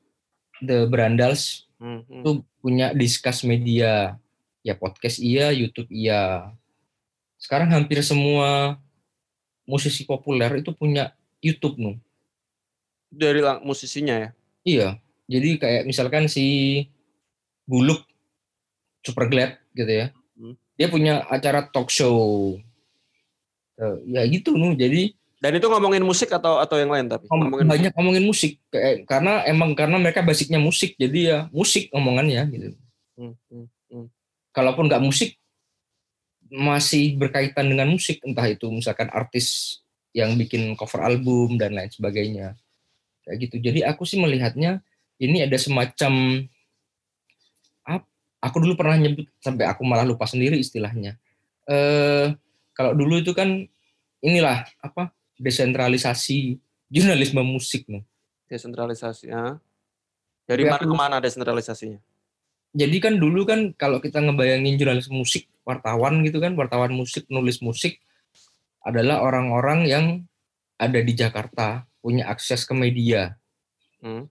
The 0.57 0.89
Brandals. 0.89 1.69
Hmm, 1.77 2.01
hmm. 2.09 2.25
itu 2.25 2.31
punya 2.57 2.89
diskus 2.97 3.45
media. 3.45 4.17
Ya 4.65 4.73
podcast 4.73 5.21
iya 5.21 5.53
YouTube 5.53 5.87
iya. 5.93 6.49
Sekarang 7.37 7.69
hampir 7.69 8.01
semua 8.01 8.81
musisi 9.69 10.01
populer 10.09 10.65
itu 10.65 10.73
punya 10.73 11.13
YouTube 11.37 11.77
nu. 11.77 12.01
Dari 13.13 13.45
musisinya 13.61 14.15
ya? 14.17 14.29
Iya. 14.65 14.89
Jadi 15.29 15.49
kayak 15.61 15.83
misalkan 15.85 16.25
si 16.25 16.87
Buluk 17.69 18.01
Super 19.05 19.29
Glad 19.29 19.61
gitu 19.77 19.93
ya. 19.93 20.07
Hmm. 20.37 20.53
dia 20.77 20.85
punya 20.85 21.25
acara 21.33 21.65
talk 21.65 21.89
show 21.89 22.53
ya 24.09 24.25
gitu 24.25 24.57
nu 24.57 24.73
jadi 24.73 25.13
dan 25.37 25.53
itu 25.53 25.69
ngomongin 25.69 26.01
musik 26.01 26.33
atau 26.33 26.57
atau 26.57 26.81
yang 26.81 26.89
lain 26.89 27.05
tapi 27.05 27.29
ngomongin 27.29 27.69
banyak 27.69 27.91
musik. 27.93 27.97
ngomongin 28.01 28.25
musik 28.25 28.51
kayak 28.73 29.05
karena 29.05 29.45
emang 29.45 29.77
karena 29.77 29.97
mereka 30.01 30.25
basicnya 30.25 30.57
musik 30.57 30.97
jadi 30.97 31.19
ya 31.21 31.39
musik 31.53 31.93
ngomongannya 31.93 32.41
gitu. 32.49 32.67
Hmm, 33.17 33.33
hmm, 33.53 33.65
hmm. 33.93 34.07
Kalaupun 34.49 34.89
nggak 34.89 35.03
musik 35.05 35.37
masih 36.49 37.21
berkaitan 37.21 37.69
dengan 37.69 37.85
musik 37.85 38.17
entah 38.25 38.49
itu 38.49 38.65
misalkan 38.73 39.13
artis 39.13 39.77
yang 40.09 40.33
bikin 40.33 40.73
cover 40.73 41.05
album 41.05 41.61
dan 41.61 41.77
lain 41.77 41.93
sebagainya 41.93 42.57
kayak 43.21 43.37
gitu. 43.45 43.61
Jadi 43.61 43.85
aku 43.85 44.09
sih 44.09 44.17
melihatnya 44.17 44.81
ini 45.21 45.45
ada 45.45 45.57
semacam 45.61 46.45
aku 48.41 48.57
dulu 48.61 48.73
pernah 48.77 48.97
nyebut 48.97 49.29
sampai 49.41 49.65
aku 49.69 49.85
malah 49.85 50.05
lupa 50.05 50.25
sendiri 50.25 50.57
istilahnya. 50.57 51.17
Eh 51.69 52.33
kalau 52.77 52.93
dulu 52.93 53.17
itu 53.17 53.33
kan 53.33 53.65
inilah 54.21 54.69
apa 54.85 55.09
desentralisasi 55.41 56.61
jurnalisme 56.93 57.41
musik 57.41 57.89
nih. 57.89 58.05
Desentralisasi, 58.45 59.33
ya. 59.33 59.57
Dari 60.45 60.63
Tapi 60.63 60.71
mana 60.71 60.83
ke 60.85 60.95
mana 60.95 61.15
desentralisasinya? 61.17 61.99
Jadi 62.77 62.97
kan 63.01 63.17
dulu 63.17 63.43
kan 63.49 63.73
kalau 63.73 63.97
kita 63.97 64.21
ngebayangin 64.21 64.77
jurnalis 64.77 65.09
musik, 65.09 65.49
wartawan 65.65 66.21
gitu 66.21 66.37
kan, 66.37 66.53
wartawan 66.53 66.93
musik, 66.93 67.25
nulis 67.27 67.59
musik 67.65 67.97
adalah 68.85 69.25
orang-orang 69.25 69.89
yang 69.89 70.05
ada 70.77 71.01
di 71.01 71.11
Jakarta, 71.17 71.83
punya 71.99 72.29
akses 72.29 72.63
ke 72.63 72.77
media. 72.77 73.35
Hmm. 73.99 74.29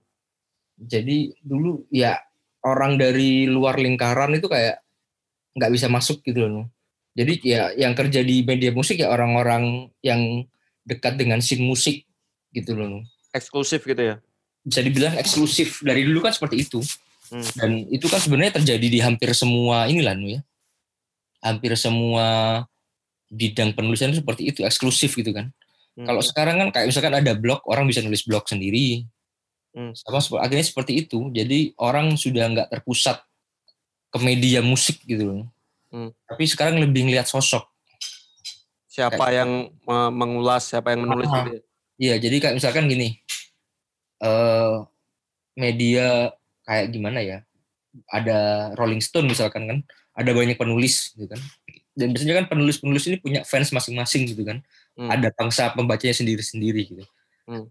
Jadi 0.79 1.35
dulu 1.43 1.85
ya 1.91 2.15
orang 2.63 2.95
dari 2.95 3.45
luar 3.45 3.77
lingkaran 3.77 4.33
itu 4.39 4.47
kayak 4.49 4.81
nggak 5.53 5.71
bisa 5.73 5.91
masuk 5.91 6.23
gitu 6.25 6.47
loh. 6.47 6.65
Jadi 7.17 7.33
ya 7.41 7.73
yang 7.73 7.97
kerja 7.97 8.21
di 8.21 8.45
media 8.45 8.69
musik 8.69 9.01
ya 9.01 9.09
orang-orang 9.09 9.89
yang 10.05 10.45
dekat 10.85 11.17
dengan 11.17 11.41
scene 11.41 11.65
musik 11.65 12.05
gitu 12.53 12.77
loh. 12.77 13.01
Eksklusif 13.33 13.81
gitu 13.81 13.97
ya? 13.97 14.15
Bisa 14.61 14.85
dibilang 14.85 15.17
eksklusif. 15.17 15.81
Dari 15.81 16.05
dulu 16.05 16.21
kan 16.21 16.37
seperti 16.37 16.61
itu. 16.61 16.79
Hmm. 17.33 17.43
Dan 17.57 17.71
itu 17.89 18.05
kan 18.05 18.21
sebenarnya 18.21 18.61
terjadi 18.61 18.87
di 18.87 18.99
hampir 19.01 19.33
semua 19.33 19.89
inilah 19.89 20.13
ya. 20.21 20.39
Hampir 21.41 21.73
semua 21.73 22.61
bidang 23.27 23.75
penulisan 23.75 24.15
itu 24.15 24.23
seperti 24.23 24.43
itu, 24.53 24.59
eksklusif 24.63 25.17
gitu 25.17 25.33
kan. 25.33 25.51
Hmm. 25.97 26.05
Kalau 26.05 26.21
sekarang 26.21 26.61
kan 26.61 26.69
kayak 26.69 26.87
misalkan 26.93 27.17
ada 27.17 27.33
blog, 27.33 27.65
orang 27.65 27.89
bisa 27.89 28.05
nulis 28.05 28.23
blog 28.23 28.45
sendiri. 28.45 29.03
Hmm. 29.73 29.91
Sama 29.97 30.21
akhirnya 30.39 30.65
seperti 30.65 31.01
itu. 31.01 31.33
Jadi 31.33 31.73
orang 31.81 32.13
sudah 32.13 32.45
nggak 32.45 32.69
terpusat 32.71 33.19
ke 34.13 34.17
media 34.23 34.61
musik 34.61 35.01
gitu 35.03 35.25
loh. 35.25 35.41
Hmm. 35.93 36.11
Tapi 36.27 36.43
sekarang 36.47 36.83
lebih 36.83 37.07
ngeliat 37.07 37.27
sosok 37.27 37.63
siapa 38.97 39.29
kayak, 39.29 39.45
yang 39.45 39.51
mengulas, 40.09 40.73
siapa 40.73 40.97
yang 40.97 41.05
menulis 41.05 41.29
gitu 41.29 41.51
ya? 41.53 41.61
Iya, 41.97 42.15
jadi 42.17 42.35
kayak 42.41 42.55
misalkan 42.57 42.89
gini, 42.89 43.21
uh, 44.25 44.85
media 45.53 46.33
kayak 46.65 46.89
gimana 46.89 47.21
ya? 47.21 47.37
Ada 48.09 48.73
Rolling 48.73 49.01
Stone 49.01 49.29
misalkan 49.29 49.69
kan, 49.69 49.77
ada 50.17 50.33
banyak 50.33 50.57
penulis 50.57 51.13
gitu 51.13 51.29
kan. 51.29 51.41
Dan 51.97 52.13
biasanya 52.13 52.41
kan 52.41 52.45
penulis-penulis 52.53 53.05
ini 53.09 53.17
punya 53.21 53.41
fans 53.45 53.69
masing-masing 53.69 54.29
gitu 54.33 54.45
kan. 54.45 54.61
Hmm. 54.97 55.09
Ada 55.13 55.29
bangsa 55.33 55.73
pembacanya 55.77 56.17
sendiri-sendiri 56.17 56.81
gitu. 56.89 57.05
Hmm. 57.45 57.69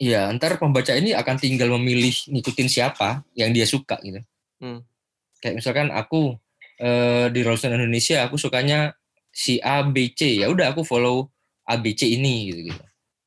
Iya, 0.00 0.32
ntar 0.36 0.56
pembaca 0.56 0.92
ini 0.96 1.12
akan 1.12 1.36
tinggal 1.40 1.72
memilih 1.76 2.12
ngikutin 2.28 2.68
siapa 2.72 3.24
yang 3.36 3.52
dia 3.52 3.68
suka 3.68 4.00
gitu. 4.00 4.20
Hmm. 4.60 4.84
Kayak 5.40 5.60
misalkan 5.60 5.88
aku 5.92 6.36
uh, 6.80 7.26
di 7.30 7.40
Rolling 7.42 7.60
Stone 7.60 7.76
Indonesia, 7.76 8.24
aku 8.26 8.40
sukanya 8.40 8.94
si 9.30 9.58
A 9.62 9.82
B 9.86 10.14
C. 10.14 10.42
Ya 10.42 10.50
udah 10.50 10.72
aku 10.72 10.82
follow 10.82 11.30
A 11.68 11.78
B 11.78 11.92
C 11.94 12.10
ini 12.14 12.50
gitu 12.50 12.72
gitu. 12.72 12.82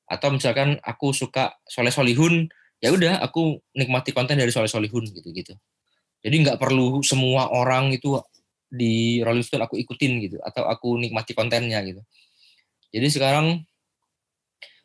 Atau 0.09 0.33
misalkan 0.35 0.79
aku 0.83 1.15
suka 1.15 1.55
Soleh 1.67 1.93
Solihun 1.93 2.51
ya 2.81 2.89
udah 2.89 3.21
aku 3.21 3.61
nikmati 3.77 4.11
konten 4.11 4.35
dari 4.39 4.49
Soleh 4.49 4.71
Solihun 4.71 5.07
gitu 5.07 5.29
gitu. 5.31 5.53
Jadi 6.23 6.35
nggak 6.47 6.57
perlu 6.59 7.03
semua 7.05 7.51
orang 7.51 7.93
itu 7.95 8.19
di 8.71 9.19
Rolling 9.23 9.43
Stone 9.43 9.63
aku 9.67 9.75
ikutin 9.75 10.19
gitu 10.23 10.37
atau 10.43 10.67
aku 10.67 10.99
nikmati 10.99 11.35
kontennya 11.35 11.79
gitu. 11.83 12.03
Jadi 12.91 13.07
sekarang 13.07 13.63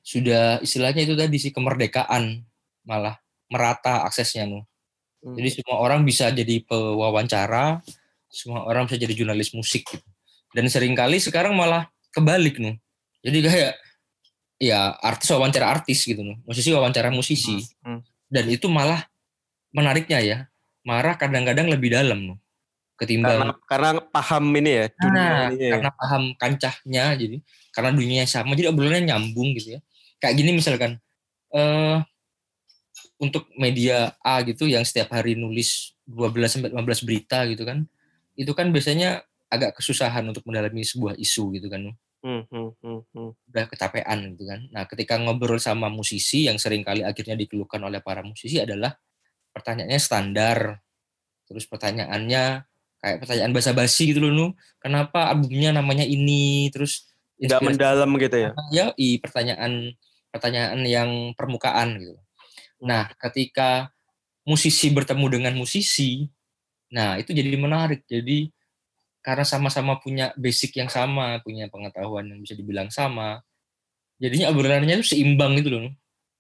sudah 0.07 0.63
istilahnya 0.63 1.03
itu 1.03 1.19
tadi 1.19 1.35
si 1.35 1.51
kemerdekaan 1.51 2.47
malah 2.87 3.19
merata 3.51 4.07
aksesnya 4.07 4.47
nu 4.47 4.63
hmm. 5.27 5.35
jadi 5.35 5.49
semua 5.51 5.83
orang 5.83 6.07
bisa 6.07 6.31
jadi 6.31 6.63
pewawancara 6.63 7.83
semua 8.37 8.69
orang 8.69 8.85
bisa 8.85 9.01
jadi 9.01 9.17
jurnalis 9.17 9.57
musik 9.57 9.89
gitu 9.89 10.05
dan 10.57 10.65
sering 10.73 10.97
kali 10.97 11.21
sekarang 11.21 11.53
malah 11.53 11.85
kebalik 12.17 12.57
nih. 12.57 12.81
Jadi 13.21 13.39
kayak 13.45 13.73
ya 14.57 14.97
artis 15.05 15.29
wawancara 15.29 15.69
artis 15.69 16.09
gitu 16.09 16.25
nih. 16.25 16.41
Musisi 16.49 16.73
wawancara 16.73 17.13
musisi. 17.13 17.61
Hmm. 17.85 17.99
Hmm. 17.99 18.01
Dan 18.33 18.49
itu 18.49 18.65
malah 18.73 19.05
menariknya 19.77 20.25
ya. 20.25 20.39
Marah 20.81 21.21
kadang-kadang 21.21 21.69
lebih 21.69 21.93
dalam 21.93 22.33
nih. 22.33 22.39
Ketimbang 22.97 23.53
karena, 23.53 23.53
karena 23.69 23.91
paham 24.09 24.45
ini 24.57 24.71
ya 24.73 24.85
dunia 24.97 25.21
nah, 25.21 25.45
ini 25.53 25.65
ya. 25.69 25.73
Karena 25.77 25.91
paham 25.93 26.23
kancahnya 26.41 27.05
jadi 27.21 27.37
karena 27.69 27.91
dunianya 27.93 28.25
sama 28.25 28.57
jadi 28.57 28.73
obrolannya 28.73 29.13
nyambung 29.13 29.53
gitu 29.61 29.77
ya. 29.77 29.81
Kayak 30.17 30.35
gini 30.41 30.51
misalkan 30.57 30.97
eh 31.53 31.61
uh, 31.61 31.97
untuk 33.21 33.53
media 33.61 34.17
A 34.25 34.41
gitu 34.41 34.65
yang 34.65 34.89
setiap 34.89 35.13
hari 35.13 35.37
nulis 35.37 35.93
12 36.09 36.33
sampai 36.49 36.73
15 36.73 37.05
berita 37.05 37.45
gitu 37.45 37.69
kan. 37.69 37.85
Itu 38.37 38.53
kan 38.53 38.71
biasanya 38.71 39.25
agak 39.49 39.81
kesusahan 39.81 40.23
untuk 40.29 40.45
mendalami 40.47 40.85
sebuah 40.85 41.17
isu 41.17 41.57
gitu 41.57 41.67
kan. 41.73 41.91
Hmm, 42.23 42.43
hmm, 42.51 42.71
hmm, 42.83 43.01
hmm. 43.15 43.31
Udah 43.51 43.65
kecapean 43.71 44.19
gitu 44.35 44.45
kan. 44.47 44.61
Nah 44.71 44.85
ketika 44.85 45.17
ngobrol 45.17 45.59
sama 45.63 45.87
musisi 45.89 46.47
yang 46.51 46.61
sering 46.61 46.83
kali 46.85 47.07
akhirnya 47.07 47.39
dikeluhkan 47.39 47.81
oleh 47.81 48.03
para 48.03 48.21
musisi 48.27 48.59
adalah 48.61 48.95
pertanyaannya 49.55 50.01
standar. 50.01 50.59
Terus 51.47 51.65
pertanyaannya 51.71 52.67
kayak 52.99 53.19
pertanyaan 53.23 53.53
basa-basi 53.55 54.11
gitu 54.11 54.19
loh, 54.27 54.33
nu. 54.35 54.47
Kenapa 54.83 55.31
albumnya 55.31 55.71
namanya 55.71 56.03
ini? 56.03 56.69
Terus 56.75 57.07
nggak 57.39 57.63
mendalam 57.63 58.11
gitu 58.19 58.37
ya? 58.37 58.51
Ya, 58.75 58.87
i 58.99 59.23
pertanyaan 59.23 59.95
pertanyaan 60.35 60.83
yang 60.85 61.11
permukaan 61.39 61.97
gitu. 62.03 62.19
Nah, 62.83 63.09
ketika 63.17 63.95
musisi 64.45 64.93
bertemu 64.93 65.27
dengan 65.41 65.55
musisi, 65.57 66.29
nah 66.93 67.19
itu 67.19 67.35
jadi 67.35 67.55
menarik. 67.59 68.07
Jadi 68.07 68.51
karena 69.25 69.43
sama-sama 69.43 69.99
punya 69.99 70.31
basic 70.39 70.79
yang 70.79 70.87
sama, 70.87 71.43
punya 71.43 71.67
pengetahuan 71.67 72.31
yang 72.31 72.39
bisa 72.43 72.55
dibilang 72.55 72.91
sama. 72.95 73.43
Jadinya 74.23 74.55
obrolannya 74.55 75.03
itu 75.03 75.17
seimbang 75.17 75.59
gitu 75.61 75.69
loh. 75.77 75.93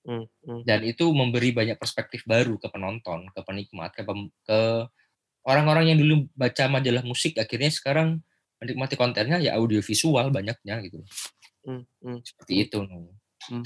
Hmm, 0.07 0.25
hmm. 0.47 0.61
Dan 0.63 0.87
itu 0.87 1.11
memberi 1.11 1.51
banyak 1.51 1.77
perspektif 1.83 2.23
baru 2.23 2.57
ke 2.63 2.71
penonton, 2.71 3.27
ke 3.35 3.41
penikmat, 3.43 3.91
ke, 3.91 4.07
pem- 4.07 4.31
ke 4.47 4.87
orang-orang 5.43 5.91
yang 5.91 5.99
dulu 5.99 6.31
baca 6.39 6.71
majalah 6.71 7.03
musik 7.03 7.35
akhirnya 7.43 7.75
sekarang 7.75 8.23
menikmati 8.63 8.95
kontennya 8.95 9.43
ya 9.43 9.59
audiovisual 9.59 10.31
banyaknya 10.31 10.79
gitu. 10.87 11.03
Hmm, 11.67 11.83
Seperti 12.23 12.71
itu. 12.71 12.79
Hmm. 12.87 13.65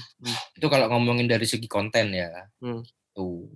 Itu 0.57 0.65
kalau 0.65 0.89
ngomongin 0.89 1.29
dari 1.29 1.45
segi 1.45 1.69
konten 1.69 2.11
ya. 2.17 2.49
Tuh, 3.13 3.47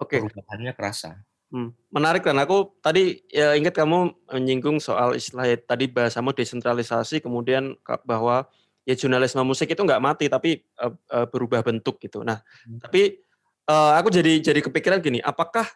Oke, 0.00 0.18
perubahannya 0.18 0.72
kerasa. 0.74 1.22
Hmm. 1.52 1.70
menarik 1.92 2.22
kan. 2.24 2.36
Aku 2.40 2.72
tadi 2.80 3.24
ya 3.28 3.56
ingat 3.58 3.76
kamu 3.76 4.14
menyinggung 4.30 4.78
soal 4.78 5.18
istilah 5.18 5.48
ya, 5.48 5.56
tadi 5.58 5.90
bahasamu 5.90 6.32
desentralisasi, 6.32 7.20
kemudian 7.20 7.76
bahwa 8.06 8.46
ya 8.84 8.94
jurnalisme 8.94 9.40
musik 9.42 9.72
itu 9.72 9.80
nggak 9.80 10.02
mati 10.04 10.28
tapi 10.28 10.60
eh, 10.60 10.92
eh, 11.12 11.26
berubah 11.28 11.64
bentuk 11.64 12.00
gitu. 12.00 12.22
Nah, 12.22 12.40
Hmm. 12.68 12.80
tapi 12.80 13.20
eh, 13.64 13.92
aku 13.98 14.08
jadi 14.12 14.40
jadi 14.40 14.60
kepikiran 14.60 15.00
gini, 15.00 15.18
apakah 15.24 15.66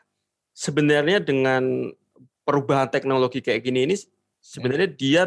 sebenarnya 0.53 1.23
dengan 1.23 1.93
perubahan 2.49 2.89
teknologi 2.89 3.45
kayak 3.45 3.61
gini 3.61 3.85
ini 3.85 3.97
sebenarnya 4.41 4.89
dia 4.89 5.23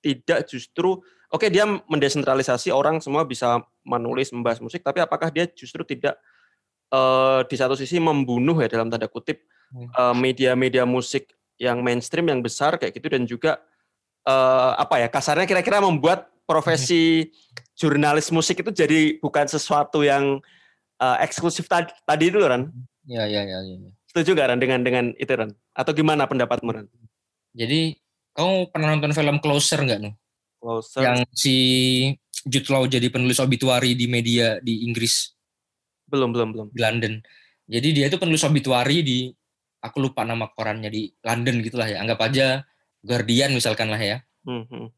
tidak 0.00 0.46
justru 0.48 1.02
oke 1.28 1.46
dia 1.50 1.66
mendesentralisasi 1.66 2.70
orang 2.70 3.02
semua 3.02 3.26
bisa 3.26 3.60
menulis 3.84 4.30
membahas 4.30 4.62
musik 4.62 4.80
tapi 4.80 5.02
apakah 5.02 5.28
dia 5.28 5.50
justru 5.50 5.82
tidak 5.82 6.16
eh, 6.90 7.40
di 7.46 7.56
satu 7.56 7.74
sisi 7.74 7.96
membunuh 7.98 8.58
ya 8.60 8.68
dalam 8.68 8.90
tanda 8.90 9.06
kutip 9.06 9.40
Hmm. 9.70 9.86
eh, 9.86 10.14
media-media 10.18 10.82
musik 10.82 11.30
yang 11.54 11.78
mainstream 11.78 12.26
yang 12.26 12.42
besar 12.42 12.74
kayak 12.74 12.90
gitu 12.90 13.06
dan 13.06 13.22
juga 13.22 13.62
eh, 14.26 14.72
apa 14.74 14.98
ya 14.98 15.06
kasarnya 15.06 15.46
kira-kira 15.46 15.78
membuat 15.78 16.26
profesi 16.42 17.30
jurnalis 17.78 18.34
musik 18.34 18.58
itu 18.60 18.74
jadi 18.74 19.22
bukan 19.22 19.46
sesuatu 19.46 20.02
yang 20.02 20.42
eh, 20.98 21.16
eksklusif 21.22 21.70
tadi, 21.70 21.94
tadi 22.02 22.34
itu 22.34 22.42
Ran 22.42 22.66
Ya, 23.06 23.24
ya, 23.30 23.46
ya, 23.46 23.62
ya. 23.62 23.78
ya. 23.78 23.90
setuju 24.10 24.34
gak 24.34 24.48
Ran 24.50 24.58
dengan 24.58 24.82
dengan 24.82 25.04
itu 25.14 25.30
Ran 25.30 25.54
atau 25.70 25.92
gimana 25.94 26.26
pendapatmu 26.26 26.70
Ran? 26.74 26.86
Jadi 27.54 27.94
kamu 28.34 28.74
pernah 28.74 28.98
nonton 28.98 29.14
film 29.14 29.38
Closer 29.38 29.86
nggak 29.86 30.00
nih? 30.02 30.12
Closer. 30.58 31.00
Yang 31.00 31.18
si 31.30 31.56
Jude 32.42 32.68
Law 32.70 32.84
jadi 32.86 33.06
penulis 33.06 33.38
obituari 33.38 33.94
di 33.94 34.10
media 34.10 34.58
di 34.60 34.82
Inggris, 34.82 35.30
belum 36.10 36.30
belum 36.34 36.48
belum. 36.52 36.66
di 36.74 36.80
London. 36.82 37.14
Jadi 37.70 37.88
dia 37.94 38.06
itu 38.10 38.18
penulis 38.18 38.42
obituari 38.42 39.06
di 39.06 39.30
aku 39.80 40.02
lupa 40.02 40.26
nama 40.26 40.50
korannya 40.50 40.90
di 40.90 41.08
London 41.22 41.62
gitulah 41.62 41.86
ya. 41.86 42.02
Anggap 42.02 42.18
aja 42.26 42.66
Guardian 43.00 43.54
misalkan 43.54 43.88
lah 43.88 44.00
ya. 44.00 44.20
Hmm, 44.44 44.66
hmm. 44.66 44.90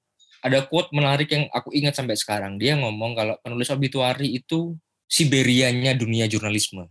Ada 0.43 0.67
quote 0.67 0.91
menarik 0.91 1.31
yang 1.31 1.47
aku 1.55 1.71
ingat 1.71 1.95
sampai 1.95 2.19
sekarang. 2.19 2.59
Dia 2.59 2.75
ngomong 2.75 3.15
kalau 3.15 3.35
penulis 3.45 3.71
obituari 3.71 4.35
itu 4.35 4.75
Siberianya 5.13 5.93
dunia 5.93 6.25
jurnalisme. 6.25 6.89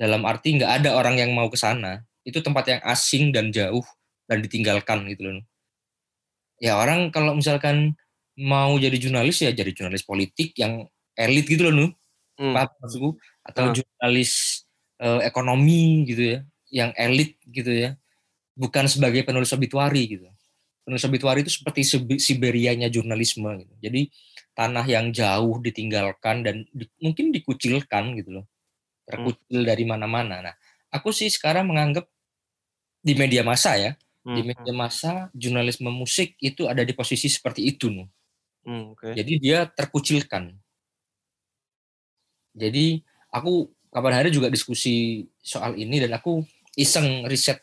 Dalam 0.00 0.24
arti 0.24 0.56
nggak 0.56 0.80
ada 0.80 0.96
orang 0.96 1.20
yang 1.20 1.36
mau 1.36 1.52
ke 1.52 1.60
sana. 1.60 2.00
Itu 2.24 2.40
tempat 2.40 2.64
yang 2.64 2.80
asing 2.80 3.28
dan 3.28 3.52
jauh 3.52 3.84
dan 4.24 4.40
ditinggalkan 4.40 5.04
gitu 5.12 5.28
loh. 5.28 5.44
Ya 6.56 6.80
orang 6.80 7.12
kalau 7.12 7.36
misalkan 7.36 7.92
mau 8.40 8.72
jadi 8.80 8.96
jurnalis 8.96 9.44
ya 9.44 9.52
jadi 9.52 9.68
jurnalis 9.68 10.04
politik 10.04 10.56
yang 10.56 10.88
elit 11.12 11.44
gitu 11.44 11.68
loh 11.68 11.74
Nu. 11.76 11.86
Hmm. 12.36 12.52
Paham 12.54 12.68
maksudku? 12.82 13.10
Atau 13.44 13.64
Ah. 13.68 13.74
jurnalis 13.74 14.32
eh, 15.00 15.20
ekonomi 15.28 16.08
gitu 16.08 16.22
ya, 16.36 16.38
yang 16.72 16.90
elit 16.96 17.36
gitu 17.48 17.68
ya. 17.68 17.96
Bukan 18.56 18.88
sebagai 18.88 19.22
penulis 19.28 19.52
obituari 19.52 20.08
gitu. 20.08 20.26
Penulis 20.86 21.04
obituari 21.04 21.40
itu 21.44 21.52
seperti 21.52 21.82
Sibe- 21.84 22.20
Siberianya 22.22 22.88
jurnalisme 22.92 23.48
gitu. 23.64 23.74
Jadi 23.82 24.08
tanah 24.56 24.86
yang 24.88 25.12
jauh 25.12 25.60
ditinggalkan 25.60 26.44
dan 26.46 26.56
di- 26.72 26.88
mungkin 27.02 27.32
dikucilkan 27.34 28.16
gitu 28.20 28.40
loh. 28.42 28.46
Terkucil 29.08 29.62
dari 29.66 29.84
mana-mana. 29.86 30.40
Nah, 30.42 30.54
aku 30.92 31.10
sih 31.14 31.28
sekarang 31.30 31.68
menganggap 31.70 32.08
di 33.02 33.14
media 33.14 33.42
massa 33.46 33.78
ya, 33.78 33.92
di 34.26 34.42
Hmm, 34.42 34.48
media 34.50 34.72
massa 34.74 35.12
jurnalisme 35.36 35.88
musik 35.92 36.34
itu 36.42 36.66
ada 36.66 36.82
di 36.82 36.92
posisi 36.96 37.30
seperti 37.30 37.62
itu 37.68 37.86
Nu. 37.92 38.04
hmm, 38.64 38.84
oke. 38.96 39.08
Jadi 39.14 39.32
dia 39.38 39.66
terkucilkan. 39.70 40.50
Jadi 42.56 43.04
aku 43.28 43.68
kapan 43.92 44.24
hari 44.24 44.28
juga 44.32 44.48
diskusi 44.48 45.28
soal 45.44 45.76
ini 45.76 46.00
dan 46.00 46.16
aku 46.16 46.40
iseng 46.80 47.28
riset 47.28 47.60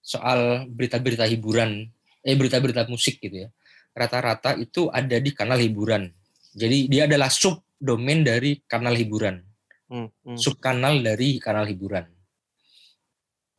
soal 0.00 0.64
berita-berita 0.72 1.28
hiburan, 1.28 1.84
eh 2.24 2.32
berita-berita 2.32 2.88
musik 2.88 3.20
gitu 3.20 3.44
ya. 3.44 3.48
Rata-rata 3.92 4.56
itu 4.56 4.88
ada 4.88 5.20
di 5.20 5.30
kanal 5.36 5.60
hiburan. 5.60 6.08
Jadi 6.56 6.88
dia 6.88 7.04
adalah 7.04 7.28
sub 7.28 7.60
domain 7.76 8.24
dari 8.24 8.64
kanal 8.64 8.96
hiburan, 8.96 9.44
Hmm, 9.86 10.10
hmm. 10.24 10.34
sub 10.40 10.56
kanal 10.58 10.98
dari 11.04 11.36
kanal 11.38 11.68
hiburan. 11.68 12.08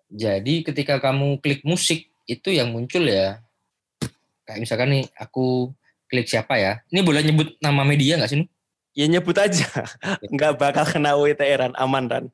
Jadi 0.10 0.64
ketika 0.66 0.98
kamu 0.98 1.38
klik 1.44 1.62
musik 1.68 2.10
itu 2.28 2.50
yang 2.52 2.72
muncul 2.72 3.04
ya 3.04 3.44
kayak 4.48 4.60
misalkan 4.64 4.88
nih 4.96 5.04
aku 5.20 5.76
klik 6.08 6.28
siapa 6.32 6.56
ya? 6.56 6.80
Ini 6.88 7.04
boleh 7.04 7.22
nyebut 7.28 7.60
nama 7.60 7.84
media 7.84 8.16
nggak 8.16 8.32
sih? 8.32 8.48
Ya 8.98 9.06
nyebut 9.06 9.38
aja, 9.38 9.62
nggak 10.34 10.58
bakal 10.58 10.82
kena 10.90 11.14
UITE 11.14 11.46
Ran, 11.54 11.78
aman 11.78 12.10
Ran. 12.10 12.26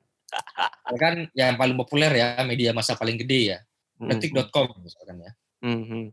Ya 0.88 0.96
kan 0.96 1.16
yang 1.36 1.60
paling 1.60 1.76
populer 1.76 2.08
ya 2.16 2.40
media 2.48 2.72
masa 2.72 2.96
paling 2.96 3.20
gede 3.20 3.52
ya. 3.52 3.58
Detik.com 4.00 4.72
misalkan 4.80 5.20
ya. 5.20 5.32
Hmm, 5.60 5.84
hmm. 5.84 6.06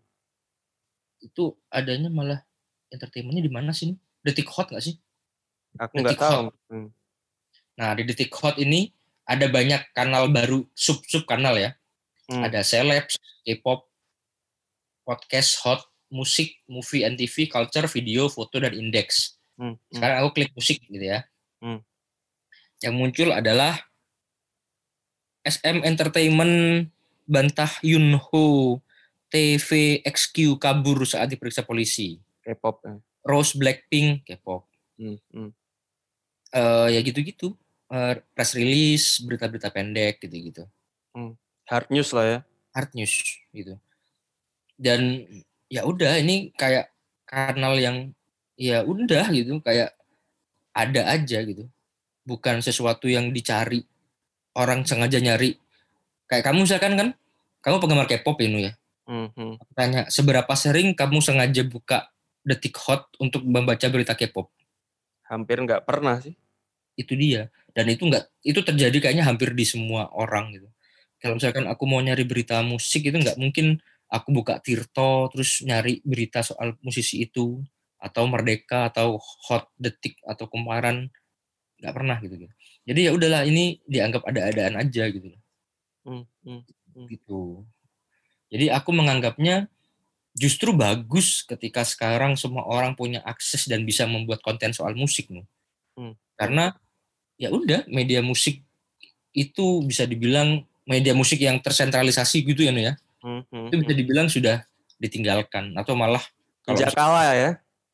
itu 1.21 1.53
adanya 1.69 2.09
malah 2.09 2.41
entertainmentnya 2.89 3.45
di 3.45 3.53
mana 3.53 3.77
sih 3.77 3.93
detik 4.27 4.51
hot 4.51 4.75
nggak 4.75 4.83
sih? 4.83 4.99
Aku 5.79 6.03
nggak 6.03 6.19
tahu. 6.19 6.51
Hmm, 6.67 6.91
nah 7.79 7.95
di 7.95 8.03
detik 8.03 8.35
hot 8.35 8.59
ini 8.59 8.91
ada 9.23 9.47
banyak 9.47 9.95
kanal 9.95 10.27
baru 10.35 10.67
sub 10.75 10.99
sub 11.07 11.31
kanal 11.31 11.55
ya. 11.55 11.79
Hmm. 12.31 12.47
ada 12.47 12.63
celebs 12.63 13.19
K-pop 13.43 13.91
podcast 15.03 15.59
hot 15.67 15.83
musik 16.15 16.63
movie 16.71 17.03
and 17.03 17.19
TV 17.19 17.51
culture 17.51 17.91
video 17.91 18.31
foto 18.31 18.63
dan 18.63 18.71
indeks 18.75 19.40
Hmm, 19.61 19.77
hmm. 19.77 19.93
sekarang 19.93 20.17
aku 20.25 20.31
klik 20.33 20.51
musik 20.57 20.81
gitu 20.81 21.05
ya 21.05 21.21
Hmm. 21.61 21.85
yang 22.81 22.97
muncul 22.97 23.29
adalah 23.31 23.77
SM 25.45 25.85
Entertainment 25.85 26.89
bantah 27.29 27.69
Yunho 27.85 28.81
TV 29.29 30.01
XQ 30.03 30.57
kabur 30.57 31.05
saat 31.05 31.29
diperiksa 31.29 31.63
polisi 31.63 32.17
K-pop. 32.41 32.81
ya. 32.83 32.97
Rose 33.29 33.53
Blackpink 33.55 34.25
K-pop 34.25 34.65
Hmm, 34.97 35.21
hmm. 35.33 35.51
Eh, 36.51 36.89
ya 36.97 37.01
gitu-gitu 37.05 37.53
Eh, 37.91 38.15
press 38.33 38.55
release 38.55 39.19
berita-berita 39.21 39.69
pendek 39.69 40.23
gitu-gitu 40.23 40.65
Hard 41.69 41.91
news 41.93 42.11
lah 42.17 42.25
ya. 42.25 42.39
hard 42.71 42.91
news 42.95 43.13
gitu 43.51 43.75
dan 44.81 45.29
ya 45.69 45.85
udah 45.85 46.17
ini 46.17 46.55
kayak 46.57 46.89
kanal 47.29 47.77
yang 47.77 48.17
ya 48.61 48.85
udah 48.85 49.33
gitu 49.33 49.57
kayak 49.65 49.97
ada 50.77 51.09
aja 51.09 51.41
gitu. 51.41 51.65
Bukan 52.29 52.61
sesuatu 52.61 53.09
yang 53.09 53.33
dicari 53.33 53.81
orang 54.53 54.85
sengaja 54.85 55.17
nyari. 55.17 55.57
Kayak 56.29 56.53
kamu 56.53 56.69
misalkan 56.69 56.95
kan 57.01 57.09
kamu 57.65 57.77
penggemar 57.81 58.07
K-pop 58.07 58.37
ini 58.45 58.69
ya? 58.69 58.73
Hmm, 59.09 59.33
hmm. 59.33 59.57
Aku 59.57 59.73
tanya 59.73 60.01
seberapa 60.13 60.53
sering 60.53 60.93
kamu 60.93 61.25
sengaja 61.25 61.65
buka 61.65 62.13
detik 62.45 62.77
hot 62.77 63.09
untuk 63.17 63.43
membaca 63.49 63.89
berita 63.89 64.13
K-pop? 64.13 64.53
Hampir 65.27 65.57
nggak 65.65 65.89
pernah 65.89 66.21
sih. 66.21 66.37
itu 67.01 67.17
dia. 67.17 67.49
Dan 67.73 67.89
itu 67.89 68.05
enggak 68.05 68.29
itu 68.45 68.61
terjadi 68.61 68.93
kayaknya 69.01 69.25
hampir 69.25 69.57
di 69.57 69.65
semua 69.65 70.13
orang 70.13 70.53
gitu. 70.53 70.69
Kalau 71.17 71.41
misalkan 71.41 71.65
aku 71.65 71.89
mau 71.89 71.97
nyari 72.05 72.29
berita 72.29 72.61
musik 72.61 73.09
itu 73.09 73.17
nggak 73.17 73.41
mungkin 73.41 73.81
aku 74.13 74.29
buka 74.37 74.61
Tirto 74.61 75.33
terus 75.33 75.65
nyari 75.65 76.05
berita 76.05 76.45
soal 76.45 76.77
musisi 76.85 77.25
itu 77.25 77.63
atau 78.01 78.25
Merdeka 78.27 78.89
atau 78.89 79.21
Hot 79.21 79.69
Detik 79.77 80.17
atau 80.25 80.49
Kumparan 80.49 81.13
nggak 81.81 81.95
pernah 81.97 82.17
gitu, 82.21 82.35
gitu 82.45 82.55
jadi 82.85 83.01
ya 83.09 83.11
udahlah 83.17 83.43
ini 83.45 83.81
dianggap 83.89 84.25
ada-adaan 84.25 84.81
aja 84.81 85.05
gitu 85.09 85.29
Hmm, 86.01 86.25
hmm. 86.49 86.65
gitu 87.13 87.69
jadi 88.49 88.73
aku 88.73 88.91
menganggapnya 88.97 89.69
justru 90.33 90.73
bagus 90.73 91.45
ketika 91.45 91.85
sekarang 91.85 92.41
semua 92.41 92.65
orang 92.65 92.97
punya 92.97 93.21
akses 93.21 93.69
dan 93.69 93.85
bisa 93.85 94.09
membuat 94.09 94.41
konten 94.41 94.73
soal 94.73 94.97
musik 94.97 95.29
nih 95.29 95.45
Hmm. 95.99 96.15
karena 96.39 96.73
ya 97.37 97.51
udah 97.53 97.85
media 97.91 98.23
musik 98.25 98.63
itu 99.35 99.85
bisa 99.85 100.07
dibilang 100.07 100.65
media 100.87 101.13
musik 101.13 101.43
yang 101.43 101.61
tersentralisasi 101.61 102.47
gitu 102.47 102.65
ya 102.65 102.73
ya 102.73 102.95
Hmm, 103.21 103.45
hmm, 103.53 103.69
itu 103.69 103.77
bisa 103.85 103.93
hmm. 103.93 104.01
dibilang 104.01 104.29
sudah 104.33 104.57
ditinggalkan 104.97 105.77
atau 105.77 105.93
malah 105.93 106.25
kalau 106.65 106.81
Jakala 106.81 107.37
ya. 107.37 107.51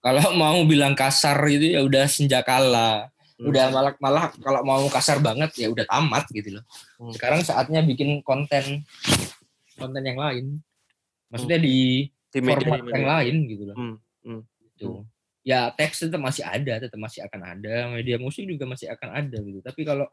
Kalau 0.06 0.22
mau 0.40 0.62
bilang 0.62 0.94
kasar 0.94 1.34
gitu 1.50 1.74
ya 1.74 1.80
udah 1.82 2.06
senjakala 2.06 3.10
Hmm. 3.36 3.52
udah 3.52 3.68
malah 3.68 3.92
malah 4.00 4.24
kalau 4.40 4.64
mau 4.64 4.80
kasar 4.88 5.20
banget 5.20 5.52
ya 5.60 5.68
udah 5.68 5.84
tamat 5.84 6.24
gitu 6.32 6.56
loh 6.56 6.64
Hmm. 6.96 7.12
sekarang 7.12 7.44
saatnya 7.44 7.84
bikin 7.84 8.24
konten 8.24 8.80
konten 9.76 10.00
yang 10.00 10.16
lain 10.16 10.64
maksudnya 11.28 11.60
di 11.60 12.08
di 12.32 12.38
media, 12.40 12.64
format 12.64 12.80
di 12.80 12.88
yang 12.96 13.04
media. 13.04 13.12
lain 13.12 13.34
gitu 13.44 13.62
loh 13.68 13.76
Hmm, 13.76 13.96
hmm. 14.24 14.40
gitu 14.72 14.88
ya 15.44 15.68
teks 15.70 16.08
tetap 16.08 16.18
masih 16.18 16.42
ada, 16.42 16.74
tetap 16.82 16.96
masih 16.96 17.22
akan 17.22 17.40
ada, 17.54 17.74
media 17.92 18.16
musik 18.18 18.42
juga 18.42 18.66
masih 18.66 18.90
akan 18.90 19.08
ada 19.14 19.38
gitu. 19.38 19.62
Tapi 19.62 19.86
kalau 19.86 20.10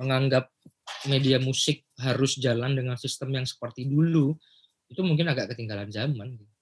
menganggap 0.00 0.48
media 1.04 1.36
musik 1.36 1.84
harus 2.00 2.40
jalan 2.40 2.72
dengan 2.72 2.96
sistem 2.96 3.36
yang 3.36 3.44
seperti 3.44 3.84
dulu, 3.84 4.32
itu 4.88 5.04
mungkin 5.04 5.28
agak 5.28 5.52
ketinggalan 5.52 5.92
zaman. 5.92 6.40
Gitu. 6.40 6.52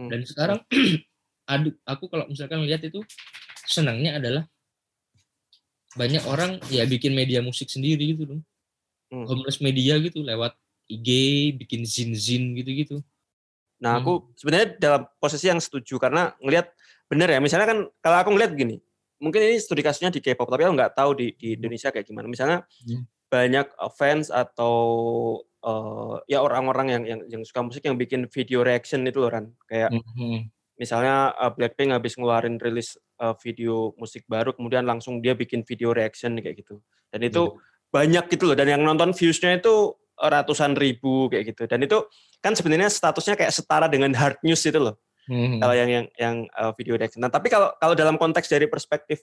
Hmm. 0.00 0.08
Dan 0.08 0.20
sekarang 0.24 0.58
adu, 1.48 1.72
aku 1.88 2.04
kalau 2.12 2.28
misalkan 2.28 2.60
lihat 2.68 2.84
itu 2.84 3.00
senangnya 3.64 4.20
adalah 4.20 4.44
banyak 5.96 6.22
orang 6.28 6.60
ya 6.68 6.84
bikin 6.84 7.16
media 7.16 7.40
musik 7.40 7.66
sendiri 7.72 8.14
gitu 8.14 8.28
loh. 8.28 8.40
Hmm. 9.08 9.24
Homeless 9.24 9.58
media 9.64 9.96
gitu 9.98 10.20
lewat 10.20 10.52
IG, 10.88 11.08
bikin 11.56 11.88
zin-zin 11.88 12.52
gitu-gitu. 12.54 13.00
Nah, 13.80 13.96
Hmm. 13.96 14.00
aku 14.04 14.12
sebenarnya 14.36 14.68
dalam 14.76 15.02
posisi 15.16 15.48
yang 15.48 15.60
setuju 15.60 15.96
karena 15.96 16.36
ngelihat 16.44 16.70
bener 17.08 17.28
ya. 17.32 17.40
Misalnya 17.40 17.66
kan 17.72 17.78
kalau 18.04 18.16
aku 18.20 18.30
ngelihat 18.36 18.52
begini, 18.52 18.76
mungkin 19.16 19.40
ini 19.48 19.56
studi 19.56 19.80
kasusnya 19.80 20.12
di 20.12 20.20
K-pop, 20.20 20.46
tapi 20.46 20.68
aku 20.68 20.74
nggak 20.76 20.92
tahu 20.92 21.10
di, 21.16 21.26
di 21.40 21.56
Indonesia 21.56 21.88
kayak 21.88 22.04
gimana. 22.04 22.28
Misalnya 22.28 22.68
Hmm. 22.84 23.08
banyak 23.28 23.66
uh, 23.76 23.92
fans 23.92 24.28
atau 24.28 24.74
uh, 25.64 26.16
ya 26.28 26.40
orang-orang 26.40 26.86
yang, 26.88 27.02
yang 27.04 27.20
yang 27.28 27.42
suka 27.44 27.60
musik 27.60 27.84
yang 27.84 27.96
bikin 27.96 28.24
video 28.28 28.60
reaction 28.64 29.04
itu 29.08 29.20
loh 29.20 29.32
Ran. 29.32 29.52
Kayak 29.68 29.92
Mhm. 29.96 30.52
Misalnya 30.78 31.34
uh, 31.34 31.50
Blackpink 31.50 31.90
habis 31.90 32.14
ngeluarin 32.14 32.56
rilis 32.56 32.94
uh, 33.18 33.34
video 33.42 33.92
musik 33.98 34.24
baru, 34.30 34.54
kemudian 34.54 34.86
langsung 34.86 35.18
dia 35.18 35.34
bikin 35.34 35.66
video 35.66 35.90
reaction 35.92 36.38
kayak 36.38 36.62
gitu. 36.62 36.78
Dan 37.10 37.26
itu 37.26 37.58
banyak 37.90 38.30
gitu 38.30 38.48
loh. 38.48 38.56
Dan 38.56 38.70
yang 38.70 38.82
nonton 38.86 39.10
views-nya 39.12 39.58
itu 39.58 39.92
ratusan 40.18 40.78
ribu 40.78 41.26
kayak 41.30 41.54
gitu. 41.54 41.66
Dan 41.66 41.82
itu 41.82 41.98
kan 42.38 42.54
sebenarnya 42.54 42.88
statusnya 42.90 43.34
kayak 43.34 43.50
setara 43.50 43.90
dengan 43.90 44.14
hard 44.14 44.38
news 44.46 44.62
itu 44.62 44.78
loh. 44.78 44.96
Mhm. 45.28 45.60
Kalau 45.60 45.74
yang 45.76 45.90
yang 45.90 46.06
yang 46.16 46.36
uh, 46.56 46.72
video 46.72 46.96
reaction. 46.96 47.20
Nah, 47.20 47.28
tapi 47.28 47.50
kalau 47.52 47.74
kalau 47.76 47.92
dalam 47.92 48.16
konteks 48.16 48.48
dari 48.48 48.64
perspektif 48.64 49.20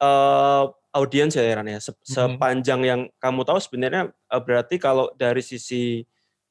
uh, 0.00 0.70
audiens 0.94 1.36
ya 1.36 1.44
Ran 1.54 1.68
ya, 1.68 1.80
se- 1.82 1.92
Mhm. 1.94 2.38
sepanjang 2.38 2.80
yang 2.86 3.00
kamu 3.20 3.44
tahu 3.44 3.58
sebenarnya 3.60 4.02
uh, 4.32 4.40
berarti 4.42 4.80
kalau 4.80 5.12
dari 5.14 5.44
sisi 5.44 6.02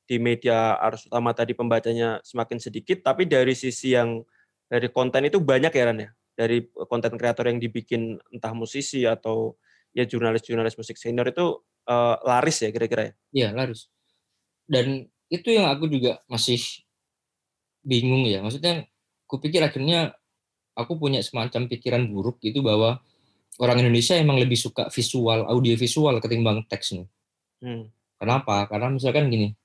di 0.08 0.18
media 0.18 0.80
arus 0.88 1.06
utama 1.12 1.36
tadi 1.36 1.52
pembacanya 1.52 2.24
semakin 2.24 2.58
sedikit, 2.64 3.04
tapi 3.04 3.28
dari 3.28 3.52
sisi 3.52 3.92
yang 3.92 4.24
dari 4.72 4.88
konten 4.88 5.28
itu 5.28 5.44
banyak 5.44 5.72
ya 5.76 5.84
Ran 5.84 6.00
ya, 6.00 6.10
dari 6.34 6.64
konten 6.88 7.20
kreator 7.20 7.52
yang 7.52 7.60
dibikin 7.60 8.16
entah 8.32 8.56
musisi 8.56 9.04
atau 9.04 9.60
ya 9.92 10.08
jurnalis-jurnalis 10.08 10.80
musik 10.80 10.96
senior 10.96 11.28
itu 11.28 11.60
uh, 11.92 12.16
laris 12.24 12.64
ya 12.64 12.72
kira-kira 12.72 13.12
ya. 13.12 13.14
Iya, 13.36 13.50
laris. 13.56 13.92
Dan 14.64 15.08
itu 15.28 15.52
yang 15.52 15.68
aku 15.68 15.92
juga 15.92 16.24
masih 16.32 16.60
bingung 17.84 18.24
ya. 18.28 18.40
Maksudnya, 18.40 18.88
kupikir 19.28 19.60
akhirnya 19.60 20.16
aku 20.76 20.96
punya 20.96 21.20
semacam 21.20 21.68
pikiran 21.68 22.08
buruk 22.08 22.40
gitu 22.40 22.64
bahwa 22.64 23.04
orang 23.58 23.82
Indonesia 23.82 24.14
emang 24.16 24.38
lebih 24.38 24.56
suka 24.56 24.88
visual, 24.94 25.48
audio 25.50 25.74
visual 25.74 26.16
ketimbang 26.22 26.64
teks 26.70 26.94
nih. 26.94 27.08
Hmm. 27.64 27.90
Kenapa? 28.18 28.70
Karena 28.70 28.94
misalkan 28.94 29.30
gini, 29.34 29.58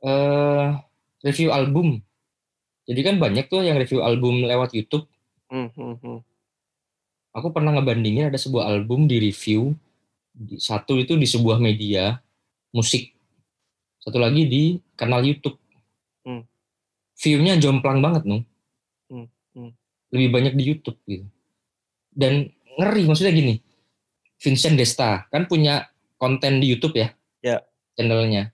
eh 0.00 0.66
review 1.24 1.52
album. 1.52 2.00
Jadi 2.88 3.00
kan 3.06 3.16
banyak 3.20 3.46
tuh 3.46 3.62
yang 3.62 3.78
review 3.78 4.02
album 4.02 4.42
lewat 4.42 4.74
YouTube. 4.74 5.06
Hmm, 5.46 5.70
hmm, 5.70 5.94
hmm. 6.00 6.18
Aku 7.30 7.54
pernah 7.54 7.70
ngebandingin 7.70 8.34
ada 8.34 8.38
sebuah 8.40 8.66
album 8.66 9.06
di 9.06 9.22
review, 9.22 9.78
satu 10.58 10.98
itu 10.98 11.14
di 11.14 11.26
sebuah 11.30 11.62
media 11.62 12.18
musik, 12.74 13.14
satu 14.02 14.18
lagi 14.18 14.46
di 14.50 14.62
kanal 14.98 15.22
YouTube. 15.22 15.54
Hmm. 16.26 16.42
View-nya 17.20 17.60
jomplang 17.62 18.02
banget, 18.02 18.26
nu. 18.26 18.42
Hmm, 19.06 19.30
hmm. 19.54 19.70
Lebih 20.10 20.28
banyak 20.34 20.54
di 20.58 20.64
YouTube 20.66 20.98
gitu. 21.06 21.26
Dan 22.10 22.50
ngeri, 22.74 23.06
maksudnya 23.06 23.30
gini, 23.30 23.62
Vincent 24.42 24.74
Desta 24.74 25.30
kan 25.30 25.46
punya 25.46 25.86
konten 26.18 26.58
di 26.58 26.66
YouTube 26.74 26.98
ya, 26.98 27.14
Ya. 27.44 27.62
channelnya. 27.94 28.50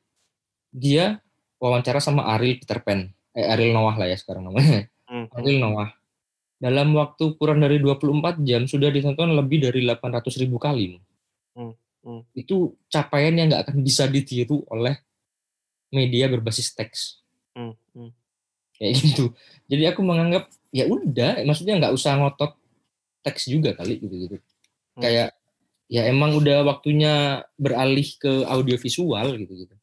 Dia 0.76 1.24
wawancara 1.56 1.98
sama 2.02 2.28
Ariel 2.36 2.60
Peter 2.60 2.80
Pan, 2.80 3.08
eh 3.32 3.46
Ariel 3.46 3.72
Noah 3.72 3.96
lah 3.96 4.08
ya 4.08 4.16
sekarang 4.16 4.48
namanya. 4.48 4.88
Hmm. 5.06 5.30
Ariel 5.38 5.62
Noah. 5.62 5.94
Dalam 6.56 6.96
waktu 6.96 7.36
kurang 7.36 7.60
dari 7.60 7.76
24 7.78 8.40
jam 8.42 8.64
sudah 8.64 8.88
ditonton 8.88 9.36
lebih 9.36 9.68
dari 9.68 9.84
800 9.84 10.40
ribu 10.40 10.56
kali. 10.56 10.96
Hmm, 11.52 11.76
hmm. 12.02 12.22
Itu 12.32 12.80
capaian 12.88 13.36
yang 13.36 13.52
nggak 13.52 13.70
akan 13.70 13.84
bisa 13.84 14.08
ditiru 14.08 14.64
oleh 14.72 14.96
media 15.92 16.26
berbasis 16.26 16.74
teks 16.74 17.22
Hmm, 17.56 17.72
hmm. 17.96 18.10
kayak 18.76 18.92
gitu. 19.00 19.32
Jadi 19.64 19.88
aku 19.88 20.04
menganggap 20.04 20.52
ya 20.68 20.84
udah, 20.84 21.40
maksudnya 21.48 21.80
nggak 21.80 21.96
usah 21.96 22.20
ngotot 22.20 22.52
teks 23.24 23.48
juga 23.48 23.72
kali 23.72 23.96
gitu 23.96 24.12
gitu. 24.28 24.36
Hmm. 24.96 25.00
Kayak 25.00 25.32
ya 25.88 26.04
emang 26.10 26.36
udah 26.36 26.66
waktunya 26.66 27.46
beralih 27.56 28.04
ke 28.20 28.44
audiovisual 28.44 29.40
gitu 29.40 29.54
gitu. 29.66 29.75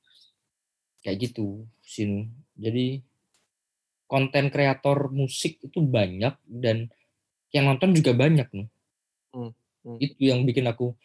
Kayak 1.03 1.29
gitu, 1.29 1.67
sin. 1.83 2.31
Jadi 2.55 3.03
konten 4.07 4.47
kreator 4.53 5.09
musik 5.11 5.59
itu 5.59 5.83
banyak 5.83 6.37
dan 6.47 6.87
yang 7.53 7.69
nonton 7.69 7.93
juga 7.93 8.15
banyak 8.15 8.47
nih. 8.49 8.67
Hmm, 9.33 9.51
hmm. 9.85 9.97
Itu 9.99 10.21
yang 10.21 10.45
bikin 10.47 10.65
aku 10.69 10.95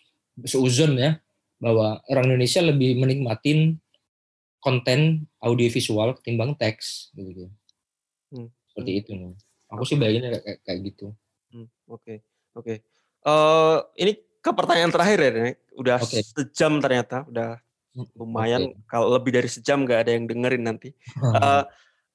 seuzon 0.47 0.95
ya 0.97 1.19
bahwa 1.59 1.99
orang 2.07 2.31
Indonesia 2.31 2.63
lebih 2.63 3.01
menikmatin 3.01 3.83
konten 4.63 5.27
audiovisual 5.43 6.19
ketimbang 6.21 6.55
teks 6.55 7.11
gitu. 7.15 7.51
Hmm, 8.31 8.49
Seperti 8.71 8.93
itu 9.03 9.11
nih. 9.15 9.35
Aku 9.69 9.85
sih 9.85 10.01
bayanginnya 10.01 10.41
kayak, 10.41 10.59
kayak, 10.65 10.79
gitu. 10.85 11.07
Hmm, 11.53 11.69
Oke, 11.89 12.25
oke. 12.57 12.81
Eh, 13.25 13.77
ini 14.01 14.13
ke 14.41 14.51
pertanyaan 14.53 14.93
terakhir 14.93 15.19
ya, 15.21 15.31
Nek. 15.33 15.57
Udah 15.77 15.99
Oke. 16.01 16.21
sejam 16.25 16.81
ternyata, 16.81 17.29
udah 17.29 17.61
lumayan. 18.15 18.75
Kalau 18.87 19.11
lebih 19.15 19.35
dari 19.35 19.49
sejam 19.51 19.83
nggak 19.83 20.01
ada 20.07 20.11
yang 20.15 20.25
dengerin 20.29 20.65
nanti. 20.65 20.93
Eh, 21.39 21.65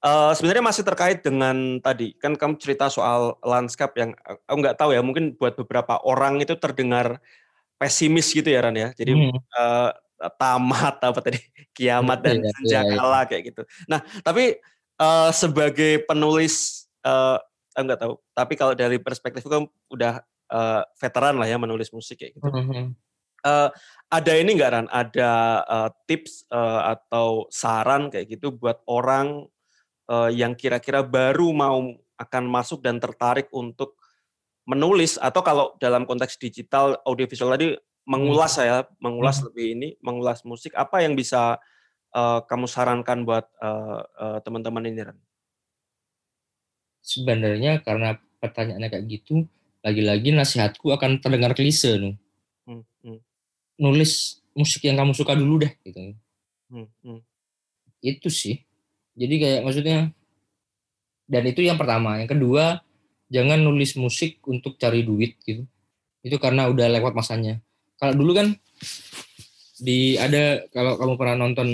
eh, 0.04 0.32
sebenarnya 0.36 0.64
masih 0.64 0.84
terkait 0.84 1.20
dengan 1.24 1.80
tadi, 1.80 2.12
kan 2.20 2.36
kamu 2.36 2.60
cerita 2.60 2.92
soal 2.92 3.40
landscape 3.40 3.96
yang 3.96 4.12
eh, 4.28 4.38
aku 4.48 4.58
nggak 4.60 4.76
tahu 4.76 4.92
ya, 4.92 5.00
mungkin 5.00 5.36
buat 5.40 5.56
beberapa 5.56 6.00
orang 6.04 6.44
itu 6.44 6.60
terdengar 6.60 7.24
pesimis 7.80 8.32
gitu 8.36 8.48
ya 8.52 8.64
Ran 8.64 8.76
ya. 8.76 8.92
Jadi 8.92 9.12
Hmm. 9.16 9.38
eh, 9.40 9.92
tamat 10.40 11.04
apa 11.04 11.20
tadi, 11.20 11.40
kiamat 11.78 12.20
dan 12.24 12.40
Iya, 12.40 12.44
iya, 12.44 12.52
senjakala 12.56 13.22
kayak 13.28 13.44
gitu. 13.52 13.62
Nah, 13.88 14.00
tapi 14.24 14.60
eh, 15.00 15.30
sebagai 15.32 16.04
penulis 16.04 16.88
eh 17.04 17.38
aku 17.74 17.84
nggak 17.90 18.02
tahu, 18.06 18.14
tapi 18.38 18.54
kalau 18.54 18.74
dari 18.78 19.02
perspektif 19.02 19.44
kamu 19.44 19.66
udah 19.90 20.22
eh, 20.54 20.82
veteran 21.02 21.36
lah 21.42 21.48
ya 21.50 21.58
menulis 21.58 21.90
musik 21.90 22.22
kayak 22.22 22.38
gitu. 22.38 22.48
Mhm. 22.48 22.94
Eh, 23.44 23.70
ada 24.14 24.32
ini 24.40 24.56
nggak 24.56 24.72
Ran? 24.72 24.88
Ada 24.88 25.32
eh, 25.68 25.90
tips 26.08 26.48
eh, 26.48 26.82
atau 26.96 27.48
saran 27.52 28.08
kayak 28.08 28.40
gitu 28.40 28.56
buat 28.56 28.80
orang 28.88 29.48
eh, 30.12 30.30
yang 30.40 30.56
kira-kira 30.56 31.04
baru 31.04 31.52
mau 31.52 31.80
akan 32.20 32.44
masuk 32.48 32.80
dan 32.86 33.04
tertarik 33.04 33.52
untuk 33.52 34.00
menulis 34.64 35.20
atau 35.20 35.42
kalau 35.44 35.66
dalam 35.82 36.08
konteks 36.08 36.40
digital 36.40 36.96
audiovisual 37.04 37.52
tadi 37.56 37.76
mengulas 38.08 38.56
saya 38.60 38.88
mengulas 39.04 39.44
Hmm. 39.44 39.52
lebih 39.52 39.66
ini 39.76 39.90
mengulas 40.00 40.44
musik 40.48 40.72
apa 40.76 41.04
yang 41.04 41.16
bisa 41.20 41.60
eh, 42.16 42.40
kamu 42.48 42.68
sarankan 42.70 43.28
buat 43.28 43.46
eh, 43.60 44.02
eh, 44.24 44.40
teman-teman 44.46 44.88
ini 44.88 45.02
Ran? 45.04 45.20
Sebenarnya 47.12 47.74
karena 47.86 48.10
pertanyaannya 48.42 48.90
kayak 48.92 49.06
gitu, 49.14 49.36
lagi-lagi 49.86 50.30
nasihatku 50.34 50.88
akan 50.96 51.12
terdengar 51.22 51.52
klise 51.54 51.92
nih. 52.02 52.16
Hmm, 52.68 52.84
hmm, 53.04 53.20
Nulis 53.84 54.40
musik 54.56 54.88
yang 54.88 54.96
kamu 54.96 55.12
suka 55.12 55.36
dulu 55.36 55.60
deh 55.60 55.74
gitu. 55.84 56.16
hmm, 56.72 56.88
hmm, 57.04 57.20
Itu 58.00 58.32
sih. 58.32 58.64
Jadi 59.20 59.36
kayak 59.44 59.62
maksudnya 59.68 60.16
dan 61.28 61.44
itu 61.44 61.60
yang 61.60 61.76
pertama. 61.76 62.24
Yang 62.24 62.40
kedua, 62.40 62.80
jangan 63.28 63.60
nulis 63.60 64.00
musik 64.00 64.40
untuk 64.48 64.80
cari 64.80 65.04
duit 65.04 65.36
gitu. 65.44 65.68
Itu 66.24 66.40
karena 66.40 66.72
udah 66.72 66.88
lewat 66.88 67.12
masanya. 67.12 67.60
Kalau 68.00 68.16
dulu 68.16 68.32
kan 68.32 68.56
di 69.84 70.16
ada 70.16 70.64
kalau 70.72 70.96
kamu 70.96 71.14
pernah 71.20 71.36
nonton 71.44 71.68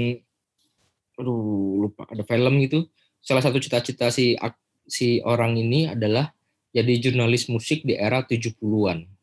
aduh 1.20 1.84
lupa 1.86 2.08
ada 2.08 2.24
film 2.24 2.64
gitu 2.64 2.88
salah 3.20 3.44
satu 3.44 3.60
cita-cita 3.60 4.08
si 4.08 4.40
si 4.88 5.20
orang 5.22 5.60
ini 5.60 5.92
adalah 5.92 6.32
jadi 6.72 6.96
jurnalis 6.98 7.52
musik 7.52 7.84
di 7.84 8.00
era 8.00 8.24
70-an 8.24 9.04
hmm, 9.04 9.19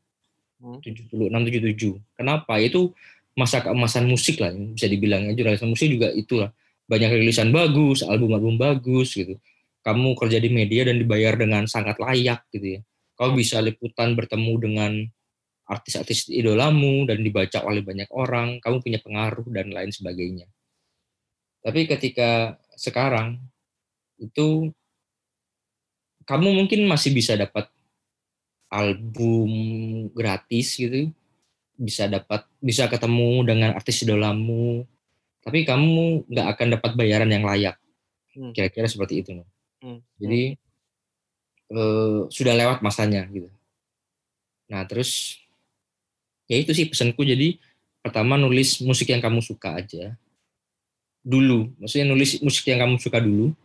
76 0.82 1.12
77 1.30 2.18
kenapa? 2.18 2.58
Itu 2.58 2.92
masa 3.36 3.60
keemasan 3.60 4.08
musik 4.08 4.40
lah 4.40 4.50
bisa 4.50 4.88
dibilang. 4.88 5.28
Ya 5.30 5.32
jurnalis 5.36 5.62
musik 5.62 5.92
juga 5.92 6.10
itulah. 6.10 6.50
Banyak 6.86 7.12
rilisan 7.18 7.50
bagus 7.52 8.02
album-album 8.02 8.56
bagus 8.56 9.14
gitu. 9.14 9.36
Kamu 9.84 10.18
kerja 10.18 10.42
di 10.42 10.50
media 10.50 10.88
dan 10.88 10.98
dibayar 10.98 11.38
dengan 11.38 11.68
sangat 11.70 12.00
layak 12.02 12.48
gitu 12.50 12.78
ya. 12.78 12.80
Kau 13.14 13.32
bisa 13.32 13.62
liputan 13.62 14.18
bertemu 14.18 14.52
dengan 14.58 14.92
artis-artis 15.66 16.30
idolamu 16.30 17.06
dan 17.06 17.22
dibaca 17.22 17.62
oleh 17.62 17.82
banyak 17.82 18.10
orang. 18.10 18.58
Kamu 18.58 18.82
punya 18.82 18.98
pengaruh 18.98 19.46
dan 19.50 19.70
lain 19.70 19.90
sebagainya. 19.94 20.46
Tapi 21.62 21.90
ketika 21.90 22.54
sekarang 22.78 23.42
itu 24.22 24.70
kamu 26.26 26.48
mungkin 26.54 26.86
masih 26.86 27.14
bisa 27.14 27.38
dapat 27.38 27.70
album 28.76 29.50
gratis 30.12 30.76
gitu 30.76 31.08
bisa 31.76 32.08
dapat 32.08 32.44
bisa 32.60 32.88
ketemu 32.88 33.44
dengan 33.44 33.70
artis 33.76 34.04
idolamu 34.04 34.84
tapi 35.40 35.64
kamu 35.64 36.26
nggak 36.28 36.46
akan 36.56 36.66
dapat 36.76 36.90
bayaran 36.96 37.30
yang 37.32 37.44
layak 37.46 37.76
Hmm. 38.36 38.52
kira-kira 38.52 38.84
seperti 38.84 39.24
itu. 39.24 39.32
Hmm. 39.80 40.04
jadi 40.20 40.60
eh, 41.72 42.18
sudah 42.28 42.52
lewat 42.52 42.84
masanya 42.84 43.24
gitu 43.32 43.48
nah 44.68 44.84
terus 44.84 45.40
ya 46.44 46.60
itu 46.60 46.76
sih 46.76 46.84
pesanku 46.90 47.22
jadi 47.24 47.56
pertama 48.04 48.36
nulis 48.36 48.82
musik 48.84 49.08
yang 49.08 49.24
kamu 49.24 49.40
suka 49.40 49.80
aja 49.80 50.12
dulu 51.24 51.72
maksudnya 51.80 52.06
nulis 52.12 52.38
musik 52.44 52.68
yang 52.68 52.84
kamu 52.84 53.00
suka 53.00 53.18
dulu 53.24 53.56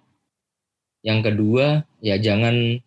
yang 1.04 1.20
kedua 1.26 1.84
ya 2.00 2.16
jangan 2.22 2.80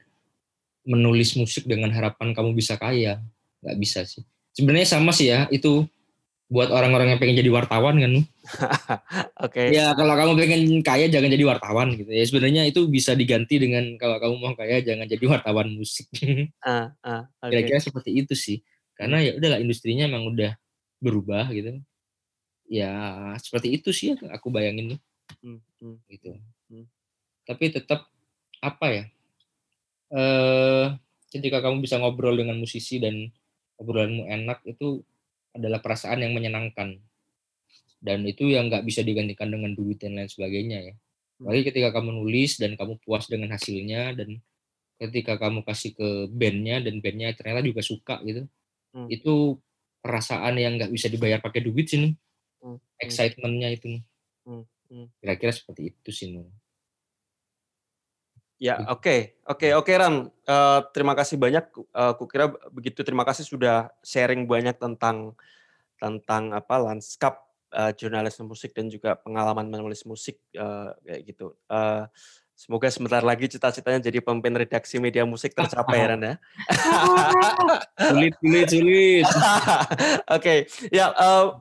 menulis 0.85 1.35
musik 1.35 1.64
dengan 1.64 1.91
harapan 1.91 2.32
kamu 2.32 2.53
bisa 2.53 2.76
kaya. 2.76 3.20
Nggak 3.64 3.76
bisa 3.80 4.01
sih. 4.05 4.22
Sebenarnya 4.55 4.87
sama 4.87 5.11
sih 5.11 5.32
ya 5.32 5.49
itu 5.51 5.85
buat 6.53 6.68
orang-orang 6.70 7.16
yang 7.16 7.18
pengen 7.18 7.41
jadi 7.41 7.51
wartawan 7.51 7.97
kan 7.99 8.12
Oke. 9.49 9.72
ya 9.72 9.97
kalau 9.97 10.12
kamu 10.12 10.32
pengen 10.37 10.62
kaya 10.85 11.09
jangan 11.09 11.32
jadi 11.32 11.45
wartawan 11.49 11.89
gitu 11.97 12.12
ya. 12.12 12.22
Sebenarnya 12.28 12.62
itu 12.68 12.85
bisa 12.87 13.16
diganti 13.16 13.57
dengan 13.59 13.97
kalau 13.97 14.20
kamu 14.20 14.35
mau 14.39 14.53
kaya 14.55 14.85
jangan 14.85 15.09
jadi 15.09 15.24
wartawan 15.24 15.72
musik. 15.72 16.07
Ah, 16.62 16.93
ah, 17.03 17.24
oke. 17.41 17.51
kira-kira 17.51 17.80
seperti 17.80 18.11
itu 18.14 18.37
sih. 18.37 18.61
Karena 18.95 19.18
ya 19.24 19.35
udahlah 19.35 19.59
industrinya 19.59 20.07
emang 20.07 20.28
udah 20.30 20.55
berubah 21.03 21.49
gitu. 21.51 21.80
Ya 22.68 22.93
seperti 23.41 23.76
itu 23.80 23.91
sih 23.93 24.14
aku 24.30 24.49
bayangin 24.49 24.97
nih 24.97 25.01
Hmm, 25.41 25.57
hmm. 25.80 25.97
gitu. 26.12 26.37
Hmm. 26.68 26.85
tapi 27.49 27.72
tetap 27.72 28.05
apa 28.61 28.87
ya 28.93 29.05
eh 30.13 30.87
ketika 31.33 31.59
kamu 31.65 31.83
bisa 31.85 31.97
ngobrol 31.99 32.37
dengan 32.37 32.57
musisi 32.61 33.01
dan 33.01 33.31
obrolanmu 33.81 34.29
enak 34.31 34.63
itu 34.69 35.03
adalah 35.55 35.81
perasaan 35.83 36.23
yang 36.23 36.33
menyenangkan 36.37 36.99
dan 38.05 38.21
itu 38.29 38.53
yang 38.53 38.69
nggak 38.69 38.85
bisa 38.85 39.01
digantikan 39.01 39.49
dengan 39.49 39.73
duit 39.73 39.99
dan 40.03 40.19
lain 40.19 40.31
sebagainya 40.31 40.81
ya 40.93 40.95
Hmm. 41.35 41.51
Apalagi 41.51 41.75
ketika 41.75 41.91
kamu 41.99 42.11
nulis 42.23 42.63
dan 42.63 42.79
kamu 42.79 43.03
puas 43.03 43.27
dengan 43.27 43.51
hasilnya 43.51 44.15
dan 44.15 44.39
ketika 45.03 45.35
kamu 45.35 45.67
kasih 45.67 45.91
ke 45.99 46.09
bandnya 46.31 46.79
dan 46.79 47.03
bandnya 47.03 47.35
ternyata 47.35 47.67
juga 47.67 47.83
suka 47.83 48.23
gitu 48.23 48.47
Hmm. 48.95 49.11
itu 49.11 49.59
perasaan 49.99 50.55
yang 50.55 50.79
nggak 50.79 50.95
bisa 50.95 51.11
dibayar 51.11 51.43
pakai 51.43 51.67
duit 51.67 51.91
sih 51.91 51.99
Nuh. 51.99 52.15
Hmm, 52.63 52.79
hmm. 52.79 53.03
excitementnya 53.03 53.75
itu. 53.75 53.99
Hmm, 54.47 54.63
hmm. 54.87 55.07
kira-kira 55.19 55.51
seperti 55.51 55.91
itu 55.91 56.11
sih 56.15 56.31
Nuh. 56.31 56.47
Ya, 58.65 58.81
oke, 58.89 59.37
oke, 59.45 59.77
oke 59.77 59.93
Ran. 59.93 60.33
Eh, 60.33 60.81
terima 60.97 61.12
kasih 61.12 61.37
banyak. 61.37 61.69
Eh, 61.69 62.12
kukira 62.17 62.49
begitu. 62.73 63.05
Terima 63.05 63.21
kasih 63.29 63.45
sudah 63.45 63.93
sharing 64.01 64.49
banyak 64.49 64.81
tentang 64.81 65.37
tentang 66.01 66.57
apa 66.57 66.81
lanskap 66.81 67.45
eh, 67.77 67.93
jurnalisme 67.93 68.49
musik 68.49 68.73
dan 68.73 68.89
juga 68.89 69.21
pengalaman 69.21 69.69
menulis 69.69 70.09
musik 70.09 70.41
eh, 70.57 70.91
kayak 71.05 71.21
gitu. 71.29 71.53
Eh, 71.69 72.09
semoga 72.57 72.89
sebentar 72.89 73.21
lagi 73.21 73.53
cita-citanya 73.53 74.01
jadi 74.01 74.25
pemimpin 74.25 74.57
redaksi 74.57 74.97
media 74.97 75.29
musik 75.29 75.53
tercapai 75.53 76.01
ya 76.01 76.07
Ran 76.17 76.23
ya. 76.25 76.35
sulit 78.09 78.33
sulit 78.41 78.69
sulit 78.73 79.27
Oke, 80.41 80.71
ya 80.89 81.12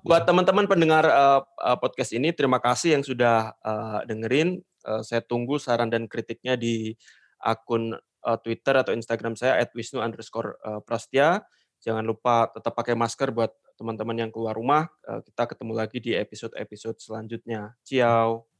buat 0.07 0.23
teman-teman 0.23 0.71
pendengar 0.71 1.03
eh, 1.03 1.41
podcast 1.83 2.15
ini 2.15 2.31
terima 2.31 2.63
kasih 2.63 2.95
yang 2.95 3.03
sudah 3.03 3.51
eh, 3.59 3.99
dengerin. 4.07 4.63
Eh, 4.85 5.01
saya 5.03 5.21
tunggu 5.23 5.57
saran 5.57 5.89
dan 5.89 6.05
kritiknya 6.11 6.59
di 6.59 6.93
akun 7.41 7.95
eh, 7.99 8.37
Twitter 8.43 8.75
atau 8.79 8.91
Instagram 8.95 9.35
saya 9.35 9.59
@wisnu 9.75 9.99
underscore 10.03 10.59
eh, 10.63 10.81
prastia. 10.83 11.43
Jangan 11.83 12.03
lupa 12.07 12.47
tetap 12.55 12.73
pakai 12.79 12.95
masker 12.95 13.35
buat 13.35 13.51
teman-teman 13.75 14.27
yang 14.27 14.31
keluar 14.31 14.55
rumah. 14.55 14.87
Eh, 15.07 15.21
kita 15.27 15.43
ketemu 15.51 15.73
lagi 15.75 15.97
di 15.99 16.11
episode-episode 16.15 16.97
selanjutnya. 17.01 17.75
Ciao. 17.83 18.52